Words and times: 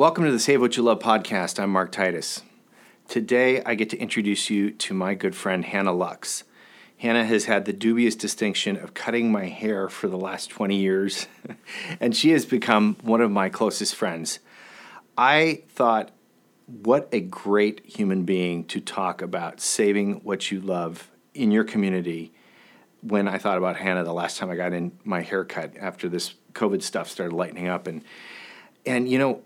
Welcome 0.00 0.24
to 0.24 0.32
the 0.32 0.38
Save 0.38 0.62
What 0.62 0.78
You 0.78 0.82
Love 0.82 1.00
podcast. 1.00 1.62
I'm 1.62 1.72
Mark 1.72 1.92
Titus. 1.92 2.40
Today, 3.06 3.62
I 3.64 3.74
get 3.74 3.90
to 3.90 3.98
introduce 3.98 4.48
you 4.48 4.70
to 4.70 4.94
my 4.94 5.12
good 5.12 5.36
friend 5.36 5.62
Hannah 5.62 5.92
Lux. 5.92 6.44
Hannah 6.96 7.26
has 7.26 7.44
had 7.44 7.66
the 7.66 7.74
dubious 7.74 8.16
distinction 8.16 8.78
of 8.78 8.94
cutting 8.94 9.30
my 9.30 9.48
hair 9.48 9.90
for 9.90 10.08
the 10.08 10.16
last 10.16 10.48
20 10.48 10.74
years, 10.74 11.26
and 12.00 12.16
she 12.16 12.30
has 12.30 12.46
become 12.46 12.96
one 13.02 13.20
of 13.20 13.30
my 13.30 13.50
closest 13.50 13.94
friends. 13.94 14.38
I 15.18 15.64
thought, 15.68 16.12
what 16.64 17.10
a 17.12 17.20
great 17.20 17.84
human 17.84 18.24
being 18.24 18.64
to 18.68 18.80
talk 18.80 19.20
about 19.20 19.60
saving 19.60 20.22
what 20.24 20.50
you 20.50 20.62
love 20.62 21.10
in 21.34 21.50
your 21.50 21.64
community 21.64 22.32
when 23.02 23.28
I 23.28 23.36
thought 23.36 23.58
about 23.58 23.76
Hannah 23.76 24.04
the 24.04 24.14
last 24.14 24.38
time 24.38 24.48
I 24.48 24.56
got 24.56 24.72
in 24.72 24.92
my 25.04 25.20
haircut 25.20 25.76
after 25.78 26.08
this 26.08 26.36
COVID 26.54 26.82
stuff 26.82 27.10
started 27.10 27.36
lightening 27.36 27.68
up 27.68 27.86
and 27.86 28.02
and 28.86 29.08
you 29.08 29.18
know 29.18 29.42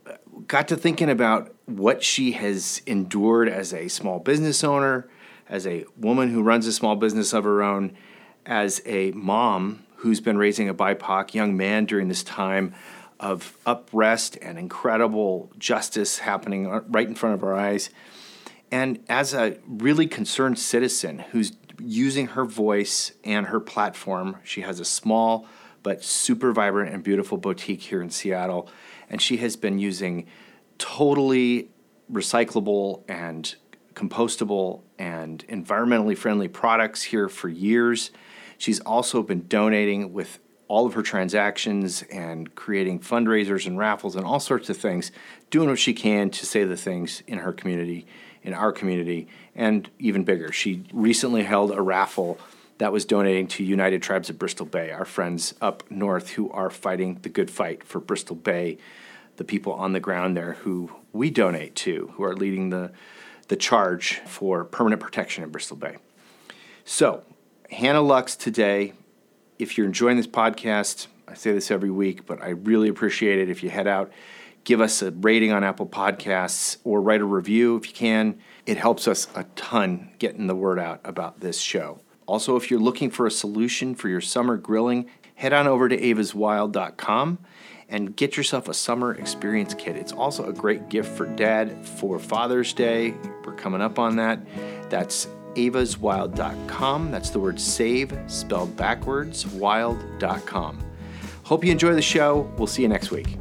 got 0.46 0.68
to 0.68 0.76
thinking 0.76 1.10
about 1.10 1.54
what 1.66 2.02
she 2.02 2.32
has 2.32 2.82
endured 2.86 3.48
as 3.48 3.72
a 3.72 3.88
small 3.88 4.18
business 4.18 4.62
owner, 4.62 5.08
as 5.48 5.66
a 5.66 5.84
woman 5.96 6.30
who 6.30 6.42
runs 6.42 6.66
a 6.66 6.72
small 6.72 6.96
business 6.96 7.32
of 7.32 7.44
her 7.44 7.62
own, 7.62 7.96
as 8.44 8.82
a 8.84 9.10
mom 9.12 9.84
who's 9.96 10.20
been 10.20 10.36
raising 10.36 10.68
a 10.68 10.74
BIPOC 10.74 11.32
young 11.32 11.56
man 11.56 11.86
during 11.86 12.08
this 12.08 12.22
time 12.22 12.74
of 13.18 13.56
uprest 13.66 14.36
and 14.42 14.58
incredible 14.58 15.50
justice 15.56 16.18
happening 16.18 16.68
right 16.88 17.08
in 17.08 17.14
front 17.14 17.34
of 17.34 17.42
our 17.42 17.54
eyes. 17.54 17.88
And 18.70 19.02
as 19.08 19.32
a 19.32 19.56
really 19.66 20.06
concerned 20.06 20.58
citizen 20.58 21.20
who's 21.30 21.52
using 21.78 22.28
her 22.28 22.44
voice 22.44 23.12
and 23.24 23.46
her 23.46 23.60
platform, 23.60 24.36
she 24.44 24.60
has 24.62 24.80
a 24.80 24.84
small 24.84 25.46
but 25.82 26.02
super 26.02 26.52
vibrant 26.52 26.92
and 26.92 27.02
beautiful 27.02 27.38
boutique 27.38 27.82
here 27.82 28.02
in 28.02 28.10
Seattle. 28.10 28.68
And 29.08 29.20
she 29.20 29.38
has 29.38 29.56
been 29.56 29.78
using 29.78 30.26
totally 30.78 31.70
recyclable 32.12 33.02
and 33.08 33.54
compostable 33.94 34.82
and 34.98 35.46
environmentally 35.48 36.16
friendly 36.16 36.48
products 36.48 37.02
here 37.02 37.28
for 37.28 37.48
years. 37.48 38.10
She's 38.58 38.80
also 38.80 39.22
been 39.22 39.46
donating 39.48 40.12
with 40.12 40.38
all 40.68 40.86
of 40.86 40.94
her 40.94 41.02
transactions 41.02 42.02
and 42.10 42.54
creating 42.54 43.00
fundraisers 43.00 43.66
and 43.66 43.78
raffles 43.78 44.16
and 44.16 44.24
all 44.24 44.40
sorts 44.40 44.70
of 44.70 44.76
things, 44.76 45.12
doing 45.50 45.68
what 45.68 45.78
she 45.78 45.92
can 45.92 46.30
to 46.30 46.46
say 46.46 46.64
the 46.64 46.76
things 46.76 47.22
in 47.26 47.38
her 47.38 47.52
community, 47.52 48.06
in 48.42 48.54
our 48.54 48.72
community, 48.72 49.28
and 49.54 49.90
even 49.98 50.24
bigger. 50.24 50.50
She 50.50 50.84
recently 50.92 51.42
held 51.42 51.70
a 51.70 51.82
raffle 51.82 52.38
that 52.78 52.92
was 52.92 53.04
donating 53.04 53.46
to 53.46 53.64
United 53.64 54.02
Tribes 54.02 54.30
of 54.30 54.38
Bristol 54.38 54.66
Bay, 54.66 54.90
our 54.90 55.04
friends 55.04 55.54
up 55.60 55.84
north 55.90 56.30
who 56.30 56.50
are 56.50 56.70
fighting 56.70 57.18
the 57.22 57.28
good 57.28 57.50
fight 57.50 57.84
for 57.84 58.00
Bristol 58.00 58.36
Bay, 58.36 58.78
the 59.36 59.44
people 59.44 59.72
on 59.72 59.92
the 59.92 60.00
ground 60.00 60.36
there 60.36 60.54
who 60.54 60.90
we 61.12 61.30
donate 61.30 61.74
to, 61.76 62.12
who 62.14 62.24
are 62.24 62.36
leading 62.36 62.70
the, 62.70 62.92
the 63.48 63.56
charge 63.56 64.20
for 64.26 64.64
permanent 64.64 65.00
protection 65.00 65.44
in 65.44 65.50
Bristol 65.50 65.76
Bay. 65.76 65.96
So, 66.84 67.22
Hannah 67.70 68.02
Lux 68.02 68.36
today. 68.36 68.92
If 69.58 69.78
you're 69.78 69.86
enjoying 69.86 70.16
this 70.16 70.26
podcast, 70.26 71.06
I 71.28 71.34
say 71.34 71.52
this 71.52 71.70
every 71.70 71.90
week, 71.90 72.26
but 72.26 72.42
I 72.42 72.50
really 72.50 72.88
appreciate 72.88 73.38
it 73.38 73.48
if 73.48 73.62
you 73.62 73.70
head 73.70 73.86
out, 73.86 74.12
give 74.64 74.80
us 74.80 75.00
a 75.00 75.12
rating 75.12 75.52
on 75.52 75.62
Apple 75.62 75.86
Podcasts, 75.86 76.78
or 76.84 77.00
write 77.00 77.20
a 77.20 77.24
review 77.24 77.76
if 77.76 77.88
you 77.88 77.94
can. 77.94 78.38
It 78.66 78.76
helps 78.76 79.06
us 79.06 79.28
a 79.34 79.44
ton 79.54 80.10
getting 80.18 80.48
the 80.48 80.56
word 80.56 80.78
out 80.78 81.00
about 81.04 81.40
this 81.40 81.60
show. 81.60 82.00
Also, 82.26 82.56
if 82.56 82.70
you're 82.70 82.80
looking 82.80 83.10
for 83.10 83.26
a 83.26 83.30
solution 83.30 83.94
for 83.94 84.08
your 84.08 84.20
summer 84.20 84.56
grilling, 84.56 85.10
head 85.34 85.52
on 85.52 85.66
over 85.66 85.88
to 85.88 85.96
evaswild.com 85.96 87.38
and 87.88 88.16
get 88.16 88.36
yourself 88.36 88.68
a 88.68 88.74
summer 88.74 89.14
experience 89.14 89.74
kit. 89.74 89.96
It's 89.96 90.12
also 90.12 90.48
a 90.48 90.52
great 90.52 90.88
gift 90.88 91.16
for 91.16 91.26
dad 91.26 91.86
for 91.86 92.18
Father's 92.18 92.72
Day. 92.72 93.14
We're 93.44 93.54
coming 93.54 93.82
up 93.82 93.98
on 93.98 94.16
that. 94.16 94.40
That's 94.90 95.26
evaswild.com. 95.54 97.10
That's 97.10 97.30
the 97.30 97.38
word 97.38 97.60
save 97.60 98.16
spelled 98.26 98.76
backwards, 98.76 99.46
wild.com. 99.46 100.78
Hope 101.44 101.64
you 101.64 101.72
enjoy 101.72 101.94
the 101.94 102.02
show. 102.02 102.50
We'll 102.56 102.66
see 102.66 102.82
you 102.82 102.88
next 102.88 103.10
week. 103.10 103.36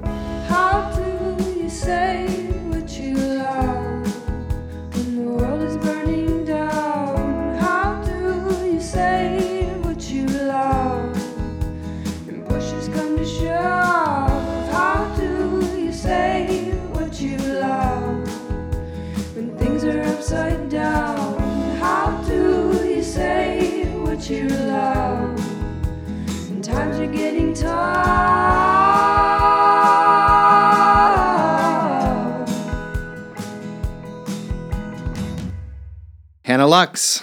Hannah 36.63 36.71
Lux, 36.71 37.21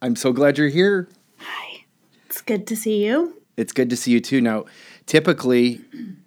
I'm 0.00 0.14
so 0.14 0.32
glad 0.32 0.56
you're 0.56 0.68
here. 0.68 1.08
Hi. 1.38 1.84
It's 2.26 2.40
good 2.40 2.64
to 2.68 2.76
see 2.76 3.04
you. 3.04 3.42
It's 3.56 3.72
good 3.72 3.90
to 3.90 3.96
see 3.96 4.12
you 4.12 4.20
too. 4.20 4.40
Now, 4.40 4.66
typically, 5.06 5.80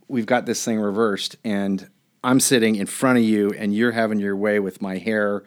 we've 0.09 0.25
got 0.25 0.45
this 0.45 0.61
thing 0.65 0.81
reversed, 0.81 1.37
and 1.45 1.89
I'm 2.21 2.41
sitting 2.41 2.75
in 2.75 2.87
front 2.87 3.19
of 3.19 3.23
you, 3.23 3.51
and 3.51 3.73
you're 3.73 3.93
having 3.93 4.19
your 4.19 4.35
way 4.35 4.59
with 4.59 4.81
my 4.81 4.97
hair. 4.97 5.45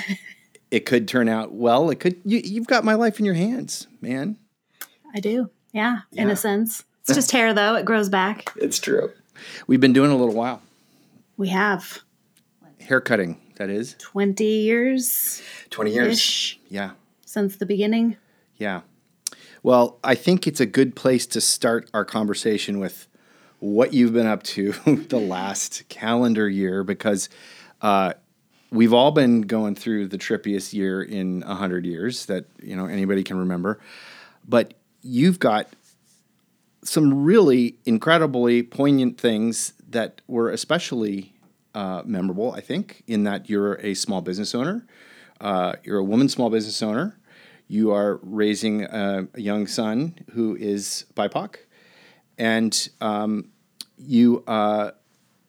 it 0.70 0.84
could 0.84 1.08
turn 1.08 1.26
out 1.26 1.54
well. 1.54 1.88
It 1.88 2.00
could. 2.00 2.20
You, 2.26 2.42
you've 2.44 2.66
got 2.66 2.84
my 2.84 2.96
life 2.96 3.18
in 3.18 3.24
your 3.24 3.32
hands, 3.32 3.86
man. 4.02 4.36
I 5.14 5.20
do. 5.20 5.48
Yeah, 5.72 6.00
in 6.12 6.28
a 6.28 6.36
sense. 6.36 6.84
It's 7.00 7.14
just 7.14 7.30
hair 7.30 7.54
though. 7.54 7.76
It 7.76 7.86
grows 7.86 8.10
back. 8.10 8.52
It's 8.56 8.78
true. 8.78 9.10
We've 9.66 9.80
been 9.80 9.94
doing 9.94 10.10
a 10.10 10.16
little 10.16 10.34
while. 10.34 10.60
We 11.38 11.48
have 11.48 12.02
Hair 12.78 13.00
cutting, 13.00 13.40
that 13.60 13.68
is. 13.68 13.94
20 13.98 14.42
years 14.42 15.42
20 15.68 15.92
years. 15.92 16.56
Yeah. 16.70 16.92
since 17.26 17.56
the 17.56 17.66
beginning. 17.66 18.16
Yeah. 18.56 18.80
Well, 19.62 19.98
I 20.02 20.14
think 20.14 20.46
it's 20.46 20.60
a 20.60 20.66
good 20.66 20.96
place 20.96 21.26
to 21.26 21.42
start 21.42 21.90
our 21.92 22.06
conversation 22.06 22.78
with 22.78 23.06
what 23.58 23.92
you've 23.92 24.14
been 24.14 24.26
up 24.26 24.42
to 24.44 24.72
the 25.08 25.18
last 25.18 25.86
calendar 25.90 26.48
year 26.48 26.82
because 26.82 27.28
uh, 27.82 28.14
we've 28.70 28.94
all 28.94 29.10
been 29.10 29.42
going 29.42 29.74
through 29.74 30.08
the 30.08 30.16
trippiest 30.16 30.72
year 30.72 31.02
in 31.02 31.42
a 31.46 31.54
hundred 31.54 31.84
years 31.84 32.24
that 32.26 32.46
you 32.62 32.74
know 32.74 32.86
anybody 32.86 33.22
can 33.22 33.36
remember. 33.36 33.78
But 34.48 34.72
you've 35.02 35.38
got 35.38 35.68
some 36.82 37.24
really 37.24 37.76
incredibly 37.84 38.62
poignant 38.62 39.20
things 39.20 39.74
that 39.90 40.22
were 40.26 40.48
especially 40.48 41.34
uh, 41.74 42.02
memorable, 42.04 42.52
I 42.52 42.60
think, 42.60 43.02
in 43.06 43.24
that 43.24 43.48
you're 43.48 43.74
a 43.74 43.94
small 43.94 44.20
business 44.20 44.54
owner. 44.54 44.86
Uh, 45.40 45.74
you're 45.84 45.98
a 45.98 46.04
woman 46.04 46.28
small 46.28 46.50
business 46.50 46.82
owner. 46.82 47.18
You 47.66 47.92
are 47.92 48.18
raising 48.22 48.84
a, 48.84 49.28
a 49.34 49.40
young 49.40 49.66
son 49.66 50.18
who 50.32 50.56
is 50.56 51.06
BIPOC, 51.14 51.56
and 52.36 52.88
um, 53.00 53.50
you 53.96 54.42
uh, 54.46 54.90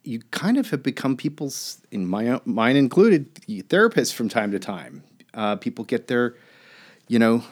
you 0.03 0.19
kind 0.31 0.57
of 0.57 0.69
have 0.71 0.83
become 0.83 1.15
people's, 1.15 1.81
in 1.91 2.07
my 2.07 2.39
mine 2.45 2.75
included, 2.75 3.33
therapists 3.35 4.13
from 4.13 4.29
time 4.29 4.51
to 4.51 4.59
time. 4.59 5.03
Uh, 5.33 5.55
people 5.55 5.85
get 5.85 6.07
their, 6.07 6.35
you 7.07 7.19
know, 7.19 7.43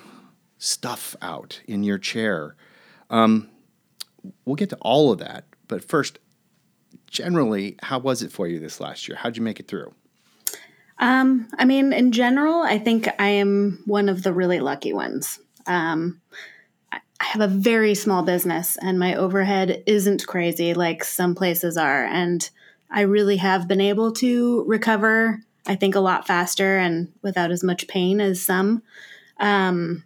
stuff 0.57 1.15
out 1.21 1.61
in 1.67 1.83
your 1.83 1.97
chair. 1.97 2.55
Um, 3.09 3.49
we'll 4.45 4.55
get 4.55 4.69
to 4.69 4.77
all 4.77 5.11
of 5.11 5.19
that, 5.19 5.45
but 5.67 5.83
first, 5.83 6.19
generally, 7.09 7.77
how 7.81 7.99
was 7.99 8.23
it 8.23 8.31
for 8.31 8.47
you 8.47 8.59
this 8.59 8.79
last 8.79 9.07
year? 9.07 9.17
How'd 9.17 9.37
you 9.37 9.43
make 9.43 9.59
it 9.59 9.67
through? 9.67 9.93
Um, 10.99 11.47
I 11.57 11.65
mean, 11.65 11.93
in 11.93 12.11
general, 12.11 12.61
I 12.61 12.77
think 12.77 13.07
I 13.19 13.29
am 13.29 13.81
one 13.85 14.09
of 14.09 14.23
the 14.23 14.33
really 14.33 14.59
lucky 14.59 14.93
ones. 14.93 15.39
Um, 15.65 16.21
I 16.91 16.99
have 17.19 17.41
a 17.41 17.47
very 17.47 17.95
small 17.95 18.23
business 18.23 18.77
and 18.81 18.99
my 18.99 19.15
overhead 19.15 19.83
isn't 19.85 20.27
crazy 20.27 20.73
like 20.73 21.03
some 21.03 21.35
places 21.35 21.77
are. 21.77 22.05
And 22.05 22.49
I 22.89 23.01
really 23.01 23.37
have 23.37 23.67
been 23.67 23.81
able 23.81 24.11
to 24.13 24.63
recover, 24.67 25.39
I 25.67 25.75
think, 25.75 25.95
a 25.95 25.99
lot 25.99 26.27
faster 26.27 26.77
and 26.77 27.11
without 27.21 27.51
as 27.51 27.63
much 27.63 27.87
pain 27.87 28.19
as 28.19 28.41
some. 28.41 28.83
Um, 29.39 30.03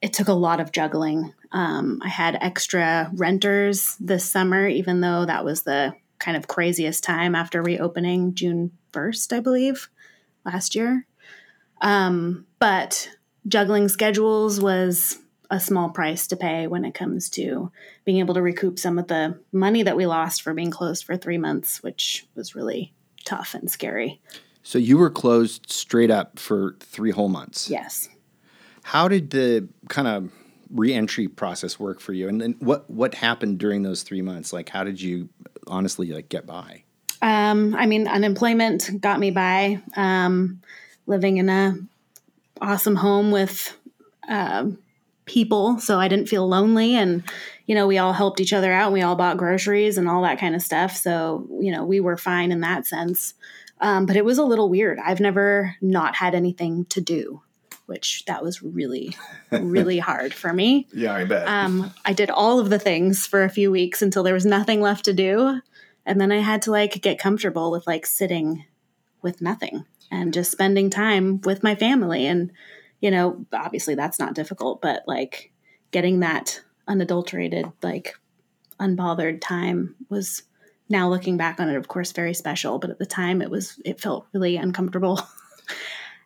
it 0.00 0.12
took 0.12 0.28
a 0.28 0.34
lot 0.34 0.60
of 0.60 0.72
juggling. 0.72 1.32
Um, 1.52 2.00
I 2.02 2.08
had 2.08 2.38
extra 2.40 3.10
renters 3.14 3.96
this 4.00 4.24
summer, 4.24 4.66
even 4.66 5.00
though 5.00 5.24
that 5.24 5.44
was 5.44 5.62
the 5.62 5.94
kind 6.18 6.36
of 6.36 6.48
craziest 6.48 7.04
time 7.04 7.34
after 7.34 7.62
reopening 7.62 8.34
June 8.34 8.72
1st, 8.92 9.32
I 9.36 9.40
believe, 9.40 9.88
last 10.44 10.74
year. 10.74 11.06
Um, 11.80 12.46
but 12.58 13.10
juggling 13.46 13.88
schedules 13.88 14.60
was 14.60 15.18
a 15.50 15.60
small 15.60 15.90
price 15.90 16.26
to 16.28 16.36
pay 16.36 16.66
when 16.66 16.84
it 16.84 16.94
comes 16.94 17.28
to 17.30 17.70
being 18.04 18.18
able 18.18 18.34
to 18.34 18.42
recoup 18.42 18.78
some 18.78 18.98
of 18.98 19.08
the 19.08 19.38
money 19.52 19.82
that 19.82 19.96
we 19.96 20.06
lost 20.06 20.42
for 20.42 20.54
being 20.54 20.70
closed 20.70 21.04
for 21.04 21.16
three 21.16 21.38
months, 21.38 21.82
which 21.82 22.26
was 22.34 22.54
really 22.54 22.94
tough 23.24 23.54
and 23.54 23.70
scary. 23.70 24.20
So 24.62 24.78
you 24.78 24.96
were 24.96 25.10
closed 25.10 25.70
straight 25.70 26.10
up 26.10 26.38
for 26.38 26.76
three 26.80 27.10
whole 27.10 27.28
months. 27.28 27.68
Yes. 27.68 28.08
How 28.82 29.08
did 29.08 29.30
the 29.30 29.68
kind 29.88 30.08
of 30.08 30.30
reentry 30.70 31.28
process 31.28 31.78
work 31.78 32.00
for 32.00 32.12
you? 32.14 32.28
And 32.28 32.40
then 32.40 32.56
what 32.58 32.88
what 32.90 33.14
happened 33.14 33.58
during 33.58 33.82
those 33.82 34.02
three 34.02 34.22
months? 34.22 34.52
Like, 34.52 34.70
how 34.70 34.82
did 34.82 35.00
you 35.00 35.28
honestly 35.66 36.12
like 36.12 36.28
get 36.28 36.46
by? 36.46 36.84
Um, 37.22 37.74
I 37.74 37.86
mean, 37.86 38.06
unemployment 38.06 39.00
got 39.00 39.18
me 39.18 39.30
by. 39.30 39.80
Um, 39.96 40.60
living 41.06 41.36
in 41.36 41.48
a 41.48 41.76
awesome 42.60 42.96
home 42.96 43.30
with 43.30 43.76
um, 44.28 44.78
people, 45.24 45.78
so 45.78 45.98
I 45.98 46.08
didn't 46.08 46.28
feel 46.28 46.46
lonely, 46.46 46.94
and 46.96 47.22
you 47.66 47.74
know, 47.74 47.86
we 47.86 47.98
all 47.98 48.12
helped 48.12 48.40
each 48.40 48.52
other 48.52 48.72
out. 48.72 48.86
And 48.86 48.94
we 48.94 49.02
all 49.02 49.16
bought 49.16 49.38
groceries 49.38 49.96
and 49.96 50.08
all 50.08 50.22
that 50.22 50.38
kind 50.38 50.54
of 50.54 50.62
stuff. 50.62 50.96
So 50.96 51.46
you 51.60 51.72
know, 51.72 51.84
we 51.84 52.00
were 52.00 52.16
fine 52.16 52.52
in 52.52 52.60
that 52.60 52.86
sense. 52.86 53.34
Um, 53.80 54.06
but 54.06 54.16
it 54.16 54.24
was 54.24 54.38
a 54.38 54.44
little 54.44 54.68
weird. 54.68 54.98
I've 54.98 55.20
never 55.20 55.74
not 55.80 56.16
had 56.16 56.34
anything 56.34 56.84
to 56.86 57.00
do, 57.00 57.42
which 57.86 58.24
that 58.26 58.42
was 58.42 58.62
really, 58.62 59.16
really 59.50 59.98
hard 60.00 60.32
for 60.32 60.52
me. 60.52 60.88
Yeah, 60.92 61.14
I 61.14 61.24
bet. 61.24 61.46
Um, 61.46 61.92
I 62.04 62.12
did 62.12 62.30
all 62.30 62.58
of 62.58 62.70
the 62.70 62.78
things 62.78 63.26
for 63.26 63.44
a 63.44 63.50
few 63.50 63.70
weeks 63.70 64.02
until 64.02 64.22
there 64.22 64.34
was 64.34 64.46
nothing 64.46 64.80
left 64.80 65.04
to 65.06 65.12
do. 65.12 65.60
And 66.06 66.20
then 66.20 66.32
I 66.32 66.38
had 66.38 66.62
to 66.62 66.70
like 66.70 67.00
get 67.02 67.18
comfortable 67.18 67.70
with 67.70 67.86
like 67.86 68.06
sitting 68.06 68.64
with 69.22 69.40
nothing 69.40 69.84
and 70.10 70.34
just 70.34 70.52
spending 70.52 70.90
time 70.90 71.40
with 71.42 71.62
my 71.62 71.74
family. 71.74 72.26
And, 72.26 72.52
you 73.00 73.10
know, 73.10 73.44
obviously 73.52 73.94
that's 73.94 74.18
not 74.18 74.34
difficult, 74.34 74.80
but 74.80 75.02
like 75.06 75.52
getting 75.90 76.20
that 76.20 76.62
unadulterated, 76.86 77.66
like 77.82 78.14
unbothered 78.80 79.40
time 79.40 79.94
was 80.08 80.42
now 80.88 81.08
looking 81.08 81.36
back 81.36 81.60
on 81.60 81.68
it, 81.68 81.76
of 81.76 81.88
course, 81.88 82.12
very 82.12 82.34
special. 82.34 82.78
But 82.78 82.90
at 82.90 82.98
the 82.98 83.06
time 83.06 83.40
it 83.40 83.50
was, 83.50 83.80
it 83.84 84.00
felt 84.00 84.26
really 84.32 84.56
uncomfortable. 84.56 85.20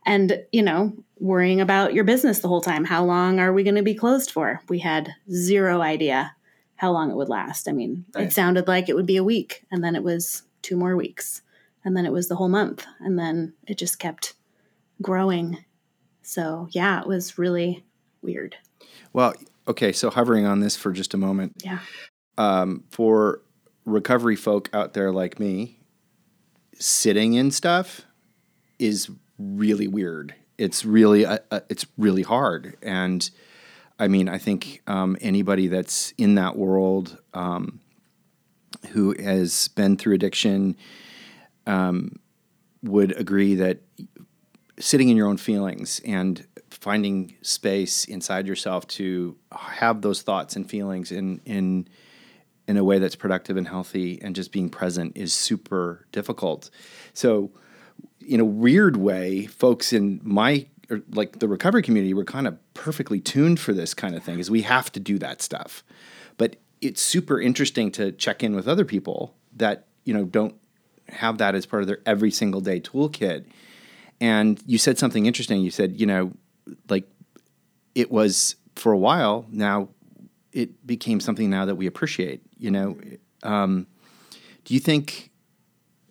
and, 0.08 0.42
you 0.52 0.62
know, 0.62 0.92
worrying 1.20 1.60
about 1.60 1.92
your 1.94 2.04
business 2.04 2.38
the 2.40 2.48
whole 2.48 2.60
time. 2.62 2.84
How 2.84 3.04
long 3.04 3.38
are 3.40 3.52
we 3.52 3.62
going 3.62 3.74
to 3.76 3.82
be 3.82 3.94
closed 3.94 4.30
for? 4.30 4.60
We 4.68 4.78
had 4.78 5.14
zero 5.30 5.80
idea 5.82 6.34
how 6.76 6.92
long 6.92 7.10
it 7.10 7.16
would 7.16 7.28
last. 7.28 7.68
I 7.68 7.72
mean, 7.72 8.04
Right. 8.14 8.26
it 8.26 8.32
sounded 8.32 8.66
like 8.66 8.88
it 8.88 8.96
would 8.96 9.06
be 9.06 9.16
a 9.18 9.24
week, 9.24 9.64
and 9.70 9.84
then 9.84 9.94
it 9.94 10.02
was 10.02 10.44
two 10.62 10.76
more 10.76 10.96
weeks, 10.96 11.42
and 11.84 11.96
then 11.96 12.06
it 12.06 12.12
was 12.12 12.28
the 12.28 12.36
whole 12.36 12.48
month, 12.48 12.86
and 13.00 13.18
then 13.18 13.52
it 13.66 13.76
just 13.78 13.98
kept 13.98 14.34
growing. 15.02 15.64
So, 16.22 16.68
yeah, 16.70 17.00
it 17.00 17.06
was 17.06 17.36
really 17.38 17.84
weird. 18.22 18.56
well, 19.12 19.34
okay. 19.66 19.92
So 19.92 20.10
hovering 20.10 20.46
on 20.46 20.60
this 20.60 20.76
for 20.76 20.92
just 20.92 21.14
a 21.14 21.16
moment, 21.18 21.62
Yeah. 21.64 21.80
um, 22.36 22.84
for 22.90 23.42
recovery 23.84 24.36
folk 24.36 24.68
out 24.72 24.94
there 24.94 25.12
like 25.12 25.38
me, 25.40 25.80
sitting 26.78 27.34
in 27.34 27.50
stuff 27.50 28.02
is 28.78 29.10
really 29.38 29.88
weird. 29.88 30.34
It's 30.56 30.84
really 30.84 31.24
uh, 31.24 31.38
uh, 31.50 31.60
it's 31.68 31.86
really 31.96 32.22
hard, 32.22 32.76
and 32.82 33.28
I 33.98 34.08
mean, 34.08 34.28
I 34.28 34.38
think 34.38 34.82
um, 34.86 35.16
anybody 35.20 35.68
that's 35.68 36.12
in 36.18 36.36
that 36.36 36.56
world 36.56 37.18
um, 37.34 37.80
who 38.90 39.14
has 39.18 39.68
been 39.68 39.96
through 39.96 40.14
addiction 40.14 40.76
um, 41.66 42.18
would 42.82 43.18
agree 43.18 43.56
that 43.56 43.80
sitting 44.78 45.08
in 45.08 45.16
your 45.16 45.28
own 45.28 45.36
feelings 45.36 46.00
and 46.04 46.46
finding 46.70 47.34
space 47.42 48.04
inside 48.04 48.46
yourself 48.46 48.86
to 48.86 49.36
have 49.52 50.02
those 50.02 50.22
thoughts 50.22 50.54
and 50.56 50.68
feelings 50.68 51.10
in 51.10 51.40
in 51.44 51.88
in 52.68 52.76
a 52.76 52.84
way 52.84 52.98
that's 52.98 53.16
productive 53.16 53.56
and 53.56 53.66
healthy 53.66 54.20
and 54.22 54.36
just 54.36 54.52
being 54.52 54.68
present 54.68 55.16
is 55.16 55.32
super 55.32 56.06
difficult. 56.12 56.70
So, 57.14 57.50
in 58.28 58.40
a 58.40 58.44
weird 58.44 58.96
way, 58.96 59.46
folks 59.46 59.92
in 59.92 60.20
my 60.22 60.66
or 60.90 61.02
like 61.10 61.38
the 61.40 61.48
recovery 61.48 61.82
community 61.82 62.14
were 62.14 62.24
kind 62.24 62.46
of 62.46 62.56
perfectly 62.74 63.20
tuned 63.20 63.60
for 63.60 63.72
this 63.72 63.92
kind 63.92 64.14
of 64.14 64.22
thing 64.22 64.38
is 64.38 64.50
we 64.50 64.62
have 64.62 64.90
to 64.92 65.00
do 65.00 65.18
that 65.18 65.42
stuff. 65.42 65.82
But 66.36 66.56
it's 66.80 67.02
super 67.02 67.40
interesting 67.40 67.90
to 67.92 68.12
check 68.12 68.42
in 68.42 68.54
with 68.54 68.66
other 68.68 68.84
people 68.84 69.34
that, 69.56 69.86
you 70.04 70.14
know, 70.14 70.24
don't 70.24 70.54
have 71.08 71.38
that 71.38 71.54
as 71.54 71.66
part 71.66 71.82
of 71.82 71.88
their 71.88 71.98
every 72.06 72.30
single 72.30 72.60
day 72.60 72.80
toolkit. 72.80 73.44
And 74.20 74.62
you 74.66 74.78
said 74.78 74.98
something 74.98 75.26
interesting. 75.26 75.60
You 75.60 75.70
said, 75.70 76.00
you 76.00 76.06
know, 76.06 76.32
like 76.88 77.08
it 77.94 78.10
was 78.10 78.56
for 78.76 78.92
a 78.92 78.98
while 78.98 79.44
now 79.50 79.88
it 80.52 80.86
became 80.86 81.20
something 81.20 81.50
now 81.50 81.64
that 81.64 81.74
we 81.74 81.86
appreciate 81.86 82.40
you 82.56 82.70
know 82.70 82.96
um, 83.42 83.86
do 84.64 84.74
you 84.74 84.80
think 84.80 85.27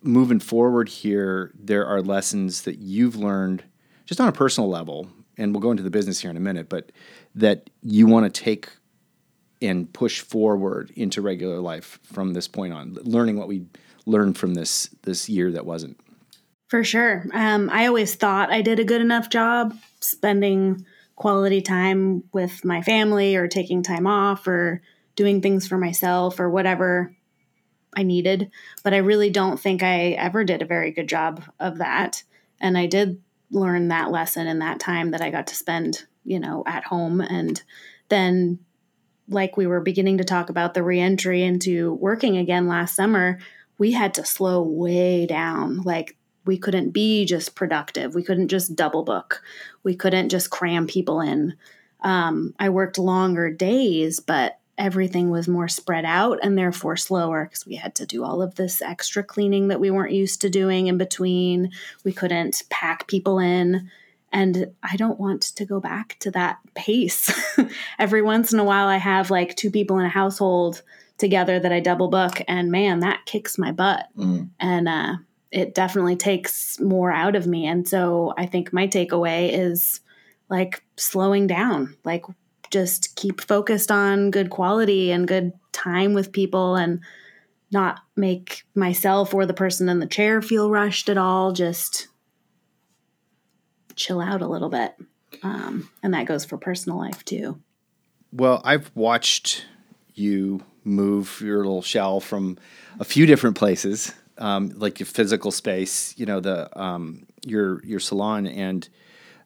moving 0.01 0.39
forward 0.39 0.89
here 0.89 1.51
there 1.55 1.85
are 1.85 2.01
lessons 2.01 2.63
that 2.63 2.79
you've 2.79 3.15
learned 3.15 3.63
just 4.05 4.21
on 4.21 4.27
a 4.27 4.31
personal 4.31 4.69
level 4.69 5.09
and 5.37 5.53
we'll 5.53 5.61
go 5.61 5.71
into 5.71 5.83
the 5.83 5.89
business 5.89 6.19
here 6.19 6.31
in 6.31 6.37
a 6.37 6.41
minute 6.41 6.69
but 6.69 6.91
that 7.35 7.69
you 7.81 8.07
want 8.07 8.31
to 8.31 8.43
take 8.43 8.69
and 9.61 9.91
push 9.93 10.21
forward 10.21 10.91
into 10.95 11.21
regular 11.21 11.59
life 11.59 11.99
from 12.03 12.33
this 12.33 12.47
point 12.47 12.73
on 12.73 12.95
learning 13.03 13.37
what 13.37 13.47
we 13.47 13.65
learned 14.05 14.37
from 14.37 14.53
this 14.53 14.89
this 15.03 15.27
year 15.27 15.51
that 15.51 15.65
wasn't 15.65 15.99
For 16.67 16.83
sure. 16.83 17.25
Um, 17.33 17.69
I 17.71 17.87
always 17.87 18.15
thought 18.15 18.51
I 18.51 18.61
did 18.61 18.79
a 18.79 18.83
good 18.83 19.01
enough 19.01 19.29
job 19.29 19.75
spending 19.99 20.85
quality 21.15 21.61
time 21.61 22.23
with 22.31 22.63
my 22.63 22.81
family 22.81 23.35
or 23.35 23.47
taking 23.47 23.81
time 23.81 24.05
off 24.05 24.47
or 24.47 24.81
doing 25.15 25.41
things 25.41 25.67
for 25.67 25.77
myself 25.77 26.39
or 26.39 26.49
whatever 26.49 27.16
I 27.97 28.03
needed. 28.03 28.51
But 28.83 28.93
I 28.93 28.97
really 28.97 29.31
don't 29.31 29.59
think 29.59 29.81
I 29.81 30.11
ever 30.11 30.43
did 30.43 30.61
a 30.61 30.65
very 30.65 30.91
good 30.91 31.09
job 31.09 31.43
of 31.59 31.79
that. 31.79 32.23
And 32.61 32.77
I 32.77 32.85
did 32.85 33.21
learn 33.49 33.87
that 33.87 34.11
lesson 34.11 34.45
in 34.45 34.59
that 34.59 34.79
time 34.79 35.11
that 35.11 35.21
I 35.21 35.31
got 35.31 35.47
to 35.47 35.55
spend, 35.55 36.05
you 36.23 36.39
know, 36.39 36.63
at 36.67 36.83
home. 36.83 37.21
And 37.21 37.61
then, 38.09 38.59
like 39.27 39.57
we 39.57 39.67
were 39.67 39.81
beginning 39.81 40.19
to 40.19 40.23
talk 40.23 40.49
about 40.49 40.73
the 40.73 40.83
reentry 40.83 41.41
into 41.41 41.93
working 41.95 42.37
again 42.37 42.67
last 42.67 42.95
summer, 42.95 43.39
we 43.77 43.91
had 43.91 44.13
to 44.13 44.25
slow 44.25 44.61
way 44.61 45.25
down. 45.25 45.81
Like 45.81 46.15
we 46.45 46.57
couldn't 46.57 46.91
be 46.91 47.25
just 47.25 47.55
productive. 47.55 48.15
We 48.15 48.23
couldn't 48.23 48.47
just 48.47 48.75
double 48.75 49.03
book. 49.03 49.41
We 49.83 49.95
couldn't 49.95 50.29
just 50.29 50.49
cram 50.49 50.87
people 50.87 51.19
in. 51.19 51.55
Um, 52.01 52.53
I 52.59 52.69
worked 52.69 52.97
longer 52.97 53.51
days, 53.51 54.19
but 54.19 54.59
everything 54.77 55.29
was 55.29 55.47
more 55.47 55.67
spread 55.67 56.05
out 56.05 56.39
and 56.43 56.57
therefore 56.57 56.95
slower 56.95 57.45
because 57.45 57.65
we 57.65 57.75
had 57.75 57.95
to 57.95 58.05
do 58.05 58.23
all 58.23 58.41
of 58.41 58.55
this 58.55 58.81
extra 58.81 59.23
cleaning 59.23 59.69
that 59.69 59.79
we 59.79 59.89
weren't 59.89 60.13
used 60.13 60.41
to 60.41 60.49
doing 60.49 60.87
in 60.87 60.97
between. 60.97 61.71
We 62.03 62.13
couldn't 62.13 62.63
pack 62.69 63.07
people 63.07 63.39
in. 63.39 63.89
And 64.31 64.73
I 64.83 64.97
don't 64.97 65.19
want 65.19 65.41
to 65.41 65.65
go 65.65 65.79
back 65.79 66.17
to 66.19 66.31
that 66.31 66.59
pace. 66.75 67.31
Every 67.99 68.21
once 68.21 68.51
in 68.51 68.59
a 68.59 68.63
while, 68.63 68.87
I 68.87 68.97
have 68.97 69.31
like 69.31 69.55
two 69.55 69.71
people 69.71 69.99
in 69.99 70.05
a 70.05 70.09
household 70.09 70.83
together 71.17 71.59
that 71.59 71.71
I 71.71 71.79
double 71.79 72.09
book, 72.09 72.41
and 72.47 72.71
man, 72.71 72.99
that 72.99 73.25
kicks 73.25 73.57
my 73.57 73.71
butt 73.71 74.07
and 74.59 74.87
uh, 74.87 75.15
it 75.51 75.73
definitely 75.73 76.15
takes 76.15 76.79
more 76.79 77.11
out 77.11 77.35
of 77.35 77.47
me. 77.47 77.65
And 77.65 77.87
so 77.87 78.33
I 78.37 78.45
think 78.45 78.71
my 78.71 78.87
takeaway 78.87 79.49
is 79.51 80.01
like 80.49 80.83
slowing 80.97 81.47
down, 81.47 81.95
like 82.03 82.25
just 82.71 83.15
keep 83.15 83.41
focused 83.41 83.91
on 83.91 84.31
good 84.31 84.49
quality 84.49 85.11
and 85.11 85.27
good 85.27 85.53
time 85.71 86.13
with 86.13 86.31
people 86.31 86.75
and 86.75 86.99
not 87.71 87.99
make 88.15 88.63
myself 88.75 89.33
or 89.33 89.45
the 89.45 89.53
person 89.53 89.89
in 89.89 89.99
the 89.99 90.07
chair 90.07 90.41
feel 90.41 90.69
rushed 90.69 91.09
at 91.09 91.17
all. 91.17 91.51
Just 91.51 92.07
chill 93.95 94.21
out 94.21 94.41
a 94.41 94.47
little 94.47 94.69
bit. 94.69 94.95
Um, 95.43 95.89
and 96.01 96.13
that 96.13 96.25
goes 96.25 96.45
for 96.45 96.57
personal 96.57 96.97
life 96.97 97.23
too. 97.25 97.61
Well, 98.31 98.61
I've 98.63 98.91
watched 98.95 99.65
you 100.13 100.63
move 100.83 101.41
your 101.41 101.57
little 101.57 101.81
shell 101.81 102.19
from 102.19 102.57
a 102.99 103.03
few 103.03 103.25
different 103.25 103.57
places, 103.57 104.13
um, 104.37 104.71
like 104.75 104.99
your 104.99 105.07
physical 105.07 105.51
space, 105.51 106.13
you 106.17 106.25
know, 106.25 106.39
the 106.39 106.79
um, 106.79 107.25
your 107.45 107.83
your 107.83 107.99
salon, 107.99 108.47
and 108.47 108.87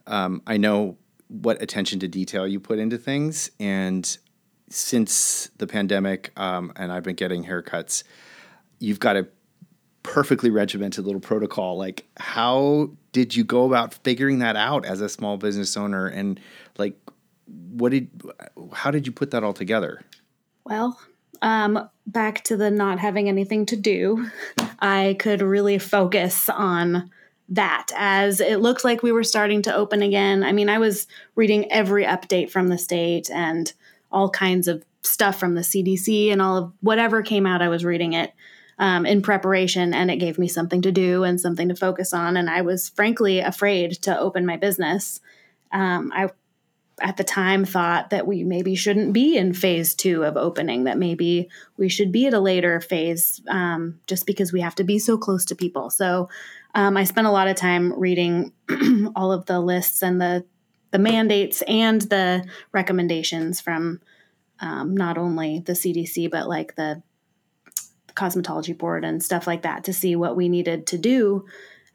um, 0.08 0.42
I 0.48 0.58
know 0.58 0.98
what 1.32 1.62
attention 1.62 2.00
to 2.00 2.08
detail 2.08 2.46
you 2.46 2.60
put 2.60 2.78
into 2.78 2.98
things. 2.98 3.52
And 3.60 4.18
since 4.70 5.50
the 5.58 5.66
pandemic, 5.66 6.38
um, 6.38 6.74
and 6.76 6.92
I've 6.92 7.04
been 7.04 7.16
getting 7.16 7.46
haircuts, 7.46 8.04
you've 8.80 9.00
got 9.00 9.16
a 9.16 9.28
perfectly 10.04 10.50
regimented 10.50 11.06
little 11.06 11.22
protocol. 11.22 11.78
Like, 11.78 12.06
how 12.18 12.92
did 13.14 13.36
you 13.36 13.44
go 13.44 13.66
about 13.66 13.94
figuring 13.94 14.40
that 14.40 14.56
out 14.56 14.86
as 14.86 15.00
a 15.00 15.08
small 15.08 15.38
business 15.38 15.78
owner? 15.78 16.08
And 16.08 16.40
like, 16.78 16.98
what 17.46 17.92
did, 17.92 18.10
how 18.74 18.92
did 18.92 19.06
you 19.06 19.14
put 19.14 19.32
that 19.32 19.44
all 19.44 19.54
together? 19.54 20.04
Well, 20.66 21.00
um, 21.42 21.90
back 22.06 22.44
to 22.46 22.58
the 22.58 22.70
not 22.70 23.00
having 23.00 23.30
anything 23.30 23.66
to 23.68 23.76
do, 23.78 24.30
I 24.80 25.16
could 25.20 25.42
really 25.42 25.78
focus 25.78 26.50
on 26.50 27.10
that 27.52 27.88
as 27.96 28.40
it 28.40 28.62
looked 28.62 28.84
like 28.84 29.04
we 29.04 29.12
were 29.12 29.24
starting 29.24 29.62
to 29.62 29.76
open 29.76 30.02
again. 30.02 30.44
I 30.44 30.54
mean, 30.54 30.70
I 30.70 30.80
was 30.80 31.06
reading 31.36 31.72
every 31.72 32.06
update 32.06 32.50
from 32.50 32.70
the 32.70 32.78
state 32.78 33.30
and 33.30 33.72
all 34.12 34.30
kinds 34.30 34.68
of 34.68 34.84
stuff 35.04 35.40
from 35.40 35.56
the 35.56 35.62
CDC 35.62 36.32
and 36.32 36.42
all 36.42 36.58
of 36.58 36.74
whatever 36.82 37.22
came 37.22 37.46
out, 37.46 37.62
I 37.62 37.70
was 37.70 37.86
reading 37.86 38.14
it 38.14 38.34
um, 38.80 39.06
in 39.06 39.22
preparation, 39.22 39.94
and 39.94 40.10
it 40.10 40.18
gave 40.18 40.40
me 40.40 40.48
something 40.48 40.82
to 40.82 40.92
do 40.92 41.24
and 41.24 41.40
something 41.40 41.70
to 41.70 41.76
focus 41.76 42.14
on. 42.14 42.38
And 42.38 42.50
I 42.50 42.62
was 42.62 42.90
frankly 42.90 43.40
afraid 43.40 43.92
to 44.04 44.18
open 44.18 44.46
my 44.46 44.58
business. 44.58 45.20
Um, 45.72 46.12
I 46.14 46.30
at 47.00 47.18
the 47.18 47.24
time 47.24 47.66
thought 47.66 48.12
that 48.12 48.28
we 48.28 48.44
maybe 48.44 48.76
shouldn't 48.76 49.12
be 49.12 49.36
in 49.36 49.54
phase 49.54 49.96
two 49.96 50.24
of 50.24 50.38
opening, 50.38 50.84
that 50.84 50.98
maybe 50.98 51.50
we 51.78 51.90
should 51.90 52.12
be 52.12 52.28
at 52.28 52.34
a 52.34 52.40
later 52.40 52.80
phase 52.80 53.42
um, 53.48 54.00
just 54.08 54.26
because 54.26 54.54
we 54.54 54.62
have 54.62 54.76
to 54.76 54.84
be 54.84 55.00
so 55.00 55.18
close 55.18 55.46
to 55.46 55.56
people. 55.56 55.90
So 55.90 56.30
um, 56.74 56.98
I 56.98 57.04
spent 57.04 57.28
a 57.28 57.32
lot 57.32 57.48
of 57.48 57.56
time 57.56 57.98
reading 58.00 58.54
all 59.16 59.32
of 59.32 59.46
the 59.46 59.60
lists 59.60 60.02
and 60.02 60.22
the 60.22 60.46
the 60.92 61.00
mandates 61.00 61.62
and 61.70 62.02
the 62.02 62.44
recommendations 62.74 63.62
from 63.62 64.02
um, 64.60 64.96
not 64.96 65.18
only 65.18 65.60
the 65.60 65.72
CDC 65.74 66.30
but 66.30 66.50
like 66.50 66.76
the 66.76 67.02
cosmetology 68.14 68.78
board 68.78 69.04
and 69.04 69.24
stuff 69.24 69.48
like 69.48 69.64
that 69.64 69.86
to 69.86 69.94
see 69.94 70.16
what 70.16 70.36
we 70.36 70.50
needed 70.50 70.88
to 70.88 70.98
do. 70.98 71.46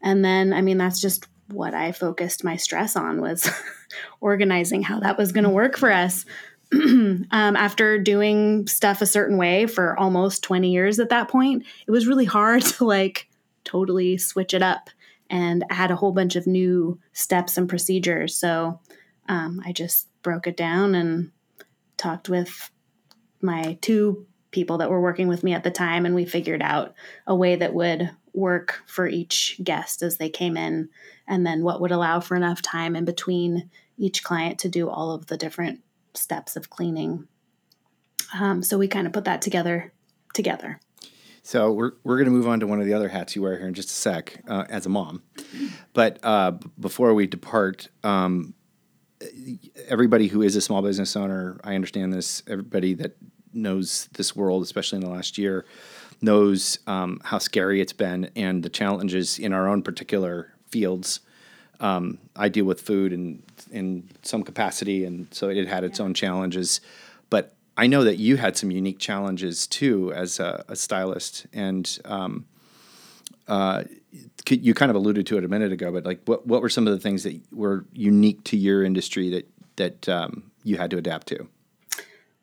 And 0.02 0.25
then, 0.25 0.52
I 0.52 0.62
mean, 0.62 0.78
that's 0.78 1.00
just 1.00 1.26
what 1.49 1.75
I 1.75 1.92
focused 1.92 2.45
my 2.45 2.56
stress 2.56 2.97
on 2.97 3.21
was 3.21 3.49
organizing 4.21 4.83
how 4.83 5.00
that 5.00 5.18
was 5.18 5.33
going 5.33 5.45
to 5.45 5.50
work 5.50 5.76
for 5.76 5.92
us. 5.92 6.25
um, 6.73 7.26
after 7.30 7.99
doing 7.99 8.66
stuff 8.66 9.00
a 9.00 9.06
certain 9.06 9.37
way 9.37 9.66
for 9.66 9.97
almost 9.99 10.42
20 10.42 10.71
years 10.71 10.99
at 10.99 11.11
that 11.11 11.28
point, 11.28 11.64
it 11.87 11.90
was 11.90 12.09
really 12.09 12.25
hard 12.25 12.62
to 12.62 12.85
like 12.85 13.28
totally 13.67 14.17
switch 14.17 14.55
it 14.55 14.63
up 14.63 14.89
and 15.29 15.65
add 15.69 15.91
a 15.91 15.97
whole 15.97 16.13
bunch 16.13 16.37
of 16.37 16.47
new 16.47 16.99
steps 17.13 17.59
and 17.59 17.69
procedures. 17.69 18.35
So 18.35 18.81
um, 19.29 19.61
I 19.65 19.73
just 19.73 20.09
broke 20.23 20.47
it 20.47 20.57
down 20.57 20.95
and 20.95 21.33
talked 21.97 22.29
with 22.29 22.71
my 23.43 23.77
two 23.83 24.27
people 24.51 24.79
that 24.79 24.89
were 24.89 25.01
working 25.01 25.29
with 25.29 25.43
me 25.43 25.53
at 25.53 25.65
the 25.65 25.71
time, 25.71 26.07
and 26.07 26.15
we 26.15 26.25
figured 26.25 26.63
out 26.63 26.95
a 27.27 27.35
way 27.35 27.57
that 27.57 27.75
would 27.75 28.11
work 28.33 28.83
for 28.87 29.07
each 29.07 29.61
guest 29.63 30.03
as 30.03 30.17
they 30.17 30.31
came 30.31 30.57
in, 30.57 30.89
and 31.27 31.47
then 31.47 31.63
what 31.63 31.81
would 31.81 31.93
allow 31.93 32.21
for 32.21 32.37
enough 32.37 32.63
time 32.63 32.97
in 32.97 33.05
between 33.05 33.69
each 33.99 34.23
client 34.23 34.59
to 34.61 34.69
do 34.69 34.89
all 34.89 35.13
of 35.13 35.27
the 35.27 35.37
different 35.37 35.81
steps 36.15 36.57
of 36.57 36.71
cleaning. 36.71 37.27
Um, 38.39 38.63
so 38.63 38.79
we 38.79 38.89
kind 38.89 39.07
of 39.07 39.13
put 39.13 39.25
that 39.25 39.43
together 39.43 39.93
together. 40.35 40.81
So 41.47 41.71
we're 41.71 41.93
we're 42.03 42.17
going 42.17 42.25
to 42.25 42.33
move 42.33 42.49
on 42.49 42.59
to 42.59 42.67
one 42.67 42.81
of 42.81 42.87
the 42.87 42.95
other 42.95 43.09
hats 43.09 43.37
you 43.37 43.43
wear 43.43 43.57
here 43.57 43.69
in 43.69 43.75
just 43.75 43.88
a 43.88 43.93
sec 43.93 44.43
uh, 44.49 44.65
as 44.69 44.85
a 44.85 44.88
mom, 44.88 45.23
but 45.93 46.19
uh, 46.25 46.50
b- 46.50 46.69
before 46.81 47.15
we 47.15 47.29
depart, 47.29 47.87
um, 48.03 48.53
everybody 49.87 50.26
who 50.26 50.43
is 50.43 50.57
a 50.57 50.61
small 50.61 50.83
business 50.83 51.15
owner, 51.15 51.61
I 51.62 51.76
understand 51.76 52.12
this. 52.12 52.43
Everybody 52.49 52.95
that 52.95 53.17
knows 53.53 54.09
this 54.15 54.35
world, 54.35 54.65
especially 54.65 54.97
in 54.97 55.05
the 55.05 55.11
last 55.11 55.38
year, 55.38 55.65
knows 56.21 56.81
um, 56.88 57.21
how 57.23 57.38
scary 57.38 57.81
it's 57.81 57.93
been 57.93 58.29
and 58.35 58.65
the 58.65 58.69
challenges 58.69 59.38
in 59.38 59.53
our 59.53 59.69
own 59.69 59.83
particular 59.83 60.53
fields. 60.67 61.21
Um, 61.79 62.19
I 62.35 62.49
deal 62.49 62.65
with 62.65 62.81
food 62.81 63.12
in 63.12 63.45
in 63.71 64.09
some 64.23 64.43
capacity, 64.43 65.05
and 65.05 65.33
so 65.33 65.49
it 65.49 65.69
had 65.69 65.85
its 65.85 66.00
own 66.00 66.12
challenges. 66.12 66.81
I 67.76 67.87
know 67.87 68.04
that 68.04 68.16
you 68.16 68.37
had 68.37 68.56
some 68.56 68.71
unique 68.71 68.99
challenges 68.99 69.66
too 69.66 70.12
as 70.12 70.40
a, 70.40 70.64
a 70.68 70.76
stylist, 70.76 71.47
and 71.52 71.99
um, 72.04 72.47
uh, 73.49 73.85
you 74.49 74.75
kind 74.75 74.90
of 74.90 74.97
alluded 74.97 75.26
to 75.26 75.38
it 75.38 75.45
a 75.45 75.49
minute 75.49 75.73
ago. 75.73 75.92
But 75.92 76.04
like, 76.04 76.21
what 76.25 76.47
what 76.47 76.62
were 76.62 76.68
some 76.68 76.87
of 76.87 76.95
the 76.95 77.00
things 77.00 77.23
that 77.25 77.40
were 77.52 77.85
unique 77.92 78.45
to 78.45 78.56
your 78.56 78.83
industry 78.83 79.28
that 79.30 79.49
that 79.76 80.09
um, 80.09 80.50
you 80.64 80.76
had 80.76 80.90
to 80.90 80.97
adapt 80.97 81.26
to? 81.28 81.49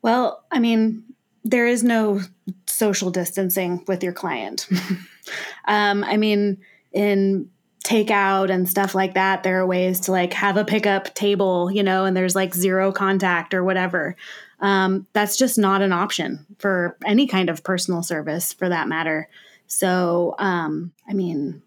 Well, 0.02 0.44
I 0.52 0.58
mean, 0.58 1.02
there 1.44 1.66
is 1.66 1.82
no 1.82 2.20
social 2.66 3.10
distancing 3.10 3.84
with 3.86 4.02
your 4.02 4.12
client. 4.12 4.68
um, 5.66 6.04
I 6.04 6.16
mean, 6.16 6.58
in 6.92 7.50
takeout 7.84 8.50
and 8.50 8.68
stuff 8.68 8.94
like 8.94 9.14
that, 9.14 9.42
there 9.42 9.60
are 9.60 9.66
ways 9.66 10.00
to 10.00 10.12
like 10.12 10.32
have 10.32 10.56
a 10.56 10.64
pickup 10.64 11.14
table, 11.14 11.70
you 11.70 11.82
know, 11.82 12.04
and 12.04 12.16
there's 12.16 12.34
like 12.34 12.54
zero 12.54 12.92
contact 12.92 13.52
or 13.52 13.62
whatever. 13.62 14.16
Um, 14.60 15.06
that's 15.12 15.36
just 15.36 15.58
not 15.58 15.82
an 15.82 15.92
option 15.92 16.46
for 16.58 16.96
any 17.04 17.26
kind 17.26 17.50
of 17.50 17.64
personal 17.64 18.02
service 18.02 18.52
for 18.52 18.68
that 18.68 18.88
matter. 18.88 19.28
So, 19.66 20.34
um, 20.38 20.92
I 21.08 21.14
mean, 21.14 21.62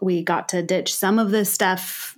we 0.00 0.22
got 0.22 0.50
to 0.50 0.62
ditch 0.62 0.94
some 0.94 1.18
of 1.18 1.30
this 1.30 1.52
stuff 1.52 2.16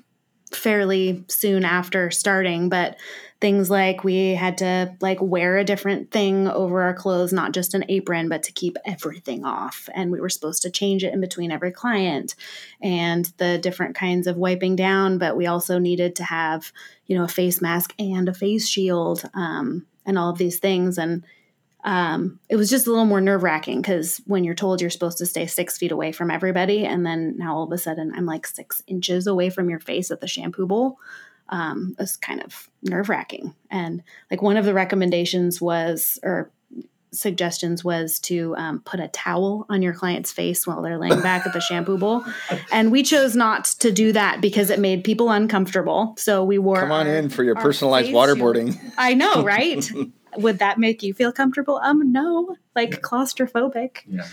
fairly 0.54 1.25
soon 1.28 1.64
after 1.64 2.11
starting, 2.11 2.68
but 2.68 2.97
things 3.40 3.68
like 3.68 4.04
we 4.04 4.35
had 4.35 4.59
to 4.59 4.94
like 5.00 5.21
wear 5.21 5.56
a 5.56 5.64
different 5.64 6.11
thing 6.12 6.47
over 6.47 6.82
our 6.82 6.94
clothes, 6.94 7.32
not 7.32 7.52
just 7.52 7.75
an 7.75 7.85
apron, 7.88 8.28
but 8.28 8.44
to 8.44 8.52
keep 8.52 8.76
everything 8.85 9.44
off. 9.44 9.88
And 9.94 10.12
we 10.12 10.21
were 10.21 10.28
supposed 10.28 10.62
to 10.62 10.71
change 10.71 11.02
it 11.02 11.12
in 11.12 11.21
between 11.21 11.50
every 11.50 11.73
client 11.73 12.37
and 12.80 13.25
the 13.38 13.59
different 13.59 13.97
kinds 13.97 14.26
of 14.26 14.37
wiping 14.37 14.76
down, 14.76 15.18
but 15.18 15.37
we 15.37 15.47
also 15.47 15.78
needed 15.78 16.14
to 16.16 16.25
have, 16.25 16.71
you 17.06 17.16
know, 17.16 17.25
a 17.25 17.28
face 17.28 17.61
mask 17.61 17.94
and 17.99 18.28
a 18.28 18.35
face 18.35 18.68
shield 18.68 19.28
um, 19.35 19.87
and 20.06 20.18
all 20.18 20.30
of 20.30 20.38
these 20.38 20.59
things. 20.59 20.99
And 20.99 21.25
um, 21.85 22.38
it 22.49 22.56
was 22.56 22.71
just 22.71 22.87
a 22.87 22.90
little 22.90 23.06
more 23.06 23.21
nerve 23.21 23.42
wracking 23.42 23.82
because 23.82 24.21
when 24.26 24.44
you're 24.44 24.54
told 24.54 24.80
you're 24.80 24.90
supposed 24.90 25.18
to 25.18 25.26
stay 25.26 25.47
six 25.47 25.78
feet 25.78 25.92
away 25.92 26.12
from 26.12 26.30
everybody, 26.30 26.85
and 26.85 27.04
then 27.04 27.37
now 27.37 27.56
all 27.56 27.64
of 27.64 27.73
a 27.73 27.78
sudden 27.78 28.12
I'm 28.14 28.26
like 28.26 28.47
six 28.47 28.82
inches 28.87 29.26
away 29.26 29.50
from 29.50 29.68
your 29.68 29.80
face 29.80 30.11
at 30.11 30.21
the 30.21 30.28
shampoo 30.28 30.66
bowl, 30.66 30.99
um, 31.49 31.94
was 31.99 32.16
kind 32.16 32.42
of 32.42 32.68
nerve 32.82 33.09
wracking. 33.09 33.54
And 33.71 34.02
like 34.30 34.42
one 34.42 34.56
of 34.56 34.64
the 34.64 34.75
recommendations 34.75 35.61
was, 35.61 36.18
or 36.23 36.50
suggestions 37.12 37.85
was 37.85 38.19
to 38.21 38.57
um, 38.57 38.81
put 38.81 39.00
a 39.00 39.09
towel 39.09 39.66
on 39.69 39.83
your 39.83 39.92
client's 39.92 40.33
face 40.33 40.66
while 40.66 40.83
they're 40.83 40.99
laying 40.99 41.21
back 41.21 41.47
at 41.47 41.52
the 41.52 41.61
shampoo 41.61 41.99
bowl. 41.99 42.25
And 42.71 42.90
we 42.90 43.02
chose 43.02 43.37
not 43.37 43.66
to 43.81 43.92
do 43.92 44.12
that 44.12 44.40
because 44.40 44.71
it 44.71 44.78
made 44.78 45.04
people 45.04 45.31
uncomfortable. 45.31 46.14
So 46.19 46.42
we 46.42 46.59
wore. 46.59 46.81
Come 46.81 46.92
on 46.92 47.07
our- 47.07 47.14
in 47.14 47.28
for 47.28 47.45
your 47.45 47.54
personalized 47.54 48.11
waterboarding. 48.11 48.78
I 48.97 49.14
know, 49.14 49.42
right? 49.45 49.88
Would 50.37 50.59
that 50.61 50.78
make 50.78 51.02
you 51.02 51.12
feel 51.12 51.33
comfortable? 51.33 51.78
Um, 51.83 52.11
no, 52.11 52.57
like 52.75 53.02
claustrophobic. 53.02 53.99
Yeah. 54.07 54.26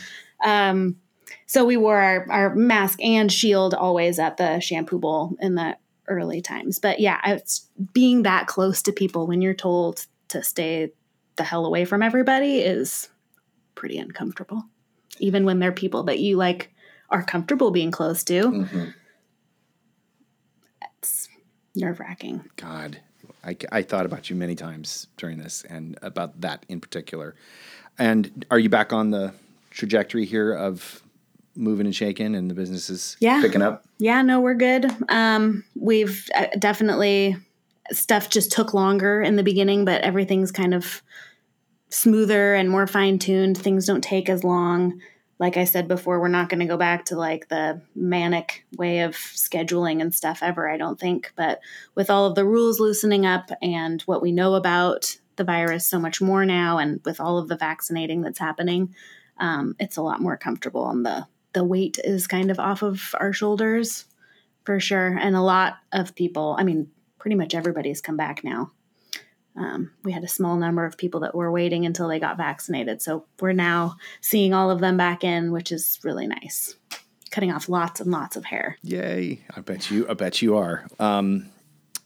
Um, 0.43 0.98
so 1.45 1.65
we 1.65 1.77
wore 1.77 1.98
our, 1.98 2.25
our 2.29 2.55
mask 2.55 3.01
and 3.03 3.31
shield 3.31 3.74
always 3.74 4.19
at 4.19 4.38
the 4.38 4.59
shampoo 4.59 5.00
bowl 5.00 5.36
in 5.39 5.55
the 5.55 5.77
early 6.07 6.41
times. 6.41 6.79
But 6.79 7.00
yeah, 7.00 7.19
it's 7.25 7.67
being 7.93 8.24
that 8.24 8.48
close 8.48 8.81
to 8.83 8.91
people 8.91 9.27
when 9.27 9.41
you're 9.41 9.53
told 9.53 10.05
to 10.29 10.43
stay 10.43 10.91
the 11.39 11.43
hell 11.46 11.65
away 11.65 11.86
from 11.86 12.03
everybody 12.03 12.60
is 12.60 13.08
pretty 13.74 13.98
uncomfortable. 13.98 14.65
Even 15.19 15.46
when 15.46 15.58
they're 15.60 15.72
people 15.72 16.03
that 16.03 16.19
you 16.19 16.36
like 16.36 16.69
are 17.10 17.24
comfortable 17.24 17.72
being 17.72 17.91
close 17.91 18.24
to. 18.25 18.41
Mhm. 18.43 18.93
It's 21.01 21.29
nerve 21.75 22.00
wracking. 22.01 22.43
God, 22.58 23.00
I, 23.43 23.55
I 23.72 23.81
thought 23.84 24.05
about 24.05 24.29
you 24.29 24.36
many 24.36 24.53
times 24.53 25.08
during 25.15 25.38
this 25.39 25.63
and 25.63 25.98
about 26.01 26.41
that 26.41 26.65
in 26.67 26.81
particular. 26.81 27.36
And 27.98 28.46
are 28.51 28.60
you 28.60 28.67
back 28.69 28.91
on 28.91 29.12
the 29.12 29.34
trajectory 29.72 30.25
here 30.25 30.53
of 30.53 31.01
moving 31.55 31.86
and 31.86 31.96
shaking 31.96 32.36
and 32.36 32.50
the 32.50 32.53
business 32.53 32.89
is 32.89 33.15
Yeah. 33.22 33.41
picking 33.41 33.62
up? 33.62 33.86
Yeah, 33.98 34.22
no, 34.24 34.41
we're 34.41 34.55
good. 34.55 34.91
Um, 35.08 35.63
we've 35.75 36.29
uh, 36.36 36.48
definitely 36.60 37.38
stuff 37.91 38.29
just 38.29 38.51
took 38.51 38.74
longer 38.74 39.22
in 39.22 39.36
the 39.38 39.43
beginning, 39.43 39.84
but 39.86 40.01
everything's 40.01 40.51
kind 40.51 40.74
of 40.74 41.01
smoother 41.89 42.53
and 42.53 42.69
more 42.69 42.88
fine 42.88 43.19
tuned. 43.19 43.58
Things 43.58 43.86
don't 43.86 44.03
take 44.03 44.29
as 44.29 44.43
long. 44.43 45.01
Like 45.39 45.55
I 45.55 45.63
said 45.63 45.88
before, 45.88 46.19
we're 46.19 46.27
not 46.27 46.50
going 46.50 46.60
to 46.60 46.65
go 46.65 46.77
back 46.77 47.05
to 47.05 47.15
like 47.15 47.48
the 47.48 47.81
manic 47.96 48.65
way 48.77 49.01
of 49.01 49.15
scheduling 49.15 50.01
and 50.01 50.13
stuff 50.13 50.39
ever, 50.41 50.69
I 50.69 50.77
don't 50.77 51.00
think. 51.00 51.31
But 51.36 51.62
with 51.96 52.10
all 52.10 52.25
of 52.25 52.36
the 52.36 52.46
rules 52.46 52.79
loosening 52.79 53.25
up 53.25 53.50
and 53.62 54.01
what 54.01 54.22
we 54.22 54.31
know 54.31 54.55
about 54.55 55.17
the 55.38 55.46
virus 55.46 55.86
so 55.86 55.98
much 55.98 56.22
more 56.22 56.46
now, 56.46 56.77
and 56.77 57.00
with 57.05 57.22
all 57.22 57.38
of 57.38 57.48
the 57.48 57.55
vaccinating 57.55 58.22
that's 58.22 58.39
happening, 58.39 58.93
um, 59.39 59.75
it's 59.79 59.98
a 59.98 60.01
lot 60.01 60.22
more 60.22 60.38
comfortable 60.38 60.89
and 60.89 61.05
the 61.05 61.25
the 61.53 61.63
weight 61.63 62.00
is 62.03 62.27
kind 62.27 62.51
of 62.51 62.60
off 62.60 62.84
of 62.84 63.15
our 63.19 63.34
shoulders 63.34 64.05
for 64.65 64.79
sure 64.79 65.17
and 65.19 65.36
a 65.36 65.41
lot 65.41 65.77
of 65.91 66.15
people 66.15 66.55
i 66.60 66.63
mean 66.63 66.89
pretty 67.17 67.36
much 67.36 67.55
everybody's 67.55 68.01
come 68.01 68.17
back 68.17 68.43
now 68.43 68.72
um, 69.59 69.91
we 70.03 70.11
had 70.11 70.23
a 70.23 70.27
small 70.27 70.55
number 70.55 70.85
of 70.85 70.97
people 70.97 71.19
that 71.19 71.35
were 71.35 71.51
waiting 71.51 71.85
until 71.85 72.07
they 72.07 72.19
got 72.19 72.37
vaccinated 72.37 73.01
so 73.01 73.25
we're 73.39 73.51
now 73.53 73.95
seeing 74.21 74.53
all 74.53 74.71
of 74.71 74.79
them 74.79 74.97
back 74.97 75.23
in 75.23 75.51
which 75.51 75.71
is 75.71 75.99
really 76.03 76.25
nice 76.27 76.75
cutting 77.29 77.51
off 77.51 77.69
lots 77.69 77.99
and 78.01 78.09
lots 78.09 78.35
of 78.35 78.45
hair 78.45 78.77
Yay! 78.81 79.41
I 79.55 79.61
bet 79.61 79.91
you. 79.91 80.07
I 80.09 80.13
bet 80.15 80.41
you 80.41 80.57
are. 80.57 80.87
Um, 80.99 81.49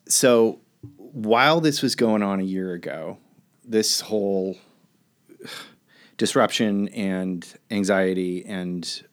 so 0.07 0.59
while 0.97 1.61
this 1.61 1.81
was 1.81 1.95
going 1.95 2.21
on 2.23 2.39
a 2.39 2.43
year 2.43 2.73
ago, 2.73 3.17
this 3.63 4.01
whole 4.01 4.57
disruption 6.17 6.89
and 6.89 7.45
anxiety 7.71 8.43
and 8.45 9.03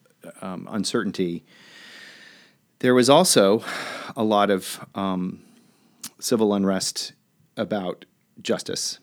um, 0.42 0.66
uncertainty, 0.70 1.44
There 2.80 2.94
was 2.94 3.10
also 3.10 3.62
a 4.16 4.24
lot 4.24 4.50
of 4.50 4.84
um, 4.94 5.42
civil 6.18 6.54
unrest 6.54 7.12
about 7.56 8.04
justice. 8.42 8.98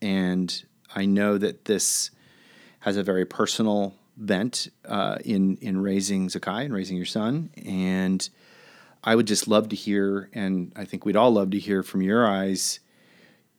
And 0.00 0.64
I 0.94 1.06
know 1.06 1.38
that 1.38 1.64
this 1.64 2.10
has 2.80 2.96
a 2.96 3.02
very 3.02 3.24
personal 3.24 3.94
bent 4.16 4.68
uh, 4.84 5.18
in, 5.24 5.56
in 5.56 5.80
raising 5.80 6.28
Zakai 6.28 6.64
and 6.64 6.74
raising 6.74 6.96
your 6.96 7.06
son. 7.06 7.50
And 7.64 8.28
I 9.04 9.14
would 9.14 9.26
just 9.26 9.46
love 9.46 9.68
to 9.68 9.76
hear, 9.76 10.28
and 10.32 10.72
I 10.76 10.84
think 10.84 11.04
we'd 11.04 11.16
all 11.16 11.30
love 11.30 11.50
to 11.50 11.58
hear 11.58 11.82
from 11.82 12.02
your 12.02 12.26
eyes, 12.26 12.80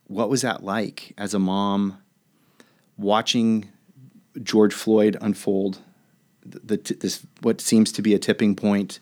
what 0.06 0.28
was 0.28 0.42
that 0.42 0.64
like 0.64 1.14
as 1.16 1.34
a 1.34 1.38
mom 1.38 1.98
watching 2.96 3.70
George 4.42 4.74
Floyd 4.74 5.16
unfold, 5.20 5.78
the, 6.44 6.76
the, 6.76 6.94
this 6.94 7.26
what 7.42 7.60
seems 7.60 7.92
to 7.92 8.02
be 8.02 8.14
a 8.14 8.18
tipping 8.18 8.56
point, 8.56 9.00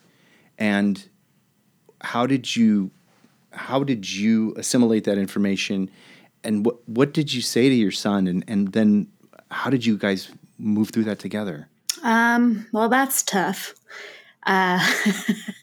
and 0.58 1.08
how 2.00 2.26
did 2.26 2.56
you 2.56 2.90
how 3.52 3.82
did 3.82 4.10
you 4.12 4.54
assimilate 4.56 5.04
that 5.04 5.16
information, 5.16 5.90
and 6.46 6.64
what 6.64 6.88
what 6.88 7.12
did 7.12 7.32
you 7.32 7.42
say 7.42 7.68
to 7.68 7.74
your 7.74 7.90
son, 7.90 8.26
and 8.26 8.44
and 8.48 8.72
then 8.72 9.08
how 9.50 9.70
did 9.70 9.84
you 9.84 9.98
guys 9.98 10.30
move 10.58 10.90
through 10.90 11.04
that 11.04 11.18
together? 11.18 11.68
Um, 12.02 12.66
well, 12.72 12.88
that's 12.88 13.22
tough. 13.22 13.74
Uh, 14.44 14.78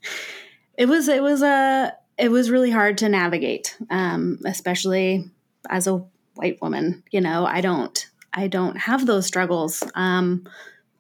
it 0.77 0.87
was 0.87 1.07
it 1.07 1.23
was 1.23 1.41
a 1.41 1.93
it 2.17 2.29
was 2.29 2.51
really 2.51 2.71
hard 2.71 2.97
to 2.99 3.09
navigate, 3.09 3.77
um, 3.89 4.39
especially 4.45 5.29
as 5.69 5.87
a 5.87 6.03
white 6.35 6.61
woman. 6.61 7.03
You 7.11 7.21
know, 7.21 7.45
I 7.45 7.61
don't 7.61 8.05
I 8.33 8.47
don't 8.47 8.77
have 8.77 9.05
those 9.05 9.25
struggles 9.25 9.83
um, 9.95 10.47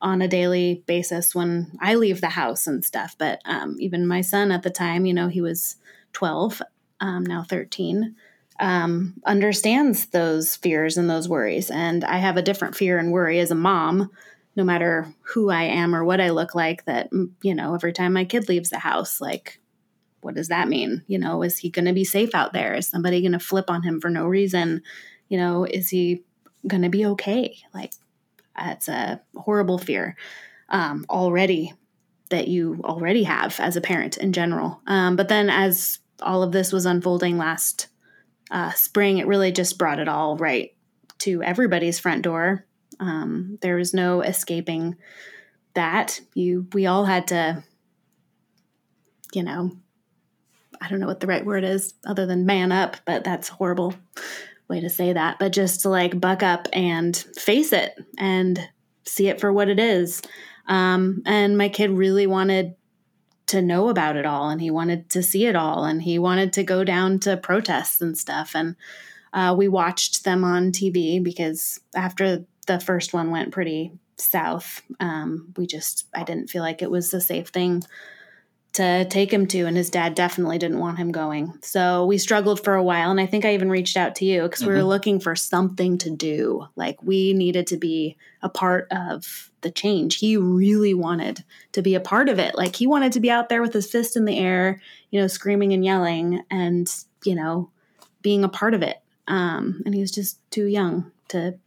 on 0.01 0.21
a 0.21 0.27
daily 0.27 0.83
basis 0.85 1.35
when 1.35 1.77
I 1.81 1.95
leave 1.95 2.21
the 2.21 2.29
house 2.29 2.67
and 2.67 2.83
stuff. 2.83 3.15
But 3.17 3.41
um, 3.45 3.77
even 3.79 4.07
my 4.07 4.21
son 4.21 4.51
at 4.51 4.63
the 4.63 4.69
time, 4.69 5.05
you 5.05 5.13
know, 5.13 5.27
he 5.27 5.41
was 5.41 5.75
twelve, 6.13 6.61
um, 6.99 7.25
now 7.25 7.43
thirteen. 7.43 8.15
Um, 8.59 9.15
understands 9.25 10.05
those 10.07 10.55
fears 10.55 10.97
and 10.97 11.09
those 11.09 11.27
worries. 11.27 11.71
And 11.71 12.03
I 12.03 12.17
have 12.17 12.37
a 12.37 12.43
different 12.43 12.75
fear 12.75 12.99
and 12.99 13.11
worry 13.11 13.39
as 13.39 13.49
a 13.49 13.55
mom, 13.55 14.11
no 14.55 14.63
matter 14.63 15.13
who 15.21 15.49
I 15.49 15.63
am 15.63 15.95
or 15.95 16.03
what 16.03 16.21
I 16.21 16.29
look 16.29 16.53
like, 16.53 16.85
that, 16.85 17.11
mm, 17.11 17.31
you 17.41 17.55
know, 17.55 17.73
every 17.73 17.93
time 17.93 18.13
my 18.13 18.25
kid 18.25 18.47
leaves 18.47 18.69
the 18.69 18.77
house, 18.77 19.19
like, 19.19 19.59
what 20.21 20.35
does 20.35 20.49
that 20.49 20.67
mean? 20.67 21.03
You 21.07 21.19
know, 21.19 21.41
is 21.41 21.57
he 21.57 21.69
going 21.69 21.85
to 21.85 21.93
be 21.93 22.05
safe 22.05 22.33
out 22.35 22.53
there? 22.53 22.75
Is 22.75 22.87
somebody 22.87 23.21
going 23.21 23.33
to 23.33 23.39
flip 23.39 23.69
on 23.69 23.83
him 23.83 23.99
for 23.99 24.09
no 24.09 24.25
reason? 24.25 24.83
You 25.29 25.37
know, 25.37 25.65
is 25.65 25.89
he 25.89 26.23
going 26.67 26.83
to 26.83 26.89
be 26.89 27.05
okay? 27.07 27.57
Like, 27.73 27.93
that's 28.55 28.87
a 28.87 29.21
horrible 29.35 29.79
fear 29.79 30.15
um, 30.69 31.05
already 31.09 31.73
that 32.29 32.47
you 32.47 32.81
already 32.83 33.23
have 33.23 33.59
as 33.59 33.75
a 33.75 33.81
parent 33.81 34.17
in 34.17 34.33
general. 34.33 34.81
Um, 34.87 35.15
but 35.15 35.27
then 35.27 35.49
as 35.49 35.99
all 36.21 36.43
of 36.43 36.51
this 36.51 36.71
was 36.71 36.85
unfolding 36.85 37.37
last 37.37 37.87
uh, 38.51 38.71
spring, 38.71 39.17
it 39.17 39.27
really 39.27 39.51
just 39.51 39.77
brought 39.77 39.99
it 39.99 40.07
all 40.07 40.37
right 40.37 40.73
to 41.19 41.41
everybody's 41.43 41.99
front 41.99 42.21
door. 42.21 42.65
Um, 42.99 43.57
there 43.61 43.75
was 43.75 43.93
no 43.93 44.21
escaping 44.21 44.95
that. 45.73 46.19
You, 46.33 46.67
we 46.73 46.85
all 46.85 47.05
had 47.05 47.27
to, 47.27 47.63
you 49.33 49.43
know, 49.43 49.71
I 50.81 50.89
don't 50.89 50.99
know 50.99 51.07
what 51.07 51.19
the 51.19 51.27
right 51.27 51.45
word 51.45 51.63
is 51.63 51.93
other 52.05 52.25
than 52.25 52.45
man 52.45 52.71
up, 52.71 52.97
but 53.05 53.23
that's 53.23 53.47
horrible 53.47 53.95
way 54.67 54.81
to 54.81 54.89
say 54.89 55.13
that. 55.13 55.39
But 55.39 55.53
just 55.53 55.81
to 55.81 55.89
like 55.89 56.19
buck 56.19 56.43
up 56.43 56.67
and 56.73 57.15
face 57.37 57.73
it 57.73 57.95
and 58.17 58.59
see 59.05 59.27
it 59.27 59.39
for 59.39 59.51
what 59.51 59.69
it 59.69 59.79
is. 59.79 60.21
Um, 60.67 61.21
and 61.25 61.57
my 61.57 61.69
kid 61.69 61.91
really 61.91 62.27
wanted 62.27 62.75
to 63.47 63.61
know 63.61 63.89
about 63.89 64.15
it 64.15 64.25
all 64.25 64.49
and 64.49 64.61
he 64.61 64.71
wanted 64.71 65.09
to 65.09 65.21
see 65.21 65.45
it 65.45 65.55
all 65.55 65.83
and 65.85 66.03
he 66.03 66.17
wanted 66.17 66.53
to 66.53 66.63
go 66.63 66.83
down 66.83 67.19
to 67.19 67.37
protests 67.37 68.01
and 68.01 68.17
stuff 68.17 68.55
and 68.55 68.75
uh, 69.33 69.53
we 69.57 69.67
watched 69.67 70.23
them 70.23 70.43
on 70.43 70.71
tv 70.71 71.21
because 71.21 71.79
after 71.95 72.45
the 72.67 72.79
first 72.79 73.13
one 73.13 73.31
went 73.31 73.51
pretty 73.51 73.91
south 74.17 74.81
um, 74.99 75.53
we 75.57 75.67
just 75.67 76.05
i 76.15 76.23
didn't 76.23 76.49
feel 76.49 76.61
like 76.61 76.81
it 76.81 76.91
was 76.91 77.13
a 77.13 77.21
safe 77.21 77.49
thing 77.49 77.83
to 78.73 79.05
take 79.05 79.31
him 79.31 79.45
to 79.45 79.65
and 79.65 79.77
his 79.77 79.91
dad 79.91 80.15
definitely 80.15 80.57
didn't 80.57 80.79
want 80.79 80.97
him 80.97 81.11
going. 81.11 81.53
So 81.61 82.05
we 82.05 82.17
struggled 82.17 82.63
for 82.63 82.73
a 82.73 82.83
while 82.83 83.11
and 83.11 83.19
i 83.19 83.25
think 83.25 83.45
i 83.45 83.53
even 83.53 83.69
reached 83.69 83.97
out 83.97 84.15
to 84.15 84.25
you 84.25 84.41
because 84.43 84.61
mm-hmm. 84.61 84.69
we 84.69 84.75
were 84.75 84.83
looking 84.83 85.19
for 85.19 85.35
something 85.35 85.97
to 85.99 86.09
do. 86.09 86.65
Like 86.75 87.01
we 87.01 87.33
needed 87.33 87.67
to 87.67 87.77
be 87.77 88.17
a 88.41 88.49
part 88.49 88.87
of 88.91 89.51
the 89.61 89.71
change. 89.71 90.17
He 90.17 90.35
really 90.37 90.93
wanted 90.93 91.43
to 91.71 91.81
be 91.81 91.95
a 91.95 91.99
part 91.99 92.29
of 92.29 92.39
it. 92.39 92.55
Like 92.55 92.75
he 92.75 92.87
wanted 92.87 93.13
to 93.13 93.19
be 93.19 93.31
out 93.31 93.47
there 93.47 93.61
with 93.61 93.73
his 93.73 93.89
fist 93.89 94.17
in 94.17 94.25
the 94.25 94.39
air 94.39 94.81
you 95.11 95.21
know 95.21 95.27
screaming 95.27 95.73
and 95.73 95.85
yelling 95.85 96.43
and 96.49 96.91
you 97.23 97.35
know 97.35 97.69
being 98.23 98.43
a 98.43 98.49
part 98.49 98.73
of 98.73 98.81
it. 98.81 98.97
Um, 99.27 99.83
and 99.85 99.93
he 99.93 100.01
was 100.01 100.11
just 100.11 100.39
too 100.49 100.65
young 100.65 101.11
to 101.29 101.59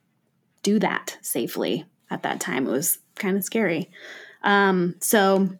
do 0.63 0.81
that 0.81 1.17
safely 1.23 1.85
at 2.11 2.25
that 2.25 2.41
time. 2.41 2.67
It 2.67 2.71
was 2.71 2.99
kind 3.15 3.37
of 3.37 3.45
scary. 3.45 3.91
Um, 4.43 4.97
so 5.01 5.51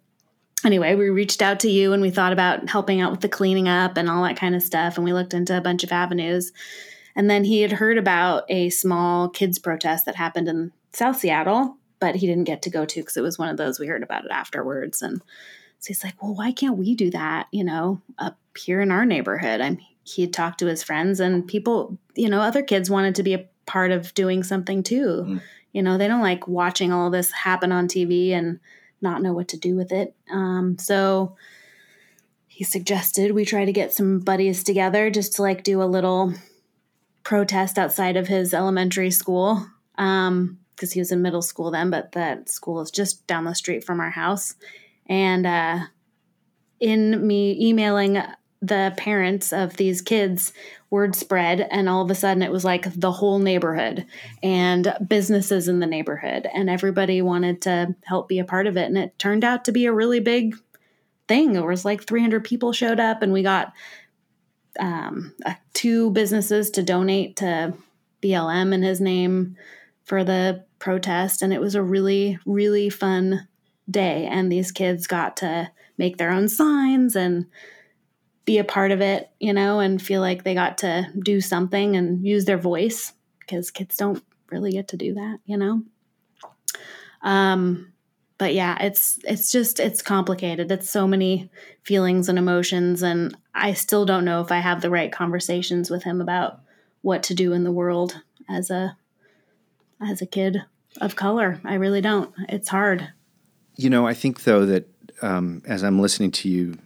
anyway, 0.65 0.95
we 0.95 1.09
reached 1.09 1.43
out 1.43 1.61
to 1.61 1.71
you 1.71 1.93
and 1.93 2.03
we 2.03 2.11
thought 2.11 2.33
about 2.33 2.69
helping 2.69 3.01
out 3.01 3.11
with 3.11 3.21
the 3.21 3.29
cleaning 3.29 3.69
up 3.69 3.97
and 3.97 4.09
all 4.09 4.25
that 4.25 4.39
kind 4.39 4.55
of 4.55 4.63
stuff. 4.63 4.97
And 4.97 5.05
we 5.05 5.13
looked 5.13 5.35
into 5.35 5.57
a 5.57 5.61
bunch 5.61 5.85
of 5.85 5.93
avenues. 5.93 6.53
And 7.15 7.31
then 7.31 7.45
he 7.45 7.63
had 7.63 7.73
heard 7.73 7.99
about 7.99 8.45
a 8.49 8.71
small 8.71 9.29
kids 9.29 9.59
protest 9.59 10.05
that 10.05 10.17
happened 10.17 10.49
in 10.49 10.73
South 10.93 11.19
Seattle, 11.19 11.77
but 11.99 12.17
he 12.17 12.27
didn't 12.27 12.45
get 12.45 12.63
to 12.63 12.71
go 12.71 12.85
to 12.85 13.01
because 13.01 13.17
it 13.17 13.23
was 13.23 13.39
one 13.39 13.49
of 13.49 13.57
those 13.57 13.79
we 13.79 13.87
heard 13.87 14.03
about 14.03 14.25
it 14.25 14.31
afterwards. 14.31 15.01
And 15.03 15.23
so 15.79 15.89
he's 15.89 16.05
like, 16.05 16.23
well, 16.23 16.35
why 16.35 16.53
can't 16.53 16.77
we 16.77 16.95
do 16.95 17.11
that, 17.11 17.49
you 17.53 17.65
know, 17.65 18.03
up 18.19 18.39
here 18.57 18.81
in 18.81 18.91
our 18.91 19.07
neighborhood? 19.07 19.61
I'm, 19.61 19.79
he 20.05 20.23
had 20.23 20.33
talked 20.33 20.59
to 20.61 20.67
his 20.67 20.83
friends 20.83 21.21
and 21.21 21.47
people, 21.47 21.99
you 22.15 22.29
know, 22.29 22.41
other 22.41 22.63
kids 22.63 22.91
wanted 22.91 23.15
to 23.17 23.23
be 23.23 23.35
a 23.35 23.47
part 23.67 23.93
of 23.93 24.15
doing 24.15 24.43
something 24.43 24.83
too. 24.83 25.25
Mm. 25.27 25.43
You 25.73 25.83
know, 25.83 25.99
they 25.99 26.09
don't 26.09 26.23
like 26.23 26.49
watching 26.49 26.93
all 26.93 27.11
this 27.11 27.31
happen 27.33 27.73
on 27.73 27.89
TV 27.89 28.31
and 28.31 28.61
not 29.01 29.23
know 29.23 29.33
what 29.33 29.49
to 29.49 29.57
do 29.57 29.77
with 29.77 29.93
it. 29.93 30.15
Um, 30.31 30.79
so 30.79 31.37
he 32.47 32.65
suggested 32.65 33.33
we 33.33 33.45
try 33.45 33.65
to 33.65 33.73
get 33.73 33.93
some 33.93 34.21
buddies 34.21 34.65
together 34.65 35.11
just 35.11 35.35
to 35.35 35.43
like 35.43 35.63
do 35.63 35.83
a 35.83 35.85
little 35.85 36.33
protest 37.23 37.79
outside 37.79 38.17
of 38.17 38.29
his 38.29 38.55
elementary 38.55 39.11
school 39.11 39.67
because 39.97 40.29
um, 40.29 40.59
he 40.93 41.01
was 41.01 41.13
in 41.13 41.23
middle 41.23 41.43
school 41.43 41.71
then, 41.71 41.91
but 41.91 42.13
that 42.13 42.49
school 42.49 42.81
is 42.81 42.91
just 42.91 43.27
down 43.27 43.45
the 43.45 43.55
street 43.55 43.85
from 43.85 44.01
our 44.01 44.11
house. 44.11 44.55
And 45.09 45.47
uh, 45.47 45.81
in 46.81 47.27
me 47.27 47.57
emailing 47.61 48.23
the 48.67 48.93
parents 48.97 49.53
of 49.53 49.77
these 49.77 50.03
kids 50.03 50.53
word 50.91 51.15
spread 51.15 51.67
and 51.71 51.89
all 51.89 52.03
of 52.03 52.11
a 52.11 52.15
sudden 52.15 52.43
it 52.43 52.53
was 52.53 52.65
like 52.65 52.93
the 52.95 53.13
whole 53.13 53.39
neighborhood 53.39 54.07
and 54.43 54.95
businesses 55.07 55.69
in 55.69 55.81
the 55.81 55.87
neighborhood 55.87 56.47
and 56.55 56.71
everybody 56.71 57.21
wanted 57.21 57.61
to 57.63 57.95
help 58.05 58.29
be 58.29 58.39
a 58.39 58.45
part 58.45 58.67
of 58.67 58.77
it. 58.77 58.87
And 58.87 58.97
it 58.97 59.19
turned 59.19 59.45
out 59.45 59.65
to 59.65 59.73
be 59.73 59.87
a 59.87 59.93
really 59.93 60.21
big 60.21 60.57
thing. 61.29 61.53
There 61.53 61.67
was 61.67 61.85
like 61.85 62.05
300 62.05 62.45
people 62.45 62.73
showed 62.73 63.01
up 63.01 63.23
and 63.23 63.33
we 63.33 63.43
got 63.43 63.73
um, 64.79 65.35
uh, 65.45 65.55
two 65.73 66.11
businesses 66.11 66.71
to 66.71 66.83
donate 66.83 67.37
to 67.37 67.75
blm 68.23 68.73
in 68.73 68.83
his 68.83 69.01
name 69.01 69.57
for 70.05 70.23
the 70.25 70.65
protest 70.79 71.43
and 71.43 71.53
it 71.53 71.61
was 71.61 71.75
a 71.75 71.83
really 71.83 72.39
really 72.45 72.91
fun 72.91 73.49
day. 73.91 74.27
And 74.27 74.51
these 74.51 74.73
kids 74.73 75.07
got 75.07 75.37
to 75.39 75.71
make 75.99 76.17
their 76.17 76.31
own 76.31 76.49
signs 76.49 77.17
and 77.17 77.47
be 78.47 78.59
a 78.59 78.65
part 78.65 78.93
of 78.93 79.03
it, 79.03 79.29
you 79.39 79.53
know, 79.53 79.81
and 79.81 80.01
feel 80.01 80.23
like 80.23 80.45
they 80.45 80.55
got 80.55 80.79
to 80.79 81.07
do 81.23 81.41
something 81.41 81.97
and 81.97 82.25
use 82.25 82.47
their 82.47 82.57
voice 82.57 83.13
because 83.41 83.71
kids 83.71 83.97
don't 83.97 84.23
really 84.51 84.73
get 84.73 84.89
to 84.89 84.97
do 84.97 85.15
that, 85.15 85.41
you 85.45 85.59
know. 85.59 85.83
Um, 87.23 87.93
but 88.39 88.55
yeah, 88.55 88.81
it's 88.81 89.19
it's 89.25 89.51
just 89.51 89.81
it's 89.81 90.01
complicated. 90.01 90.71
It's 90.71 90.89
so 90.89 91.07
many 91.07 91.51
feelings 91.83 92.29
and 92.29 92.39
emotions, 92.39 93.03
and 93.03 93.37
I 93.55 93.73
still 93.73 94.05
don't 94.05 94.25
know 94.25 94.41
if 94.41 94.53
I 94.53 94.59
have 94.59 94.81
the 94.81 94.91
right 94.91 95.11
conversations 95.11 95.91
with 95.91 96.05
him 96.05 96.21
about 96.21 96.61
what 97.03 97.23
to 97.25 97.35
do 97.35 97.53
in 97.53 97.65
the 97.65 97.73
world 97.73 98.21
as 98.49 98.71
a 98.71 98.97
as 100.01 100.23
a 100.23 100.27
kid 100.27 100.63
of 101.01 101.17
color. 101.17 101.61
I 101.65 101.75
really 101.75 102.01
don't. 102.01 102.33
It's 102.49 102.69
hard. 102.69 103.09
You 103.77 103.91
know, 103.91 104.07
I 104.07 104.15
think 104.15 104.45
though 104.45 104.67
that 104.67 104.89
um, 105.23 105.63
as 105.67 105.83
I'm 105.83 105.99
listening 105.99 106.31
to 106.33 106.49
you 106.49 106.79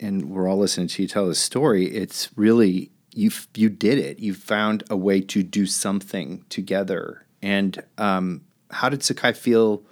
and 0.00 0.30
we're 0.30 0.48
all 0.48 0.58
listening 0.58 0.88
to 0.88 1.02
you 1.02 1.08
tell 1.08 1.26
this 1.26 1.40
story, 1.40 1.86
it's 1.86 2.30
really 2.36 2.90
you 3.14 3.30
you 3.54 3.68
did 3.68 3.98
it. 3.98 4.18
You 4.18 4.34
found 4.34 4.84
a 4.90 4.96
way 4.96 5.20
to 5.22 5.42
do 5.42 5.66
something 5.66 6.44
together. 6.48 7.24
And 7.42 7.82
um, 7.96 8.42
how 8.70 8.88
did 8.88 9.00
Zakai 9.00 9.36
feel 9.36 9.82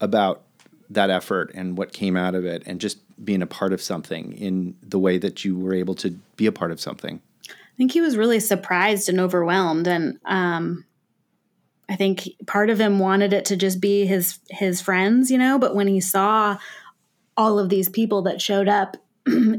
about 0.00 0.42
that 0.90 1.10
effort 1.10 1.50
and 1.54 1.76
what 1.76 1.92
came 1.92 2.16
out 2.16 2.34
of 2.34 2.44
it, 2.44 2.62
and 2.66 2.80
just 2.80 2.98
being 3.24 3.42
a 3.42 3.46
part 3.46 3.72
of 3.72 3.80
something 3.80 4.32
in 4.32 4.76
the 4.82 4.98
way 4.98 5.18
that 5.18 5.44
you 5.44 5.58
were 5.58 5.74
able 5.74 5.94
to 5.96 6.10
be 6.36 6.46
a 6.46 6.52
part 6.52 6.70
of 6.70 6.80
something? 6.80 7.20
I 7.48 7.76
think 7.76 7.92
he 7.92 8.00
was 8.00 8.16
really 8.16 8.40
surprised 8.40 9.08
and 9.08 9.20
overwhelmed, 9.20 9.86
and 9.86 10.18
um, 10.24 10.84
I 11.88 11.96
think 11.96 12.28
part 12.46 12.70
of 12.70 12.80
him 12.80 12.98
wanted 12.98 13.32
it 13.32 13.44
to 13.46 13.56
just 13.56 13.80
be 13.80 14.06
his 14.06 14.38
his 14.50 14.80
friends, 14.80 15.30
you 15.30 15.38
know. 15.38 15.58
But 15.58 15.74
when 15.74 15.88
he 15.88 16.00
saw 16.00 16.58
all 17.36 17.58
of 17.58 17.68
these 17.68 17.88
people 17.88 18.22
that 18.22 18.40
showed 18.40 18.68
up 18.68 18.96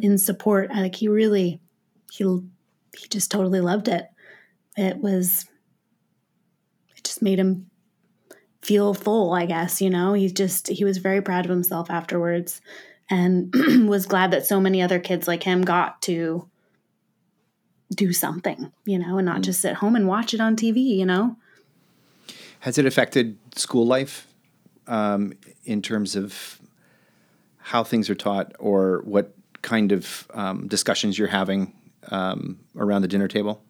in 0.03 0.17
support. 0.17 0.69
Like 0.69 0.95
he 0.95 1.07
really, 1.07 1.59
he 2.11 2.23
he 2.97 3.07
just 3.09 3.31
totally 3.31 3.61
loved 3.61 3.87
it. 3.87 4.07
It 4.75 4.97
was, 4.97 5.45
it 6.95 7.03
just 7.03 7.21
made 7.21 7.39
him 7.39 7.69
feel 8.61 8.93
full. 8.93 9.33
I 9.33 9.45
guess 9.45 9.81
you 9.81 9.89
know 9.89 10.13
he 10.13 10.29
just 10.29 10.67
he 10.67 10.83
was 10.83 10.97
very 10.97 11.21
proud 11.21 11.45
of 11.45 11.51
himself 11.51 11.89
afterwards, 11.89 12.61
and 13.09 13.53
was 13.87 14.05
glad 14.05 14.31
that 14.31 14.45
so 14.45 14.59
many 14.59 14.81
other 14.81 14.99
kids 14.99 15.27
like 15.27 15.43
him 15.43 15.63
got 15.63 16.01
to 16.03 16.47
do 17.93 18.11
something, 18.11 18.71
you 18.85 18.99
know, 18.99 19.17
and 19.17 19.25
not 19.25 19.41
just 19.41 19.61
sit 19.61 19.75
home 19.75 19.95
and 19.95 20.07
watch 20.07 20.33
it 20.33 20.41
on 20.41 20.55
TV, 20.55 20.97
you 20.97 21.05
know. 21.05 21.37
Has 22.61 22.77
it 22.77 22.85
affected 22.85 23.37
school 23.55 23.85
life 23.85 24.27
um, 24.87 25.33
in 25.63 25.81
terms 25.81 26.15
of 26.15 26.59
how 27.57 27.83
things 27.83 28.09
are 28.09 28.15
taught 28.15 28.53
or 28.59 29.01
what 29.03 29.33
kind 29.67 29.91
of 29.91 30.25
um, 30.33 30.67
discussions 30.69 31.19
you're 31.19 31.27
having 31.27 31.73
um, 32.09 32.57
around 32.77 33.01
the 33.01 33.07
dinner 33.09 33.27
table? 33.27 33.61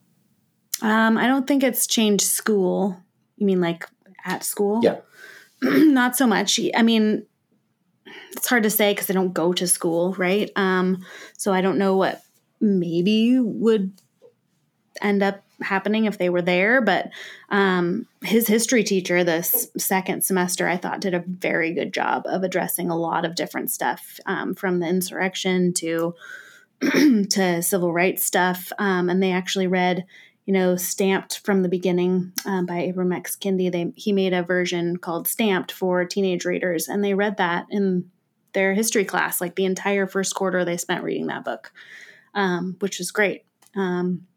Um, 0.84 1.18
I 1.18 1.26
don't 1.26 1.48
think 1.48 1.64
it's 1.64 1.88
changed 1.88 2.24
school. 2.24 2.96
You 3.36 3.48
mean 3.48 3.60
like 3.60 3.90
at 4.24 4.44
school? 4.44 4.80
Yeah. 4.84 4.98
Not 5.62 6.16
so 6.16 6.28
much. 6.28 6.60
I 6.76 6.84
mean, 6.84 7.26
it's 8.34 8.48
hard 8.48 8.62
to 8.64 8.70
say 8.70 8.94
because 8.94 9.10
I 9.10 9.14
don't 9.14 9.34
go 9.34 9.54
to 9.54 9.66
school, 9.66 10.14
right? 10.14 10.52
Um, 10.56 11.04
so 11.36 11.52
I 11.52 11.62
don't 11.62 11.80
know 11.80 11.98
what 11.98 12.22
maybe 12.62 13.40
would 13.40 13.92
end 15.02 15.24
up 15.24 15.44
happening 15.62 16.06
if 16.06 16.18
they 16.18 16.30
were 16.30 16.42
there. 16.42 16.82
But 16.82 17.10
um, 17.50 18.08
his 18.22 18.48
history 18.48 18.84
teacher 18.84 19.24
this 19.24 19.68
second 19.78 20.24
semester, 20.24 20.68
I 20.68 20.78
thought, 20.78 21.02
did 21.02 21.14
a 21.14 21.24
very 21.28 21.74
good 21.74 21.94
job 21.94 22.24
of 22.26 22.44
addressing 22.44 22.90
a 22.90 22.98
lot 22.98 23.26
of 23.26 23.36
different 23.36 23.72
stuff 23.72 24.20
um, 24.26 24.54
from 24.56 24.80
the 24.80 24.88
insurrection 24.88 25.74
to 25.76 26.16
to 27.30 27.62
civil 27.62 27.92
rights 27.92 28.24
stuff. 28.24 28.72
Um, 28.78 29.10
and 29.10 29.22
they 29.22 29.32
actually 29.32 29.68
read, 29.68 30.06
you 30.46 30.54
know, 30.54 30.76
Stamped 30.76 31.40
from 31.40 31.64
the 31.64 31.70
Beginning 31.70 32.34
um, 32.46 32.66
by 32.66 32.76
Ibram 32.88 33.16
X. 33.16 33.36
Kendi. 33.36 33.72
They 33.72 33.92
he 33.96 34.14
made 34.14 34.34
a 34.34 34.44
version 34.44 34.98
called 34.98 35.28
Stamped 35.28 35.72
for 35.72 36.06
teenage 36.06 36.46
readers, 36.46 36.88
and 36.88 37.04
they 37.04 37.14
read 37.14 37.38
that 37.38 37.66
in 37.72 38.12
their 38.54 38.74
history 38.74 39.06
class. 39.06 39.42
Like 39.42 39.56
the 39.56 39.66
entire 39.66 40.08
first 40.08 40.36
quarter, 40.36 40.64
they 40.64 40.78
spent 40.78 41.04
reading 41.04 41.28
that 41.28 41.46
book, 41.46 41.72
um, 42.34 42.76
which 42.80 43.00
was 43.00 43.12
great. 43.12 43.44
Um, 43.76 44.28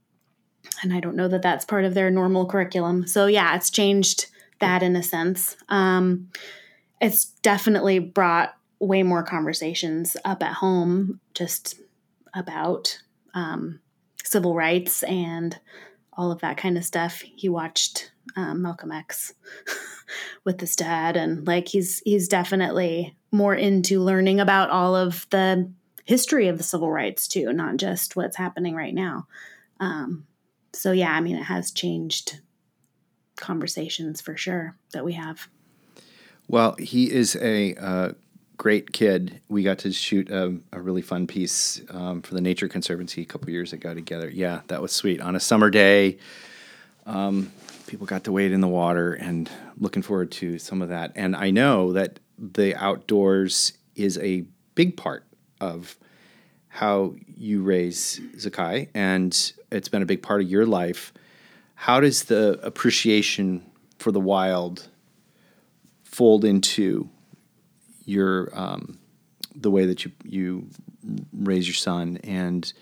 and 0.82 0.92
I 0.92 1.00
don't 1.00 1.16
know 1.16 1.28
that 1.28 1.42
that's 1.42 1.64
part 1.64 1.84
of 1.84 1.94
their 1.94 2.10
normal 2.10 2.46
curriculum. 2.46 3.06
So 3.06 3.26
yeah, 3.26 3.54
it's 3.56 3.70
changed 3.70 4.26
that 4.60 4.82
in 4.82 4.96
a 4.96 5.02
sense. 5.02 5.56
Um, 5.68 6.28
it's 7.00 7.26
definitely 7.42 7.98
brought 7.98 8.54
way 8.78 9.02
more 9.02 9.22
conversations 9.22 10.16
up 10.24 10.42
at 10.42 10.54
home, 10.54 11.20
just 11.34 11.80
about 12.34 12.98
um, 13.34 13.80
civil 14.22 14.54
rights 14.54 15.02
and 15.04 15.58
all 16.12 16.32
of 16.32 16.40
that 16.40 16.56
kind 16.56 16.76
of 16.76 16.84
stuff. 16.84 17.20
He 17.20 17.48
watched 17.48 18.12
um, 18.36 18.62
Malcolm 18.62 18.92
X 18.92 19.34
with 20.44 20.60
his 20.60 20.76
dad, 20.76 21.16
and 21.16 21.46
like 21.46 21.68
he's 21.68 22.00
he's 22.04 22.28
definitely 22.28 23.16
more 23.32 23.54
into 23.54 24.00
learning 24.00 24.40
about 24.40 24.70
all 24.70 24.94
of 24.94 25.26
the 25.30 25.70
history 26.04 26.48
of 26.48 26.58
the 26.58 26.64
civil 26.64 26.90
rights 26.90 27.28
too, 27.28 27.52
not 27.52 27.76
just 27.76 28.16
what's 28.16 28.36
happening 28.36 28.74
right 28.74 28.94
now. 28.94 29.26
Um, 29.78 30.26
so 30.72 30.92
yeah, 30.92 31.12
I 31.12 31.20
mean, 31.20 31.36
it 31.36 31.44
has 31.44 31.70
changed 31.70 32.40
conversations 33.36 34.20
for 34.20 34.36
sure 34.36 34.76
that 34.92 35.04
we 35.04 35.14
have. 35.14 35.48
Well, 36.48 36.74
he 36.78 37.10
is 37.10 37.36
a 37.36 37.74
uh, 37.76 38.12
great 38.56 38.92
kid. 38.92 39.40
We 39.48 39.62
got 39.62 39.78
to 39.80 39.92
shoot 39.92 40.30
a, 40.30 40.56
a 40.72 40.80
really 40.80 41.02
fun 41.02 41.26
piece 41.26 41.80
um, 41.90 42.22
for 42.22 42.34
the 42.34 42.40
Nature 42.40 42.68
Conservancy 42.68 43.22
a 43.22 43.24
couple 43.24 43.50
years 43.50 43.72
ago 43.72 43.94
together. 43.94 44.28
Yeah, 44.28 44.60
that 44.66 44.82
was 44.82 44.92
sweet. 44.92 45.20
On 45.20 45.34
a 45.36 45.40
summer 45.40 45.70
day, 45.70 46.18
um, 47.06 47.52
people 47.86 48.06
got 48.06 48.24
to 48.24 48.32
wade 48.32 48.52
in 48.52 48.60
the 48.60 48.68
water 48.68 49.14
and 49.14 49.50
looking 49.78 50.02
forward 50.02 50.30
to 50.32 50.58
some 50.58 50.82
of 50.82 50.90
that. 50.90 51.12
And 51.16 51.34
I 51.34 51.50
know 51.50 51.92
that 51.92 52.20
the 52.38 52.74
outdoors 52.76 53.72
is 53.94 54.18
a 54.18 54.44
big 54.74 54.96
part 54.96 55.24
of 55.60 55.96
how 56.70 57.14
you 57.36 57.62
raise 57.62 58.20
Zakai, 58.36 58.88
and 58.94 59.52
it's 59.70 59.88
been 59.88 60.02
a 60.02 60.06
big 60.06 60.22
part 60.22 60.40
of 60.40 60.48
your 60.48 60.64
life. 60.64 61.12
How 61.74 62.00
does 62.00 62.24
the 62.24 62.58
appreciation 62.62 63.62
for 63.98 64.12
the 64.12 64.20
wild 64.20 64.88
fold 66.04 66.44
into 66.44 67.08
your 68.04 68.50
um, 68.58 68.98
the 69.54 69.70
way 69.70 69.84
that 69.86 70.04
you 70.04 70.12
you 70.24 70.68
raise 71.32 71.66
your 71.66 71.74
son 71.74 72.18
and 72.24 72.72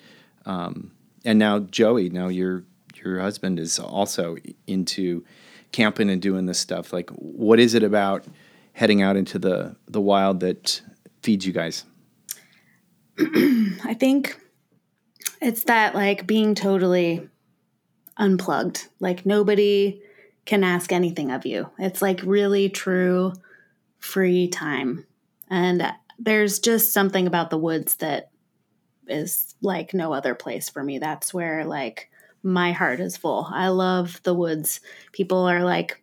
um, 0.47 0.93
and 1.25 1.39
now 1.39 1.59
Joey, 1.61 2.11
now 2.11 2.29
your 2.29 2.65
your 2.97 3.21
husband 3.21 3.59
is 3.59 3.79
also 3.79 4.37
into 4.67 5.25
camping 5.73 6.11
and 6.11 6.21
doing 6.21 6.47
this 6.47 6.59
stuff. 6.59 6.93
Like, 6.93 7.11
what 7.11 7.61
is 7.61 7.75
it 7.75 7.83
about 7.83 8.25
heading 8.73 9.03
out 9.03 9.17
into 9.17 9.39
the 9.39 9.77
the 9.87 10.01
wild 10.01 10.41
that 10.41 10.81
feeds 11.23 11.47
you 11.47 11.53
guys? 11.53 11.85
I 13.19 13.97
think 13.99 14.39
it's 15.41 15.65
that 15.65 15.95
like 15.95 16.27
being 16.27 16.55
totally 16.55 17.29
unplugged. 18.17 18.89
Like 19.01 19.27
nobody 19.27 20.03
can 20.45 20.65
ask 20.65 20.93
anything 20.93 21.31
of 21.31 21.45
you. 21.47 21.71
It's 21.79 22.03
like 22.03 22.21
really 22.23 22.69
true 22.69 23.33
free 23.99 24.49
time. 24.49 25.07
And 25.51 25.93
there's 26.19 26.59
just 26.59 26.93
something 26.93 27.27
about 27.27 27.51
the 27.51 27.59
woods 27.59 27.97
that 27.97 28.31
is 29.07 29.55
like 29.63 29.95
no 29.95 30.13
other 30.13 30.35
place 30.35 30.69
for 30.69 30.83
me. 30.83 30.99
That's 30.99 31.33
where 31.33 31.65
like 31.65 32.11
my 32.43 32.73
heart 32.73 33.01
is 33.01 33.17
full. 33.17 33.49
I 33.51 33.69
love 33.69 34.21
the 34.23 34.35
woods. 34.35 34.81
People 35.13 35.39
are 35.39 35.65
like, 35.65 36.03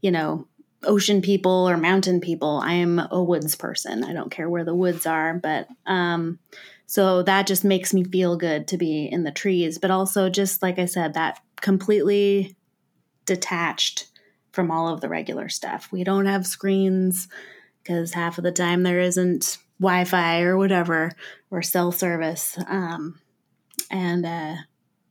you 0.00 0.10
know, 0.10 0.46
ocean 0.84 1.20
people 1.22 1.68
or 1.68 1.76
mountain 1.76 2.20
people. 2.20 2.60
I 2.62 2.74
am 2.74 2.98
a 3.10 3.22
woods 3.22 3.54
person. 3.54 4.04
I 4.04 4.12
don't 4.12 4.30
care 4.30 4.48
where 4.48 4.64
the 4.64 4.74
woods 4.74 5.06
are, 5.06 5.34
but 5.34 5.68
um 5.86 6.38
so 6.86 7.22
that 7.22 7.46
just 7.46 7.64
makes 7.64 7.94
me 7.94 8.02
feel 8.02 8.36
good 8.36 8.66
to 8.68 8.76
be 8.76 9.06
in 9.06 9.22
the 9.22 9.30
trees, 9.30 9.78
but 9.78 9.90
also 9.92 10.28
just 10.28 10.62
like 10.62 10.78
I 10.78 10.86
said 10.86 11.14
that 11.14 11.40
completely 11.60 12.56
detached 13.26 14.08
from 14.52 14.70
all 14.72 14.92
of 14.92 15.00
the 15.00 15.08
regular 15.08 15.48
stuff. 15.48 15.88
We 15.92 16.02
don't 16.02 16.26
have 16.26 16.46
screens 16.46 17.28
because 17.82 18.12
half 18.12 18.38
of 18.38 18.44
the 18.44 18.50
time 18.50 18.82
there 18.82 18.98
isn't 18.98 19.58
Wi-Fi 19.78 20.40
or 20.42 20.58
whatever 20.58 21.12
or 21.50 21.62
cell 21.62 21.92
service. 21.92 22.58
Um 22.66 23.20
and 23.90 24.24
uh 24.24 24.54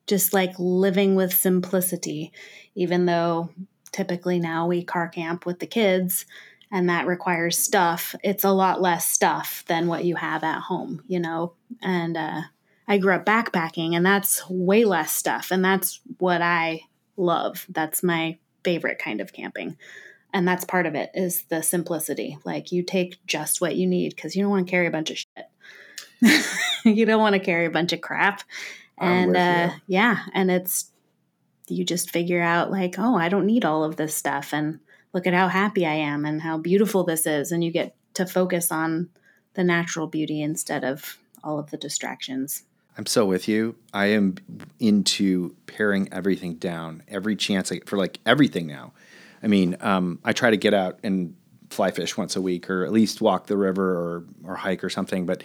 just 0.08 0.34
like 0.34 0.54
living 0.58 1.14
with 1.16 1.32
simplicity 1.32 2.32
even 2.74 3.06
though 3.06 3.52
typically 3.92 4.40
now 4.40 4.68
we 4.68 4.84
car 4.84 5.08
camp 5.08 5.46
with 5.46 5.60
the 5.60 5.68
kids 5.68 6.26
and 6.72 6.90
that 6.90 7.08
requires 7.08 7.58
stuff. 7.58 8.14
It's 8.24 8.44
a 8.44 8.52
lot 8.52 8.82
less 8.82 9.10
stuff 9.10 9.64
than 9.68 9.88
what 9.88 10.06
you 10.06 10.16
have 10.16 10.44
at 10.44 10.62
home 10.62 11.04
you 11.08 11.20
know? 11.20 11.54
And 11.82 12.18
uh, 12.18 12.42
i 12.88 12.98
grew 12.98 13.14
up 13.14 13.26
backpacking 13.26 13.96
and 13.96 14.06
that's 14.06 14.48
way 14.50 14.84
less 14.84 15.12
stuff 15.12 15.52
and 15.52 15.64
that's 15.64 16.00
what 16.18 16.42
i 16.42 16.82
love. 17.20 17.66
That's 17.70 18.02
my 18.02 18.38
favorite 18.64 19.00
kind 19.00 19.22
of 19.22 19.34
camping. 19.34 19.78
And 20.34 20.48
that's 20.48 20.66
part 20.66 20.86
of 20.86 20.96
it 20.96 21.10
is 21.14 21.44
the 21.44 21.62
simplicity. 21.62 22.38
Like 22.46 22.72
you 22.72 22.84
take 22.84 23.24
just 23.26 23.62
what 23.62 23.76
you 23.76 23.88
need 23.88 24.16
because 24.16 24.36
you 24.36 24.44
don't 24.44 24.52
want 24.52 24.68
to 24.68 24.72
carry 24.72 24.88
a 24.88 24.92
bunch 24.92 25.12
of 25.12 25.18
shit. 25.18 25.46
You 26.86 27.06
don't 27.06 27.20
want 27.20 27.34
to 27.34 27.40
carry 27.40 27.66
a 27.66 27.70
bunch 27.70 27.92
of 27.92 28.00
crap. 28.00 28.42
And 28.98 29.36
uh, 29.36 29.72
yeah 29.86 30.20
and 30.34 30.50
it's 30.50 30.92
you 31.70 31.84
just 31.84 32.12
figure 32.12 32.42
out 32.42 32.72
like 32.72 32.96
oh 32.98 33.16
i 33.16 33.30
don't 33.30 33.46
need 33.46 33.66
all 33.66 33.84
of 33.84 33.96
this 33.96 34.16
stuff 34.16 34.54
and 34.54 34.80
look 35.14 35.28
at 35.28 35.34
how 35.34 35.48
happy 35.48 35.86
i 35.86 35.94
am 35.94 36.26
and 36.26 36.42
how 36.42 36.58
beautiful 36.58 37.04
this 37.04 37.26
is 37.26 37.52
and 37.52 37.64
you 37.64 37.72
get 37.72 37.96
to 38.14 38.26
focus 38.26 38.72
on 38.72 39.10
the 39.54 39.64
natural 39.64 40.08
beauty 40.08 40.42
instead 40.42 40.84
of 40.84 41.18
all 41.44 41.60
of 41.60 41.72
the 41.72 41.78
distractions 41.78 42.64
I'm 42.98 43.06
so 43.06 43.26
with 43.26 43.48
you. 43.48 43.78
I 43.94 44.08
am 44.08 44.36
into 44.78 45.56
paring 45.68 46.12
everything 46.12 46.56
down 46.56 47.02
every 47.08 47.38
chance 47.38 47.72
I 47.72 47.76
get 47.76 47.88
for 47.88 47.98
like 47.98 48.20
everything 48.26 48.68
now. 48.68 48.92
I 49.42 49.48
mean, 49.48 49.78
um, 49.80 50.20
I 50.26 50.34
try 50.34 50.50
to 50.50 50.58
get 50.58 50.74
out 50.74 51.00
and 51.02 51.34
fly 51.70 51.92
fish 51.92 52.18
once 52.18 52.36
a 52.36 52.42
week 52.42 52.70
or 52.70 52.84
at 52.84 52.92
least 52.92 53.22
walk 53.22 53.48
the 53.48 53.56
river 53.56 53.96
or, 53.96 54.26
or 54.44 54.56
hike 54.56 54.84
or 54.84 54.90
something. 54.90 55.26
But 55.26 55.44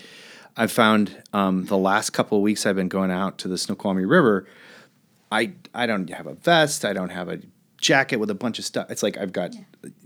I've 0.56 0.72
found 0.72 1.22
um, 1.32 1.66
the 1.66 1.78
last 1.78 2.10
couple 2.10 2.38
of 2.38 2.42
weeks 2.42 2.66
I've 2.66 2.76
been 2.76 2.88
going 2.88 3.10
out 3.10 3.38
to 3.38 3.48
the 3.48 3.58
Snoqualmie 3.58 4.04
River, 4.04 4.48
I, 5.34 5.52
I 5.74 5.86
don't 5.86 6.08
have 6.10 6.28
a 6.28 6.34
vest, 6.34 6.84
I 6.84 6.92
don't 6.92 7.10
have 7.10 7.28
a 7.28 7.40
jacket 7.76 8.16
with 8.16 8.30
a 8.30 8.34
bunch 8.34 8.60
of 8.60 8.64
stuff. 8.64 8.88
It's 8.88 9.02
like 9.02 9.18
I've 9.18 9.32
got 9.32 9.52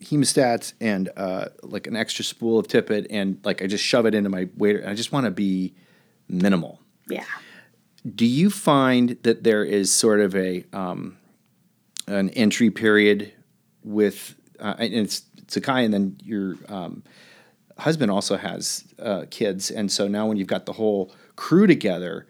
hemostats 0.01 0.73
and 0.81 1.11
uh, 1.19 1.47
like 1.63 1.87
an 1.87 1.97
extra 1.97 2.25
spool 2.25 2.59
of 2.59 2.67
tippet 2.67 3.07
and 3.11 3.39
like 3.45 3.63
I 3.63 3.67
just 3.67 3.85
shove 3.85 4.07
it 4.07 4.15
into 4.15 4.31
my 4.31 4.49
waiter. 4.57 4.83
I 4.87 4.95
just 4.95 5.13
want 5.13 5.27
to 5.27 5.31
be 5.31 5.75
minimal. 6.29 6.81
Yeah. 7.11 7.25
Do 8.15 8.25
you 8.25 8.49
find 8.49 9.19
that 9.23 9.45
there 9.45 9.65
is 9.65 9.93
sort 9.93 10.21
of 10.21 10.35
a 10.35 10.65
um, 10.73 11.19
an 12.07 12.31
entry 12.31 12.71
period 12.71 13.31
with 13.85 14.35
uh, 14.59 14.77
and 14.79 14.95
it's 14.95 15.23
Zakai 15.47 15.85
and 15.85 15.93
then 15.93 16.17
your 16.25 16.57
um, 16.69 17.03
husband 17.77 18.11
also 18.11 18.39
has 18.39 18.85
uh, 18.99 19.27
kids, 19.31 19.71
and 19.71 19.93
so 19.93 20.09
now 20.09 20.27
when 20.27 20.39
you've 20.39 20.49
got 20.49 20.65
the 20.65 20.73
whole 20.73 21.13
crew 21.37 21.67
together, 21.67 22.27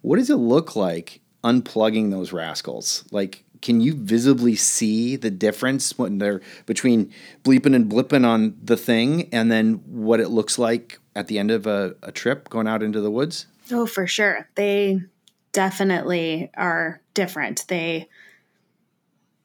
what 0.00 0.16
does 0.16 0.30
it 0.30 0.36
look 0.36 0.74
like 0.74 1.20
unplugging 1.42 2.10
those 2.10 2.32
rascals? 2.32 3.04
Like, 3.10 3.44
can 3.62 3.80
you 3.80 3.94
visibly 3.94 4.56
see 4.56 5.16
the 5.16 5.30
difference 5.30 5.98
when 5.98 6.18
they're 6.18 6.40
between 6.66 7.12
bleeping 7.44 7.74
and 7.74 7.90
blipping 7.90 8.26
on 8.26 8.56
the 8.62 8.76
thing, 8.76 9.28
and 9.32 9.50
then 9.50 9.74
what 9.86 10.20
it 10.20 10.28
looks 10.28 10.58
like 10.58 10.98
at 11.14 11.26
the 11.26 11.38
end 11.38 11.50
of 11.50 11.66
a, 11.66 11.94
a 12.02 12.12
trip 12.12 12.48
going 12.48 12.66
out 12.66 12.82
into 12.82 13.00
the 13.00 13.10
woods? 13.10 13.46
Oh, 13.70 13.86
for 13.86 14.06
sure. 14.06 14.48
They 14.54 15.00
definitely 15.52 16.50
are 16.56 17.00
different. 17.14 17.66
They 17.68 18.08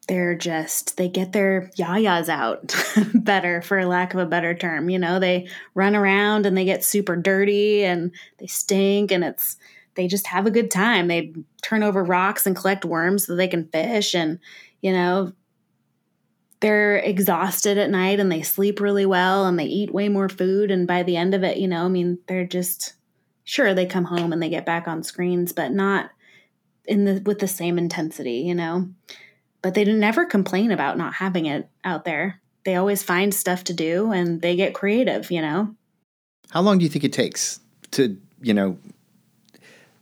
they're 0.07 0.35
just 0.35 0.97
they 0.97 1.09
get 1.09 1.31
their 1.31 1.71
yayas 1.77 2.29
out 2.29 2.75
better 3.15 3.61
for 3.61 3.83
lack 3.85 4.13
of 4.13 4.19
a 4.19 4.25
better 4.25 4.53
term 4.53 4.89
you 4.89 4.99
know 4.99 5.19
they 5.19 5.47
run 5.73 5.95
around 5.95 6.45
and 6.45 6.55
they 6.55 6.65
get 6.65 6.83
super 6.83 7.15
dirty 7.15 7.83
and 7.83 8.11
they 8.37 8.45
stink 8.45 9.11
and 9.11 9.23
it's 9.23 9.57
they 9.95 10.07
just 10.07 10.27
have 10.27 10.45
a 10.45 10.51
good 10.51 10.71
time 10.71 11.07
they 11.07 11.33
turn 11.61 11.83
over 11.83 12.03
rocks 12.03 12.45
and 12.45 12.55
collect 12.55 12.85
worms 12.85 13.25
so 13.25 13.35
they 13.35 13.47
can 13.47 13.67
fish 13.69 14.13
and 14.13 14.39
you 14.81 14.91
know 14.91 15.31
they're 16.61 16.97
exhausted 16.97 17.77
at 17.77 17.89
night 17.89 18.19
and 18.19 18.31
they 18.31 18.41
sleep 18.41 18.79
really 18.79 19.05
well 19.05 19.45
and 19.45 19.59
they 19.59 19.65
eat 19.65 19.93
way 19.93 20.09
more 20.09 20.29
food 20.29 20.71
and 20.71 20.87
by 20.87 21.03
the 21.03 21.17
end 21.17 21.33
of 21.33 21.43
it 21.43 21.57
you 21.57 21.67
know 21.67 21.85
i 21.85 21.89
mean 21.89 22.17
they're 22.27 22.45
just 22.45 22.93
sure 23.43 23.73
they 23.73 23.85
come 23.85 24.05
home 24.05 24.33
and 24.33 24.41
they 24.41 24.49
get 24.49 24.65
back 24.65 24.87
on 24.87 25.03
screens 25.03 25.51
but 25.51 25.71
not 25.71 26.09
in 26.85 27.05
the 27.05 27.21
with 27.25 27.39
the 27.39 27.47
same 27.47 27.77
intensity 27.77 28.37
you 28.37 28.55
know 28.55 28.87
but 29.65 29.73
they 29.73 29.83
never 29.83 30.27
complain 30.27 30.69
about 30.69 30.95
not 30.95 31.15
having 31.15 31.47
it 31.47 31.67
out 31.83 32.05
there. 32.05 32.39
They 32.65 32.75
always 32.75 33.01
find 33.01 33.33
stuff 33.33 33.63
to 33.63 33.73
do 33.73 34.11
and 34.11 34.39
they 34.39 34.55
get 34.55 34.75
creative, 34.75 35.31
you 35.31 35.41
know. 35.41 35.73
How 36.51 36.61
long 36.61 36.77
do 36.77 36.83
you 36.83 36.89
think 36.89 37.03
it 37.03 37.11
takes 37.11 37.59
to, 37.89 38.15
you 38.43 38.53
know, 38.53 38.77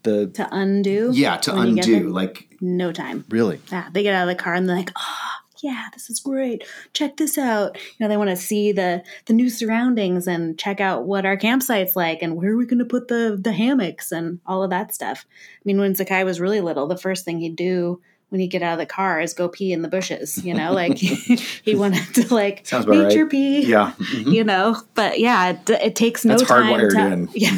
the 0.03 0.27
to 0.27 0.47
undo? 0.51 1.11
Yeah, 1.13 1.37
to 1.37 1.55
undo. 1.55 2.09
Like 2.09 2.47
no 2.61 2.91
time. 2.91 3.25
Really? 3.29 3.59
Yeah. 3.71 3.89
They 3.91 4.03
get 4.03 4.13
out 4.15 4.27
of 4.29 4.35
the 4.37 4.41
car 4.41 4.53
and 4.53 4.67
they're 4.67 4.75
like, 4.75 4.91
oh, 4.97 5.31
yeah, 5.63 5.87
this 5.93 6.09
is 6.09 6.19
great. 6.19 6.63
Check 6.93 7.17
this 7.17 7.37
out. 7.37 7.77
You 7.77 7.95
know, 7.99 8.09
they 8.09 8.17
want 8.17 8.29
to 8.29 8.35
see 8.35 8.71
the 8.73 9.03
the 9.25 9.33
new 9.33 9.49
surroundings 9.49 10.27
and 10.27 10.59
check 10.59 10.81
out 10.81 11.05
what 11.05 11.25
our 11.25 11.37
campsite's 11.37 11.95
like 11.95 12.21
and 12.21 12.35
where 12.35 12.51
are 12.51 12.57
we 12.57 12.65
going 12.65 12.79
to 12.79 12.85
put 12.85 13.07
the 13.07 13.39
the 13.41 13.53
hammocks 13.53 14.11
and 14.11 14.39
all 14.45 14.63
of 14.63 14.69
that 14.71 14.93
stuff. 14.93 15.25
I 15.29 15.61
mean, 15.63 15.79
when 15.79 15.95
Zakai 15.95 16.25
was 16.25 16.41
really 16.41 16.61
little, 16.61 16.87
the 16.87 16.97
first 16.97 17.23
thing 17.23 17.39
he'd 17.39 17.55
do 17.55 18.01
when 18.33 18.41
you 18.41 18.47
get 18.47 18.63
out 18.63 18.73
of 18.73 18.79
the 18.79 18.87
car 18.87 19.21
is 19.21 19.31
go 19.31 19.47
pee 19.47 19.71
in 19.71 19.83
the 19.83 19.87
bushes, 19.87 20.43
you 20.43 20.55
know, 20.55 20.73
like 20.73 20.97
he 20.97 21.75
wanted 21.75 22.15
to 22.15 22.33
like 22.33 22.65
nature 22.87 23.21
right. 23.21 23.29
pee, 23.29 23.61
yeah, 23.61 23.93
mm-hmm. 23.99 24.31
you 24.31 24.43
know, 24.43 24.75
but 24.95 25.19
yeah, 25.19 25.51
it, 25.51 25.69
it 25.69 25.95
takes 25.95 26.25
no 26.25 26.35
That's 26.35 26.49
time 26.49 26.89
to, 26.89 26.97
in. 26.97 27.29
yeah, 27.35 27.53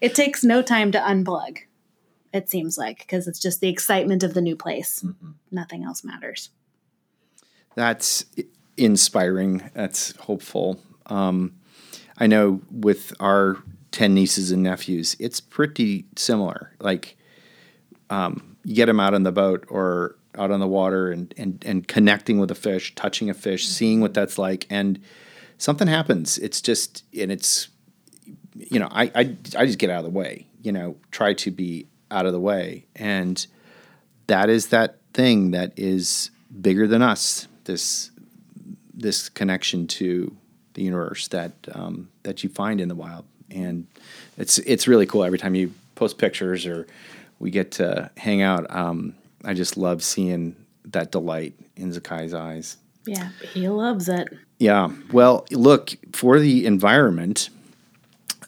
it 0.00 0.14
takes 0.14 0.44
no 0.44 0.62
time 0.62 0.92
to 0.92 0.98
unplug. 1.00 1.58
It 2.32 2.48
seems 2.48 2.78
like 2.78 2.98
because 2.98 3.26
it's 3.26 3.40
just 3.40 3.60
the 3.60 3.68
excitement 3.68 4.22
of 4.22 4.34
the 4.34 4.40
new 4.40 4.54
place. 4.54 5.00
Mm-hmm. 5.04 5.32
Nothing 5.50 5.82
else 5.82 6.04
matters. 6.04 6.50
That's 7.74 8.26
inspiring. 8.76 9.72
That's 9.74 10.14
hopeful. 10.18 10.78
Um, 11.06 11.56
I 12.16 12.28
know 12.28 12.60
with 12.70 13.12
our 13.18 13.56
10 13.90 14.14
nieces 14.14 14.52
and 14.52 14.62
nephews, 14.62 15.16
it's 15.18 15.40
pretty 15.40 16.06
similar. 16.14 16.70
Like, 16.78 17.16
um, 18.08 18.53
get 18.66 18.86
them 18.86 19.00
out 19.00 19.14
on 19.14 19.22
the 19.22 19.32
boat 19.32 19.64
or 19.68 20.16
out 20.36 20.50
on 20.50 20.60
the 20.60 20.66
water 20.66 21.10
and, 21.10 21.32
and, 21.36 21.62
and 21.66 21.86
connecting 21.86 22.38
with 22.38 22.50
a 22.50 22.54
fish, 22.54 22.94
touching 22.94 23.30
a 23.30 23.34
fish, 23.34 23.66
seeing 23.66 24.00
what 24.00 24.14
that's 24.14 24.38
like. 24.38 24.66
And 24.70 25.00
something 25.58 25.86
happens. 25.86 26.38
It's 26.38 26.60
just, 26.60 27.04
and 27.16 27.30
it's, 27.30 27.68
you 28.54 28.78
know, 28.78 28.88
I, 28.90 29.04
I, 29.14 29.36
I 29.56 29.66
just 29.66 29.78
get 29.78 29.90
out 29.90 29.98
of 29.98 30.04
the 30.04 30.18
way, 30.18 30.46
you 30.62 30.72
know, 30.72 30.96
try 31.10 31.34
to 31.34 31.50
be 31.50 31.86
out 32.10 32.26
of 32.26 32.32
the 32.32 32.40
way. 32.40 32.86
And 32.96 33.46
that 34.26 34.48
is 34.48 34.68
that 34.68 34.98
thing 35.12 35.52
that 35.52 35.72
is 35.76 36.30
bigger 36.60 36.86
than 36.86 37.02
us, 37.02 37.46
this, 37.64 38.10
this 38.92 39.28
connection 39.28 39.86
to 39.86 40.36
the 40.74 40.82
universe 40.82 41.28
that, 41.28 41.52
um, 41.72 42.08
that 42.22 42.42
you 42.42 42.48
find 42.48 42.80
in 42.80 42.88
the 42.88 42.94
wild. 42.94 43.24
And 43.50 43.86
it's, 44.36 44.58
it's 44.58 44.88
really 44.88 45.06
cool 45.06 45.22
every 45.22 45.38
time 45.38 45.54
you 45.54 45.72
post 45.94 46.18
pictures 46.18 46.66
or, 46.66 46.86
we 47.38 47.50
get 47.50 47.72
to 47.72 48.10
hang 48.16 48.42
out. 48.42 48.66
Um, 48.74 49.14
I 49.44 49.54
just 49.54 49.76
love 49.76 50.02
seeing 50.02 50.56
that 50.86 51.12
delight 51.12 51.54
in 51.76 51.92
Zakai's 51.92 52.34
eyes. 52.34 52.76
Yeah, 53.06 53.30
he 53.52 53.68
loves 53.68 54.08
it. 54.08 54.28
Yeah. 54.58 54.90
Well, 55.12 55.46
look 55.50 55.94
for 56.12 56.38
the 56.38 56.64
environment. 56.64 57.50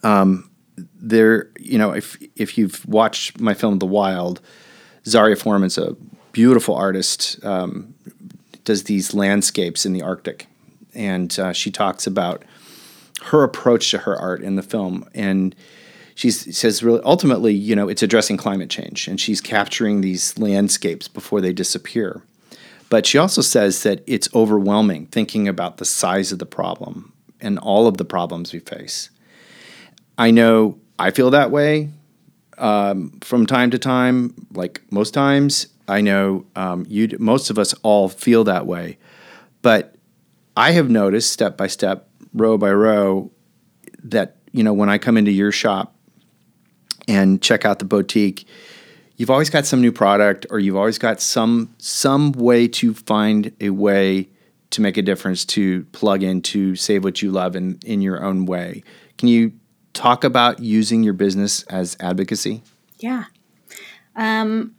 Um, 0.03 0.49
there, 0.95 1.49
you 1.59 1.77
know, 1.77 1.91
if 1.91 2.17
if 2.35 2.57
you've 2.57 2.85
watched 2.87 3.39
my 3.39 3.53
film 3.53 3.79
The 3.79 3.85
Wild, 3.85 4.41
Zaria 5.05 5.35
Forman's 5.35 5.77
a 5.77 5.95
beautiful 6.31 6.75
artist. 6.75 7.43
Um, 7.43 7.93
does 8.63 8.83
these 8.83 9.13
landscapes 9.13 9.85
in 9.85 9.93
the 9.93 10.01
Arctic, 10.01 10.47
and 10.93 11.37
uh, 11.39 11.53
she 11.53 11.71
talks 11.71 12.05
about 12.05 12.43
her 13.25 13.43
approach 13.43 13.91
to 13.91 13.99
her 13.99 14.15
art 14.15 14.41
in 14.41 14.55
the 14.55 14.61
film 14.61 15.07
and 15.13 15.55
she 16.17 16.31
says 16.31 16.81
really 16.81 16.99
ultimately, 17.03 17.53
you 17.53 17.75
know, 17.75 17.87
it's 17.87 18.01
addressing 18.01 18.37
climate 18.37 18.71
change 18.71 19.07
and 19.07 19.21
she's 19.21 19.39
capturing 19.39 20.01
these 20.01 20.35
landscapes 20.39 21.07
before 21.07 21.41
they 21.41 21.53
disappear. 21.53 22.23
But 22.89 23.05
she 23.05 23.19
also 23.19 23.43
says 23.43 23.83
that 23.83 24.01
it's 24.07 24.27
overwhelming 24.33 25.05
thinking 25.05 25.47
about 25.47 25.77
the 25.77 25.85
size 25.85 26.31
of 26.31 26.39
the 26.39 26.45
problem 26.47 27.13
and 27.39 27.59
all 27.59 27.85
of 27.85 27.97
the 27.97 28.03
problems 28.03 28.51
we 28.51 28.57
face. 28.57 29.11
I 30.17 30.31
know 30.31 30.79
I 30.97 31.11
feel 31.11 31.29
that 31.29 31.51
way 31.51 31.91
um, 32.57 33.19
from 33.21 33.45
time 33.45 33.69
to 33.69 33.77
time, 33.77 34.33
like 34.53 34.81
most 34.89 35.13
times. 35.13 35.67
I 35.87 36.01
know 36.01 36.47
um, 36.55 36.83
you, 36.89 37.15
most 37.19 37.51
of 37.51 37.59
us 37.59 37.75
all 37.83 38.09
feel 38.09 38.43
that 38.45 38.65
way. 38.65 38.97
But 39.61 39.93
I 40.55 40.71
have 40.71 40.89
noticed 40.89 41.31
step 41.31 41.57
by 41.57 41.67
step, 41.67 42.09
row 42.33 42.57
by 42.57 42.71
row, 42.71 43.29
that 44.03 44.37
you 44.51 44.63
know 44.63 44.73
when 44.73 44.89
I 44.89 44.97
come 44.97 45.15
into 45.15 45.31
your 45.31 45.51
shop 45.51 45.93
and 47.07 47.41
check 47.41 47.65
out 47.65 47.79
the 47.79 47.85
boutique, 47.85 48.47
you've 49.15 49.29
always 49.29 49.49
got 49.49 49.65
some 49.65 49.81
new 49.81 49.91
product 49.91 50.45
or 50.49 50.59
you've 50.59 50.75
always 50.75 50.97
got 50.97 51.21
some 51.21 51.73
some 51.77 52.31
way 52.33 52.67
to 52.67 52.93
find 52.93 53.51
a 53.59 53.69
way 53.69 54.29
to 54.69 54.81
make 54.81 54.97
a 54.97 55.01
difference 55.01 55.45
to 55.45 55.83
plug 55.85 56.23
in 56.23 56.41
to 56.41 56.75
save 56.75 57.03
what 57.03 57.21
you 57.21 57.31
love 57.31 57.55
in, 57.55 57.79
in 57.85 58.01
your 58.01 58.23
own 58.23 58.45
way. 58.45 58.83
Can 59.17 59.29
you 59.29 59.53
talk 59.93 60.23
about 60.23 60.59
using 60.59 61.03
your 61.03 61.13
business 61.13 61.63
as 61.63 61.95
advocacy? 61.99 62.61
Yeah. 62.99 63.25
Um, 64.15 64.75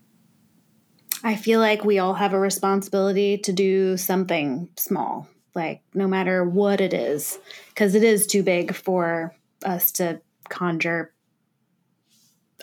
I 1.24 1.36
feel 1.36 1.60
like 1.60 1.84
we 1.84 1.98
all 1.98 2.14
have 2.14 2.32
a 2.32 2.38
responsibility 2.38 3.38
to 3.38 3.52
do 3.52 3.96
something 3.96 4.68
small, 4.76 5.26
like 5.54 5.82
no 5.94 6.06
matter 6.06 6.44
what 6.44 6.80
it 6.80 6.92
is, 6.92 7.38
because 7.70 7.94
it 7.94 8.04
is 8.04 8.26
too 8.26 8.42
big 8.42 8.74
for 8.74 9.34
us 9.64 9.90
to 9.92 10.20
conjure 10.48 11.12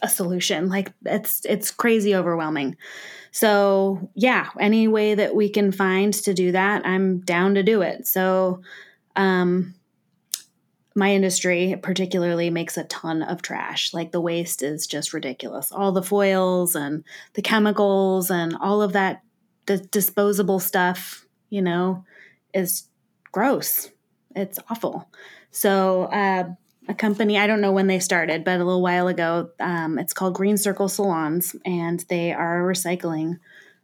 a 0.02 0.10
solution. 0.10 0.70
Like 0.70 0.92
it's 1.06 1.46
it's 1.46 1.72
crazy 1.72 2.16
overwhelming. 2.16 2.78
So, 3.32 4.10
yeah, 4.14 4.50
any 4.60 4.88
way 4.88 5.16
that 5.16 5.36
we 5.36 5.50
can 5.50 5.74
find 5.74 6.14
to 6.14 6.34
do 6.34 6.54
that, 6.54 6.86
I'm 6.86 7.20
down 7.20 7.56
to 7.56 7.64
do 7.64 7.82
it. 7.82 8.08
So, 8.08 8.62
um 9.16 9.76
my 10.98 11.12
industry 11.12 11.76
particularly 11.84 12.50
makes 12.50 12.78
a 12.78 12.86
ton 12.86 13.22
of 13.22 13.42
trash. 13.42 13.94
Like 13.94 14.14
the 14.14 14.22
waste 14.22 14.64
is 14.64 14.88
just 14.88 15.14
ridiculous. 15.14 15.70
All 15.72 15.92
the 15.92 16.02
foils 16.02 16.74
and 16.74 17.04
the 17.34 17.42
chemicals 17.42 18.32
and 18.32 18.56
all 18.62 18.82
of 18.82 18.94
that 18.94 19.22
the 19.66 19.78
disposable 19.78 20.60
stuff, 20.60 21.26
you 21.50 21.62
know, 21.62 22.06
is 22.54 22.88
gross. 23.32 23.90
It's 24.36 24.60
awful. 24.70 25.10
So, 25.52 26.04
uh, 26.04 26.50
a 26.88 26.94
company, 26.94 27.38
I 27.38 27.48
don't 27.48 27.62
know 27.62 27.72
when 27.72 27.88
they 27.88 28.00
started, 28.00 28.44
but 28.44 28.56
a 28.56 28.64
little 28.64 28.82
while 28.82 29.08
ago. 29.08 29.50
Um, 29.60 29.98
it's 29.98 30.14
called 30.14 30.36
Green 30.36 30.58
Circle 30.58 30.90
Salons, 30.90 31.56
and 31.66 32.06
they 32.10 32.32
are 32.32 32.70
a 32.70 32.74
recycling 32.74 33.40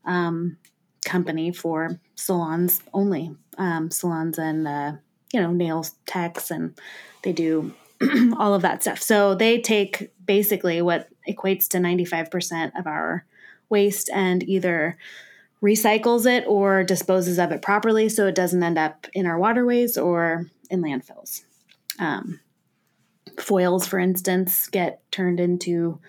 um, 0.06 0.58
company 1.06 1.52
for 1.52 2.00
salons 2.16 2.82
only, 2.94 3.36
um, 3.58 3.90
salons 3.90 4.38
and 4.38 4.68
uh, 4.68 4.94
you 5.34 5.42
know 5.42 5.52
nails 5.52 5.96
techs, 6.06 6.52
and 6.52 6.78
they 7.24 7.34
do 7.34 7.74
all 8.38 8.54
of 8.54 8.62
that 8.62 8.82
stuff. 8.82 9.02
So 9.02 9.36
they 9.36 9.60
take 9.60 10.12
basically 10.24 10.82
what 10.82 11.10
equates 11.28 11.68
to 11.70 11.80
ninety 11.80 12.06
five 12.06 12.30
percent 12.30 12.74
of 12.78 12.88
our 12.88 13.26
waste 13.70 14.10
and 14.14 14.44
either 14.44 14.98
recycles 15.64 16.26
it 16.26 16.44
or 16.48 16.84
disposes 16.84 17.38
of 17.38 17.52
it 17.52 17.62
properly 17.62 18.10
so 18.10 18.26
it 18.26 18.36
doesn't 18.36 18.64
end 18.64 18.78
up 18.78 19.08
in 19.14 19.28
our 19.28 19.38
waterways 19.38 19.98
or 19.98 20.48
in 20.70 20.82
landfills. 20.82 21.44
Um, 22.00 22.40
foils, 23.40 23.88
for 23.88 24.00
instance, 24.00 24.68
get 24.68 25.02
turned 25.12 25.40
into 25.40 26.00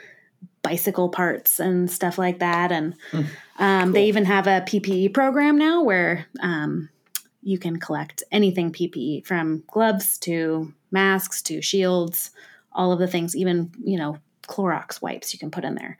bicycle 0.62 1.08
parts 1.08 1.58
and 1.60 1.90
stuff 1.90 2.18
like 2.18 2.38
that. 2.38 2.72
And 2.72 2.94
mm, 3.10 3.26
um, 3.58 3.84
cool. 3.84 3.92
they 3.92 4.06
even 4.06 4.24
have 4.24 4.46
a 4.46 4.62
PPE 4.62 5.12
program 5.12 5.58
now 5.58 5.82
where 5.82 6.26
um, 6.40 6.88
you 7.42 7.58
can 7.58 7.78
collect 7.78 8.22
anything 8.30 8.72
PPE 8.72 9.26
from 9.26 9.64
gloves 9.66 10.18
to 10.18 10.72
masks 10.90 11.42
to 11.42 11.60
shields, 11.60 12.30
all 12.72 12.92
of 12.92 12.98
the 12.98 13.08
things, 13.08 13.36
even, 13.36 13.72
you 13.82 13.98
know, 13.98 14.18
Clorox 14.46 15.02
wipes 15.02 15.32
you 15.32 15.38
can 15.38 15.50
put 15.50 15.64
in 15.64 15.74
there. 15.74 15.98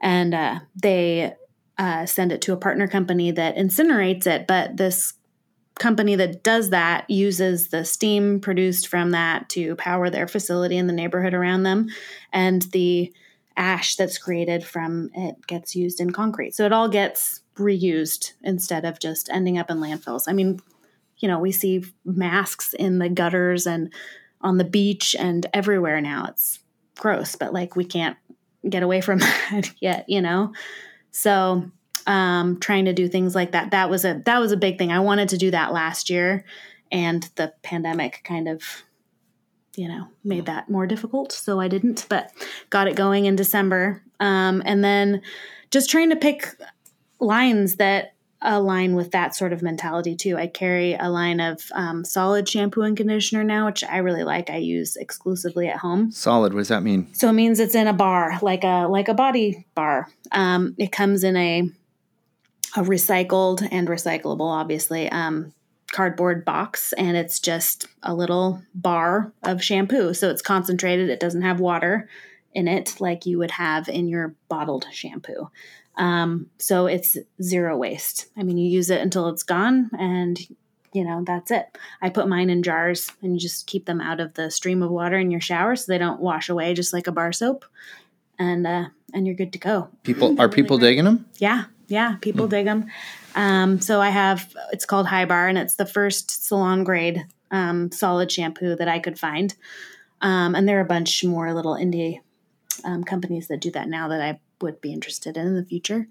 And 0.00 0.34
uh, 0.34 0.60
they 0.80 1.34
uh, 1.76 2.06
send 2.06 2.32
it 2.32 2.42
to 2.42 2.52
a 2.52 2.56
partner 2.56 2.88
company 2.88 3.30
that 3.32 3.56
incinerates 3.56 4.26
it. 4.26 4.46
But 4.46 4.76
this 4.76 5.14
company 5.78 6.16
that 6.16 6.42
does 6.42 6.70
that 6.70 7.08
uses 7.08 7.68
the 7.68 7.84
steam 7.84 8.40
produced 8.40 8.88
from 8.88 9.10
that 9.12 9.48
to 9.50 9.76
power 9.76 10.10
their 10.10 10.28
facility 10.28 10.76
in 10.76 10.86
the 10.86 10.92
neighborhood 10.92 11.34
around 11.34 11.62
them. 11.62 11.88
And 12.32 12.62
the 12.72 13.12
ash 13.56 13.96
that's 13.96 14.18
created 14.18 14.64
from 14.64 15.10
it 15.14 15.46
gets 15.46 15.74
used 15.74 16.00
in 16.00 16.12
concrete. 16.12 16.54
So 16.54 16.64
it 16.64 16.72
all 16.72 16.88
gets 16.88 17.42
reused 17.56 18.32
instead 18.42 18.84
of 18.84 19.00
just 19.00 19.28
ending 19.30 19.58
up 19.58 19.70
in 19.70 19.78
landfills. 19.78 20.24
I 20.28 20.32
mean, 20.32 20.60
you 21.18 21.28
know, 21.28 21.40
we 21.40 21.52
see 21.52 21.84
masks 22.04 22.72
in 22.72 22.98
the 22.98 23.08
gutters 23.08 23.66
and 23.66 23.92
on 24.40 24.58
the 24.58 24.64
beach 24.64 25.16
and 25.18 25.46
everywhere 25.52 26.00
now. 26.00 26.26
It's 26.28 26.60
gross, 26.96 27.34
but 27.34 27.52
like 27.52 27.74
we 27.74 27.84
can't 27.84 28.16
get 28.68 28.82
away 28.82 29.00
from 29.00 29.18
that 29.50 29.72
yet, 29.80 30.04
you 30.08 30.22
know? 30.22 30.52
So, 31.10 31.70
um, 32.08 32.58
trying 32.58 32.86
to 32.86 32.92
do 32.92 33.06
things 33.06 33.34
like 33.34 33.52
that. 33.52 33.70
That 33.70 33.90
was 33.90 34.04
a 34.04 34.20
that 34.24 34.40
was 34.40 34.50
a 34.50 34.56
big 34.56 34.78
thing. 34.78 34.90
I 34.90 35.00
wanted 35.00 35.28
to 35.28 35.36
do 35.36 35.50
that 35.52 35.72
last 35.72 36.10
year, 36.10 36.44
and 36.90 37.22
the 37.36 37.52
pandemic 37.62 38.22
kind 38.24 38.48
of, 38.48 38.62
you 39.76 39.86
know, 39.86 40.08
made 40.24 40.46
that 40.46 40.70
more 40.70 40.86
difficult. 40.86 41.30
So 41.32 41.60
I 41.60 41.68
didn't, 41.68 42.06
but 42.08 42.32
got 42.70 42.88
it 42.88 42.96
going 42.96 43.26
in 43.26 43.36
December. 43.36 44.02
Um, 44.20 44.62
and 44.64 44.82
then 44.82 45.22
just 45.70 45.90
trying 45.90 46.08
to 46.10 46.16
pick 46.16 46.48
lines 47.20 47.76
that 47.76 48.14
align 48.40 48.94
with 48.94 49.10
that 49.10 49.34
sort 49.34 49.52
of 49.52 49.62
mentality 49.62 50.14
too. 50.16 50.36
I 50.36 50.46
carry 50.46 50.94
a 50.94 51.10
line 51.10 51.40
of 51.40 51.60
um, 51.74 52.04
solid 52.04 52.48
shampoo 52.48 52.82
and 52.82 52.96
conditioner 52.96 53.44
now, 53.44 53.66
which 53.66 53.84
I 53.84 53.98
really 53.98 54.24
like. 54.24 54.48
I 54.48 54.56
use 54.56 54.96
exclusively 54.96 55.68
at 55.68 55.76
home. 55.76 56.10
Solid. 56.12 56.54
What 56.54 56.60
does 56.60 56.68
that 56.68 56.82
mean? 56.82 57.12
So 57.12 57.28
it 57.28 57.32
means 57.32 57.60
it's 57.60 57.74
in 57.74 57.86
a 57.86 57.92
bar, 57.92 58.38
like 58.40 58.64
a 58.64 58.86
like 58.88 59.08
a 59.08 59.14
body 59.14 59.66
bar. 59.74 60.08
Um, 60.32 60.74
it 60.78 60.92
comes 60.92 61.22
in 61.22 61.36
a 61.36 61.68
a 62.76 62.82
recycled 62.82 63.66
and 63.70 63.88
recyclable, 63.88 64.50
obviously, 64.50 65.08
um, 65.10 65.52
cardboard 65.92 66.44
box, 66.44 66.92
and 66.94 67.16
it's 67.16 67.40
just 67.40 67.86
a 68.02 68.14
little 68.14 68.62
bar 68.74 69.32
of 69.42 69.62
shampoo. 69.62 70.14
So 70.14 70.30
it's 70.30 70.42
concentrated. 70.42 71.08
It 71.08 71.20
doesn't 71.20 71.42
have 71.42 71.60
water 71.60 72.08
in 72.52 72.68
it 72.68 73.00
like 73.00 73.26
you 73.26 73.38
would 73.38 73.52
have 73.52 73.88
in 73.88 74.08
your 74.08 74.34
bottled 74.48 74.86
shampoo. 74.92 75.50
Um, 75.96 76.48
so 76.58 76.86
it's 76.86 77.16
zero 77.42 77.76
waste. 77.76 78.28
I 78.36 78.42
mean, 78.42 78.58
you 78.58 78.68
use 78.68 78.90
it 78.90 79.00
until 79.00 79.28
it's 79.28 79.42
gone, 79.42 79.90
and 79.98 80.38
you 80.92 81.04
know 81.04 81.24
that's 81.26 81.50
it. 81.50 81.76
I 82.00 82.10
put 82.10 82.28
mine 82.28 82.50
in 82.50 82.62
jars, 82.62 83.10
and 83.22 83.34
you 83.34 83.40
just 83.40 83.66
keep 83.66 83.86
them 83.86 84.00
out 84.00 84.20
of 84.20 84.34
the 84.34 84.50
stream 84.50 84.82
of 84.82 84.90
water 84.90 85.18
in 85.18 85.30
your 85.30 85.40
shower, 85.40 85.74
so 85.74 85.90
they 85.90 85.98
don't 85.98 86.20
wash 86.20 86.48
away, 86.48 86.72
just 86.74 86.92
like 86.92 87.06
a 87.06 87.12
bar 87.12 87.32
soap, 87.32 87.64
and 88.38 88.66
uh, 88.66 88.86
and 89.12 89.26
you're 89.26 89.34
good 89.36 89.52
to 89.54 89.58
go. 89.58 89.88
People 90.04 90.40
are 90.40 90.48
people 90.48 90.78
digging 90.78 91.04
them? 91.04 91.26
Yeah, 91.38 91.64
yeah, 91.88 92.16
people 92.20 92.46
dig 92.46 92.66
them. 92.66 92.86
Um, 93.34 93.80
so 93.80 94.00
I 94.00 94.10
have 94.10 94.54
it's 94.72 94.84
called 94.84 95.06
HiBAR, 95.06 95.48
and 95.48 95.58
it's 95.58 95.74
the 95.74 95.86
first 95.86 96.46
salon 96.46 96.84
grade 96.84 97.26
um, 97.50 97.90
solid 97.90 98.30
shampoo 98.30 98.76
that 98.76 98.88
I 98.88 98.98
could 98.98 99.18
find. 99.18 99.54
Um, 100.20 100.54
and 100.54 100.68
there 100.68 100.78
are 100.78 100.82
a 100.82 100.86
bunch 100.86 101.24
more 101.24 101.52
little 101.54 101.74
indie 101.74 102.20
um, 102.84 103.04
companies 103.04 103.48
that 103.48 103.60
do 103.60 103.70
that 103.72 103.88
now 103.88 104.08
that 104.08 104.20
I 104.20 104.40
would 104.60 104.80
be 104.80 104.92
interested 104.92 105.36
in 105.36 105.46
in 105.46 105.56
the 105.56 105.64
future. 105.64 106.08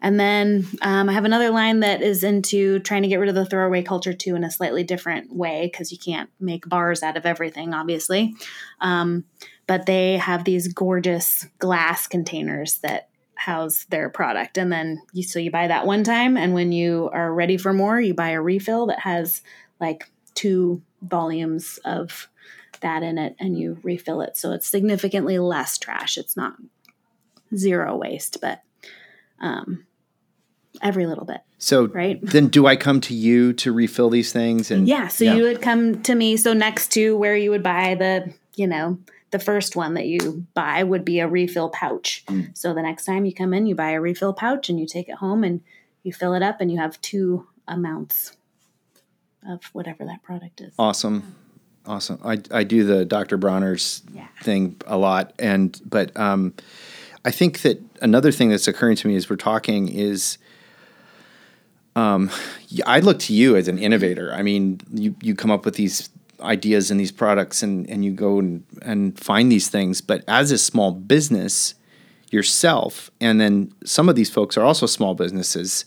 And 0.00 0.18
then 0.18 0.66
um, 0.82 1.08
I 1.08 1.12
have 1.12 1.24
another 1.24 1.50
line 1.50 1.80
that 1.80 2.02
is 2.02 2.24
into 2.24 2.80
trying 2.80 3.02
to 3.02 3.08
get 3.08 3.20
rid 3.20 3.28
of 3.28 3.36
the 3.36 3.46
throwaway 3.46 3.82
culture 3.82 4.12
too 4.12 4.34
in 4.34 4.42
a 4.42 4.50
slightly 4.50 4.82
different 4.82 5.32
way 5.32 5.70
because 5.70 5.92
you 5.92 5.98
can't 5.98 6.28
make 6.40 6.68
bars 6.68 7.04
out 7.04 7.16
of 7.16 7.24
everything, 7.24 7.72
obviously. 7.72 8.34
Um, 8.80 9.24
but 9.68 9.86
they 9.86 10.16
have 10.16 10.42
these 10.42 10.72
gorgeous 10.72 11.46
glass 11.60 12.08
containers 12.08 12.78
that 12.78 13.10
house 13.42 13.86
their 13.90 14.08
product. 14.08 14.56
And 14.56 14.70
then 14.72 15.02
you, 15.12 15.24
so 15.24 15.40
you 15.40 15.50
buy 15.50 15.66
that 15.66 15.84
one 15.84 16.04
time. 16.04 16.36
And 16.36 16.54
when 16.54 16.70
you 16.70 17.10
are 17.12 17.34
ready 17.34 17.56
for 17.56 17.72
more, 17.72 18.00
you 18.00 18.14
buy 18.14 18.30
a 18.30 18.40
refill 18.40 18.86
that 18.86 19.00
has 19.00 19.42
like 19.80 20.08
two 20.34 20.80
volumes 21.02 21.80
of 21.84 22.28
that 22.82 23.02
in 23.02 23.18
it 23.18 23.34
and 23.40 23.58
you 23.58 23.78
refill 23.82 24.20
it. 24.20 24.36
So 24.36 24.52
it's 24.52 24.68
significantly 24.68 25.40
less 25.40 25.76
trash. 25.76 26.16
It's 26.16 26.36
not 26.36 26.54
zero 27.56 27.96
waste, 27.96 28.38
but 28.40 28.62
um, 29.40 29.86
every 30.80 31.06
little 31.06 31.24
bit. 31.24 31.40
So 31.58 31.86
Right. 31.86 32.20
then 32.22 32.46
do 32.46 32.68
I 32.68 32.76
come 32.76 33.00
to 33.02 33.14
you 33.14 33.54
to 33.54 33.72
refill 33.72 34.08
these 34.08 34.32
things? 34.32 34.70
And 34.70 34.86
Yeah. 34.86 35.08
So 35.08 35.24
you 35.24 35.42
would 35.42 35.60
come 35.60 36.00
to 36.02 36.14
me. 36.14 36.36
So 36.36 36.52
next 36.52 36.92
to 36.92 37.16
where 37.16 37.36
you 37.36 37.50
would 37.50 37.64
buy 37.64 37.96
the, 37.96 38.32
you 38.54 38.68
know, 38.68 38.98
the 39.32 39.38
first 39.38 39.74
one 39.74 39.94
that 39.94 40.06
you 40.06 40.46
buy 40.54 40.84
would 40.84 41.04
be 41.04 41.18
a 41.18 41.26
refill 41.26 41.70
pouch. 41.70 42.24
So 42.54 42.72
the 42.72 42.82
next 42.82 43.04
time 43.04 43.24
you 43.24 43.34
come 43.34 43.52
in, 43.52 43.66
you 43.66 43.74
buy 43.74 43.90
a 43.90 44.00
refill 44.00 44.32
pouch 44.32 44.68
and 44.68 44.78
you 44.78 44.86
take 44.86 45.08
it 45.08 45.16
home 45.16 45.42
and 45.42 45.60
you 46.04 46.12
fill 46.12 46.34
it 46.34 46.42
up 46.42 46.60
and 46.60 46.70
you 46.70 46.78
have 46.78 47.00
two 47.00 47.46
amounts 47.66 48.36
of 49.48 49.64
whatever 49.72 50.04
that 50.04 50.22
product 50.22 50.60
is. 50.60 50.72
Awesome. 50.78 51.34
Awesome. 51.86 52.20
I, 52.24 52.38
I 52.52 52.62
do 52.62 52.84
the 52.84 53.04
Dr. 53.04 53.36
Bronner's 53.36 54.02
Yeah. 54.14 54.28
thing 54.42 54.76
a 54.86 54.96
lot. 54.96 55.32
And, 55.38 55.80
but 55.84 56.16
um, 56.16 56.54
I 57.24 57.30
think 57.32 57.62
that 57.62 57.80
another 58.00 58.30
thing 58.30 58.50
that's 58.50 58.68
occurring 58.68 58.96
to 58.96 59.08
me 59.08 59.16
as 59.16 59.28
we're 59.28 59.36
talking 59.36 59.88
is 59.88 60.38
um, 61.96 62.30
I 62.86 63.00
look 63.00 63.18
to 63.20 63.34
you 63.34 63.56
as 63.56 63.66
an 63.68 63.78
innovator. 63.78 64.32
I 64.32 64.42
mean, 64.42 64.80
you, 64.92 65.14
you 65.22 65.34
come 65.34 65.50
up 65.50 65.64
with 65.64 65.74
these 65.74 66.08
ideas 66.42 66.90
and 66.90 66.98
these 66.98 67.12
products 67.12 67.62
and, 67.62 67.88
and 67.88 68.04
you 68.04 68.12
go 68.12 68.38
and, 68.38 68.64
and 68.82 69.18
find 69.18 69.50
these 69.50 69.68
things. 69.68 70.00
But 70.00 70.24
as 70.28 70.50
a 70.50 70.58
small 70.58 70.92
business 70.92 71.74
yourself, 72.30 73.10
and 73.20 73.40
then 73.40 73.72
some 73.84 74.08
of 74.08 74.16
these 74.16 74.30
folks 74.30 74.56
are 74.56 74.64
also 74.64 74.86
small 74.86 75.14
businesses, 75.14 75.84